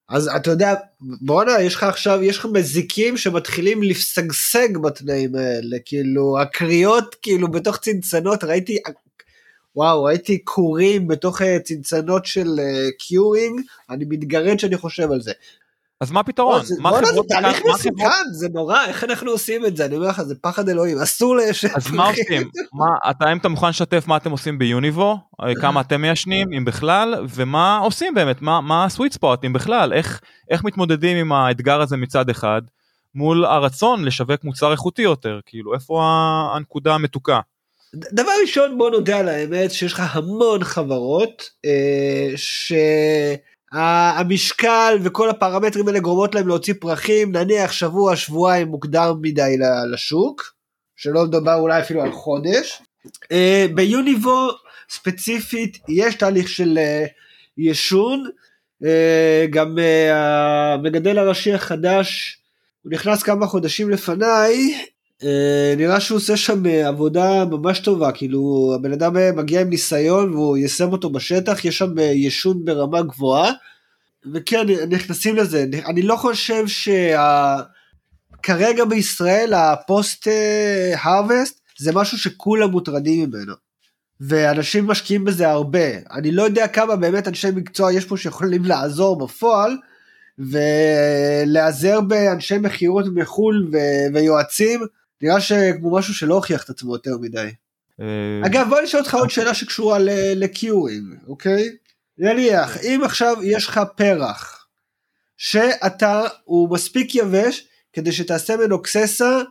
אז 0.10 0.28
אתה 0.36 0.52
יודע, 0.52 0.74
בואנה, 1.22 1.62
יש 1.62 1.76
לך 1.76 1.84
עכשיו, 1.84 2.24
יש 2.24 2.38
לך 2.38 2.46
מזיקים 2.54 3.18
שמתחילים 3.18 3.84
לשגשג 3.84 4.78
בתנאים 4.78 5.36
האלה, 5.36 5.78
כאילו, 5.86 6.40
הקריאות, 6.42 7.16
כאילו, 7.22 7.52
בתוך 7.52 7.78
צנצנות, 7.78 8.44
ראיתי, 8.44 8.78
וואו, 9.78 10.04
ראיתי 10.04 10.38
קורים 10.38 11.08
בתוך 11.08 11.42
אה, 11.42 11.60
צנצנות 11.60 12.26
של 12.26 12.48
קיורינג, 13.00 13.62
אני 13.90 14.06
מתגרד 14.10 14.60
שאני 14.60 14.78
חושב 14.78 15.12
על 15.12 15.22
זה. 15.22 15.32
אז 16.02 16.12
מה 16.12 16.20
הפתרון? 16.20 16.62
מה 16.80 16.92
זה 17.06 17.20
תהליך 17.30 17.62
מסוכן, 17.74 18.32
זה 18.32 18.48
נורא, 18.54 18.86
איך 18.86 19.04
אנחנו 19.04 19.32
עושים 19.32 19.66
את 19.66 19.78
זה? 19.78 19.86
אני 19.86 19.96
אומר 19.96 20.08
לך, 20.08 20.22
זה 20.22 20.36
פחד 20.42 20.70
אלוהים, 20.70 20.98
אסור 20.98 21.36
לש... 21.36 21.66
אז 21.66 21.92
מה 21.92 22.08
עושים? 22.08 22.50
מה, 22.80 22.86
אתה, 23.12 23.50
מוכן 23.50 23.70
לשתף 23.70 24.08
מה 24.08 24.18
אתם 24.18 24.32
עושים 24.32 24.58
ביוניבו, 24.58 25.18
אה, 25.42 25.56
כמה 25.62 25.82
אתם 25.82 26.02
מיישנים, 26.02 26.48
אם 26.58 26.66
בכלל, 26.66 27.26
ומה 27.30 27.78
עושים 27.78 28.14
באמת, 28.14 28.42
מה, 28.42 28.86
הסוויט 28.86 29.12
ספוט, 29.12 29.46
אם 29.46 29.54
בכלל, 29.54 29.94
איך, 29.94 30.22
איך 30.50 30.64
מתמודדים 30.64 31.18
עם 31.18 31.32
האתגר 31.32 31.82
הזה 31.82 31.98
מצד 31.98 32.30
אחד, 32.30 32.62
מול 33.16 33.46
הרצון 33.46 34.06
לשווק 34.06 34.44
מוצר 34.44 34.72
איכותי 34.72 35.02
יותר, 35.02 35.40
כאילו, 35.46 35.74
איפה 35.74 36.04
הנקודה 36.56 36.96
המתוקה? 36.96 37.40
דבר 38.12 38.32
ראשון 38.42 38.78
בוא 38.78 38.90
נודה 38.90 39.20
על 39.20 39.28
האמת 39.28 39.72
שיש 39.72 39.94
לך 39.94 40.04
המון 40.16 40.64
חברות 40.64 41.50
אה, 41.66 42.32
שהמשקל 43.74 44.98
וכל 45.04 45.30
הפרמטרים 45.30 45.88
האלה 45.88 46.00
גורמות 46.00 46.36
להם 46.36 46.48
להוציא 46.48 46.74
פרחים 46.80 47.32
נניח 47.32 47.72
שבוע 47.72 48.16
שבועיים 48.16 48.68
מוקדם 48.68 49.18
מדי 49.22 49.56
לשוק 49.94 50.54
שלא 50.96 51.24
לדבר 51.24 51.56
אולי 51.56 51.82
אפילו 51.82 52.02
על 52.02 52.12
חודש. 52.12 52.82
אה, 53.32 53.66
ביוניבו 53.76 54.50
ספציפית 54.90 55.78
יש 55.90 56.16
תהליך 56.16 56.50
של 56.50 56.78
אה, 56.78 57.06
ישון 57.58 58.30
אה, 58.86 59.46
גם 59.50 59.80
אה, 59.80 60.74
המגדל 60.74 61.18
הראשי 61.18 61.54
החדש 61.54 62.38
הוא 62.82 62.92
נכנס 62.92 63.24
כמה 63.24 63.48
חודשים 63.48 63.90
לפניי 63.90 64.86
נראה 65.78 66.00
שהוא 66.00 66.18
עושה 66.18 66.38
שם 66.38 66.66
אה, 66.66 66.88
עבודה 66.88 67.46
ממש 67.46 67.80
טובה, 67.80 68.12
כאילו 68.12 68.72
הבן 68.76 68.94
אדם 68.94 69.18
אה, 69.18 69.32
מגיע 69.32 69.62
עם 69.62 69.70
ניסיון 69.70 70.34
והוא 70.34 70.58
יישם 70.58 70.92
אותו 70.92 71.10
בשטח, 71.10 71.66
יש 71.66 71.78
שם 71.78 72.00
אה, 72.00 72.04
ישון 72.04 72.66
ברמה 72.66 73.02
גבוהה, 73.02 73.52
וכן, 74.34 74.66
נכנסים 74.90 75.36
לזה. 75.36 75.66
אני 75.86 76.02
לא 76.02 76.16
חושב 76.16 76.64
שכרגע 78.38 78.86
בישראל 78.86 79.54
הפוסט 79.54 80.28
הרווסט 80.96 81.60
זה 81.80 81.92
משהו 81.94 82.18
שכולם 82.18 82.72
מוטרדים 82.72 83.30
ממנו. 83.30 83.54
ואנשים 84.22 84.88
משקיעים 84.88 85.26
בזה 85.26 85.50
הרבה. 85.50 85.88
אני 86.12 86.32
לא 86.32 86.44
יודע 86.44 86.68
כמה 86.68 86.96
באמת 86.96 87.28
אנשי 87.28 87.48
מקצוע 87.56 87.94
יש 87.94 88.06
פה 88.06 88.18
שיכולים 88.18 88.66
לעזור 88.66 89.18
בפועל, 89.18 89.78
ולהיעזר 90.40 92.02
באנשי 92.02 92.58
מכירות 92.58 93.06
מחו"ל 93.16 93.70
ו- 93.74 94.14
ויועצים, 94.14 94.80
נראה 95.22 95.42
שכמו 95.42 95.98
משהו 95.98 96.14
שלא 96.14 96.36
הוכיח 96.36 96.64
את 96.64 96.70
עצמו 96.70 96.94
יותר 96.94 97.18
מדי. 97.22 97.50
אה, 98.02 98.42
אגב 98.46 98.68
בוא 98.70 98.82
נשאל 98.82 99.00
אותך 99.00 99.14
עוד 99.14 99.30
שאלה 99.30 99.54
שקשורה 99.54 99.98
לקיורינג, 100.36 101.16
אוקיי? 101.28 101.70
נניח, 102.18 102.78
אם 102.78 103.02
עכשיו 103.06 103.38
יש 103.44 103.68
לך 103.68 103.82
פרח, 103.96 104.68
שאתה, 105.38 106.24
הוא 106.44 106.74
מספיק 106.74 107.16
יבש 107.16 107.68
כדי 107.94 108.12
שתעשה 108.12 108.58
ממנו 108.58 108.82
קססה 108.82 109.42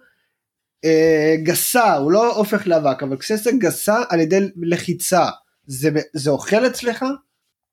אה, 0.84 1.34
גסה, 1.43 1.94
הוא 1.94 2.12
לא 2.12 2.36
הופך 2.36 2.66
לאבק, 2.66 3.02
אבל 3.02 3.16
קססה 3.16 3.51
גסה 3.59 4.02
על 4.09 4.20
ידי 4.20 4.40
לחיצה, 4.56 5.26
זה, 5.66 5.90
זה 6.12 6.30
אוכל 6.30 6.66
אצלך? 6.66 7.05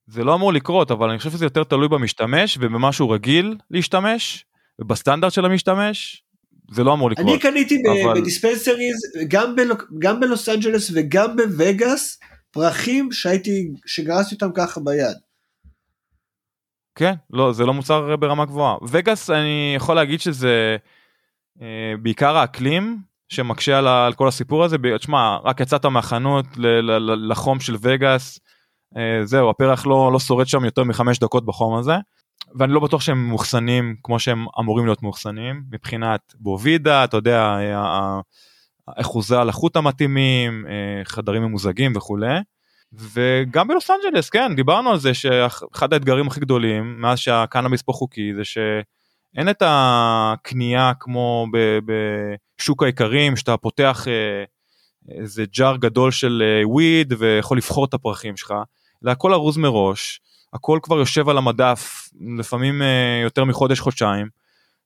זה 0.08 0.24
לא 0.24 0.36
אמור 0.36 0.54
לקרות, 0.54 0.92
אבל 0.92 1.10
אני 1.10 1.18
חושב 1.18 1.32
שזה 1.32 1.46
יותר 1.46 1.64
תלוי 1.64 1.88
במשתמש 1.88 2.58
ובמה 2.62 2.92
שהוא 2.92 3.14
רגיל 3.14 3.58
להשתמש, 3.72 4.46
ובסטנדרט 4.80 5.34
של 5.34 5.46
המשתמש, 5.46 6.24
זה 6.72 6.84
לא 6.84 6.94
אמור 6.94 7.12
לקרות. 7.12 7.28
אני 7.28 7.40
קניתי 7.40 7.78
אבל- 8.06 8.22
בדיספנסריז 8.22 8.96
גם, 9.28 9.56
בלו, 9.56 9.76
גם 10.00 10.20
בלוס 10.20 10.50
אנג'לס 10.50 10.92
וגם 10.96 11.36
בווגאס 11.36 12.20
פרחים 12.52 13.12
שהייתי 13.12 13.68
שגרסתי 13.86 14.36
אותם 14.36 14.50
ככה 14.56 14.80
ביד. 14.84 15.18
כן, 16.96 17.14
לא, 17.34 17.54
זה 17.54 17.66
לא 17.66 17.74
מוצר 17.74 18.16
ברמה 18.16 18.46
גבוהה. 18.46 18.76
וגאס, 18.90 19.30
אני 19.30 19.74
יכול 19.76 19.96
להגיד 19.96 20.20
שזה 20.22 20.78
אה, 21.62 21.94
בעיקר 22.02 22.38
האקלים 22.38 22.98
שמקשה 23.30 23.78
על, 23.78 23.88
על 23.88 24.14
כל 24.14 24.28
הסיפור 24.28 24.64
הזה. 24.64 24.78
תשמע, 25.00 25.38
רק 25.44 25.60
יצאת 25.60 25.86
מהחנות 25.86 26.46
ל- 26.58 26.68
ל- 26.68 27.32
לחום 27.32 27.60
של 27.60 27.76
וגאס, 27.82 28.40
אה, 28.98 29.26
זהו, 29.26 29.50
הפרח 29.50 29.86
לא, 29.86 30.10
לא 30.14 30.20
שורד 30.20 30.48
שם 30.48 30.66
יותר 30.66 30.84
מחמש 30.84 31.20
דקות 31.20 31.46
בחום 31.46 31.76
הזה. 31.80 31.94
ואני 32.60 32.74
לא 32.74 32.80
בטוח 32.80 33.02
שהם 33.02 33.28
מאוחסנים 33.28 33.96
כמו 34.04 34.20
שהם 34.20 34.46
אמורים 34.60 34.86
להיות 34.86 35.04
מאוחסנים 35.04 35.64
מבחינת 35.72 36.34
בובידה, 36.40 37.04
אתה 37.04 37.18
יודע, 37.18 37.42
אה, 37.42 38.20
האחוזי 38.88 39.36
הלחות 39.36 39.76
המתאימים, 39.76 40.66
אה, 40.68 41.06
חדרים 41.06 41.44
ממוזגים 41.44 41.94
וכולי. 41.96 42.40
וגם 42.94 43.68
בלוס 43.68 43.92
אנג'לס 43.92 44.30
כן 44.30 44.56
דיברנו 44.56 44.90
על 44.90 44.98
זה 44.98 45.14
שאחד 45.14 45.94
האתגרים 45.94 46.28
הכי 46.28 46.40
גדולים 46.40 47.02
מאז 47.02 47.20
שהקנאביס 47.20 47.82
פה 47.82 47.94
חוקי 47.94 48.34
זה 48.36 48.44
שאין 48.44 49.50
את 49.50 49.64
הקנייה 49.66 50.92
כמו 51.00 51.48
בשוק 52.60 52.84
האיכרים 52.84 53.36
שאתה 53.36 53.58
פותח 53.58 54.06
אה, 54.08 54.44
איזה 55.20 55.46
ג'אר 55.54 55.78
גדול 55.78 56.12
של 56.12 56.44
אה, 56.46 56.68
וויד 56.68 57.14
ויכול 57.18 57.58
לבחור 57.58 57.86
את 57.86 57.94
הפרחים 57.94 58.38
שלך 58.38 58.54
אלא 59.04 59.12
הכל 59.12 59.34
ארוז 59.34 59.58
מראש 59.58 60.22
הכל 60.54 60.80
כבר 60.84 61.00
יושב 61.00 61.30
על 61.30 61.38
המדף 61.38 62.10
לפעמים 62.38 62.82
אה, 62.82 63.20
יותר 63.24 63.44
מחודש 63.44 63.80
חודשיים 63.80 64.28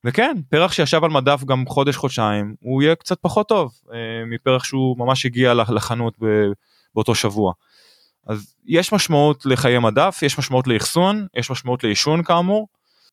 וכן 0.03 0.35
פרח 0.49 0.71
שישב 0.71 1.03
על 1.03 1.09
מדף 1.09 1.43
גם 1.43 1.65
חודש 1.67 1.95
חודשיים 1.95 2.55
הוא 2.61 2.81
יהיה 2.81 2.95
קצת 2.95 3.17
פחות 3.21 3.47
טוב 3.47 3.73
אה, 3.93 4.25
מפרח 4.25 4.63
שהוא 4.63 4.97
ממש 4.97 5.25
הגיע 5.25 5.53
לחנות 5.53 6.17
באותו 6.95 7.15
שבוע. 7.15 7.53
אז 8.27 8.55
יש 8.65 8.93
משמעות 8.93 9.45
לחיי 9.45 9.79
מדף, 9.79 10.19
יש 10.21 10.39
משמעות 10.39 10.67
לאחסון, 10.67 11.27
יש 11.35 11.51
משמעות 11.51 11.83
לעישון 11.83 12.23
כאמור, 12.23 12.67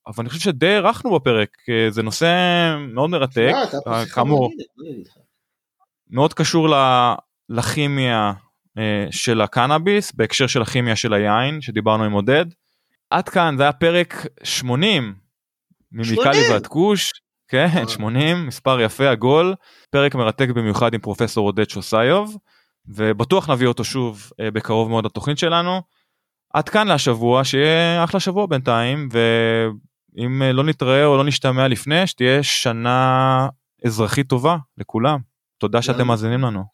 אבל 0.07 0.15
אני 0.19 0.29
חושב 0.29 0.41
שדי 0.41 0.75
הארכנו 0.75 1.15
בפרק, 1.15 1.57
אה, 1.69 1.91
זה 1.91 2.03
נושא 2.03 2.29
מאוד 2.89 3.11
מרתק, 3.11 3.53
כאמור? 4.15 4.51
מאוד 6.11 6.35
קשור 6.35 6.69
לכימיה 7.49 8.33
של 9.11 9.41
הקנאביס, 9.41 10.13
בהקשר 10.13 10.47
של 10.47 10.63
הכימיה 10.63 10.97
של 10.97 11.13
היין, 11.15 11.61
שדיברנו 11.61 12.05
עם 12.05 12.13
עודד. 12.13 12.47
עד 13.11 13.29
כאן 13.29 13.55
זה 13.57 13.63
היה 13.63 13.73
פרק 13.73 14.27
80 14.43 15.15
ממיקלי 15.93 16.15
80? 16.15 16.53
ועד 16.53 16.67
כוש, 16.67 17.11
כן, 17.49 17.69
וואו. 17.75 17.89
80, 17.89 18.47
מספר 18.47 18.81
יפה 18.81 19.11
עגול, 19.11 19.55
פרק 19.91 20.15
מרתק 20.15 20.49
במיוחד 20.49 20.95
עם 20.95 21.01
פרופסור 21.01 21.49
עודד 21.49 21.71
שוסיוב. 21.71 22.37
ובטוח 22.87 23.51
נביא 23.51 23.67
אותו 23.67 23.85
שוב 23.85 24.31
אה, 24.41 24.51
בקרוב 24.51 24.89
מאוד 24.89 25.05
לתוכנית 25.05 25.39
שלנו. 25.39 25.83
עד 26.55 26.69
כאן 26.69 26.89
להשבוע, 26.89 27.45
שיהיה 27.45 28.05
אחלה 28.05 28.21
שבוע 28.21 28.47
בינתיים, 28.47 29.09
ואם 29.13 30.43
אה, 30.43 30.53
לא 30.53 30.65
נתראה 30.65 31.05
או 31.05 31.17
לא 31.17 31.25
נשתמע 31.25 31.69
לפני, 31.69 32.07
שתהיה 32.07 32.43
שנה 32.43 33.49
אזרחית 33.85 34.29
טובה 34.29 34.57
לכולם. 34.79 35.19
תודה 35.59 35.83
שאתם. 35.83 36.07
מאזינים 36.07 36.41
לנו. 36.41 36.65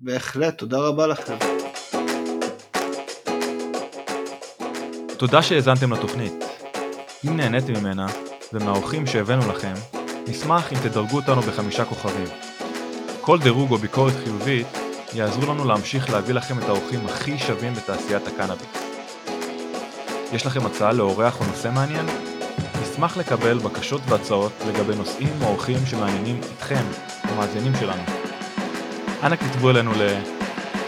בהחלט, 0.00 0.58
תודה 0.58 0.78
רבה 0.78 1.06
לכם. 1.06 1.36
תודה 5.16 5.42
שהאזנתם 5.42 5.92
לתוכנית. 5.92 6.32
אם 7.26 7.36
נהניתם 7.36 7.72
ממנה, 7.72 8.06
ומהאורחים 8.52 9.06
שהבאנו 9.06 9.52
לכם, 9.52 9.72
נשמח 10.28 10.72
אם 10.72 10.78
תדרגו 10.78 11.16
אותנו 11.16 11.42
בחמישה 11.42 11.84
כוכבים. 11.84 12.26
כל 13.20 13.38
דירוג 13.38 13.70
או 13.70 13.78
ביקורת 13.78 14.12
חיובית 14.24 14.66
יעזרו 15.14 15.54
לנו 15.54 15.64
להמשיך 15.64 16.10
להביא 16.10 16.34
לכם 16.34 16.58
את 16.58 16.64
האורחים 16.64 17.06
הכי 17.06 17.38
שווים 17.38 17.74
בתעשיית 17.74 18.26
הקנאביס. 18.26 18.68
יש 20.32 20.46
לכם 20.46 20.66
הצעה 20.66 20.92
לאורח 20.92 21.40
או 21.40 21.46
נושא 21.46 21.68
מעניין? 21.74 22.06
נשמח 22.82 23.16
לקבל 23.16 23.58
בקשות 23.58 24.00
והצעות 24.08 24.52
לגבי 24.68 24.94
נושאים 24.96 25.42
או 25.42 25.46
אורחים 25.46 25.86
שמעניינים 25.86 26.40
אתכם, 26.56 26.84
המאזינים 27.22 27.72
שלנו. 27.80 28.25
אנא 29.24 29.36
כתבו 29.36 29.70
אלינו 29.70 29.92
ל- 29.92 30.16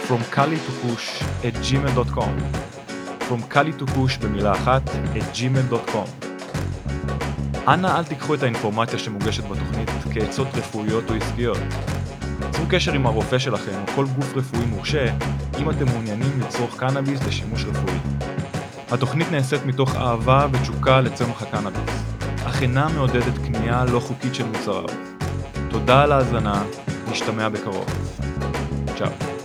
From 0.07 0.35
Kali 0.35 0.57
to 0.67 0.85
Push 0.85 1.23
at 1.43 1.55
gmail.com 1.65 2.33
From 3.29 3.53
Kali 3.55 3.81
to 3.81 3.85
Push 3.85 4.21
במילה 4.21 4.51
אחת 4.51 4.81
at 4.89 5.37
gmail.com 5.37 6.25
אנא 7.67 7.97
אל 7.97 8.03
תיקחו 8.03 8.33
את 8.33 8.43
האינפורמציה 8.43 8.99
שמוגשת 8.99 9.43
בתוכנית 9.43 9.89
כעצות 10.13 10.47
רפואיות 10.55 11.09
או 11.09 11.15
עסקיות. 11.15 11.57
צרו 12.51 12.65
קשר 12.69 12.93
עם 12.93 13.05
הרופא 13.05 13.37
שלכם 13.39 13.71
או 13.87 13.93
כל 13.95 14.05
גוף 14.15 14.35
רפואי 14.35 14.65
מורשה 14.65 15.05
אם 15.59 15.69
אתם 15.69 15.85
מעוניינים 15.85 16.39
לצרוך 16.41 16.75
קנאביס 16.79 17.19
לשימוש 17.27 17.65
רפואי. 17.65 17.97
התוכנית 18.91 19.31
נעשית 19.31 19.65
מתוך 19.65 19.95
אהבה 19.95 20.47
ותשוקה 20.51 21.01
לצמח 21.01 21.41
הקנאביס, 21.41 22.03
אך 22.45 22.61
אינה 22.61 22.87
מעודדת 22.89 23.37
קנייה 23.37 23.85
לא 23.85 23.99
חוקית 23.99 24.35
של 24.35 24.45
מוצריו. 24.45 24.83
תודה 25.69 26.03
על 26.03 26.11
ההאזנה, 26.11 26.63
נשתמע 27.11 27.49
בקרוב. 27.49 27.85
צ'או. 28.97 29.38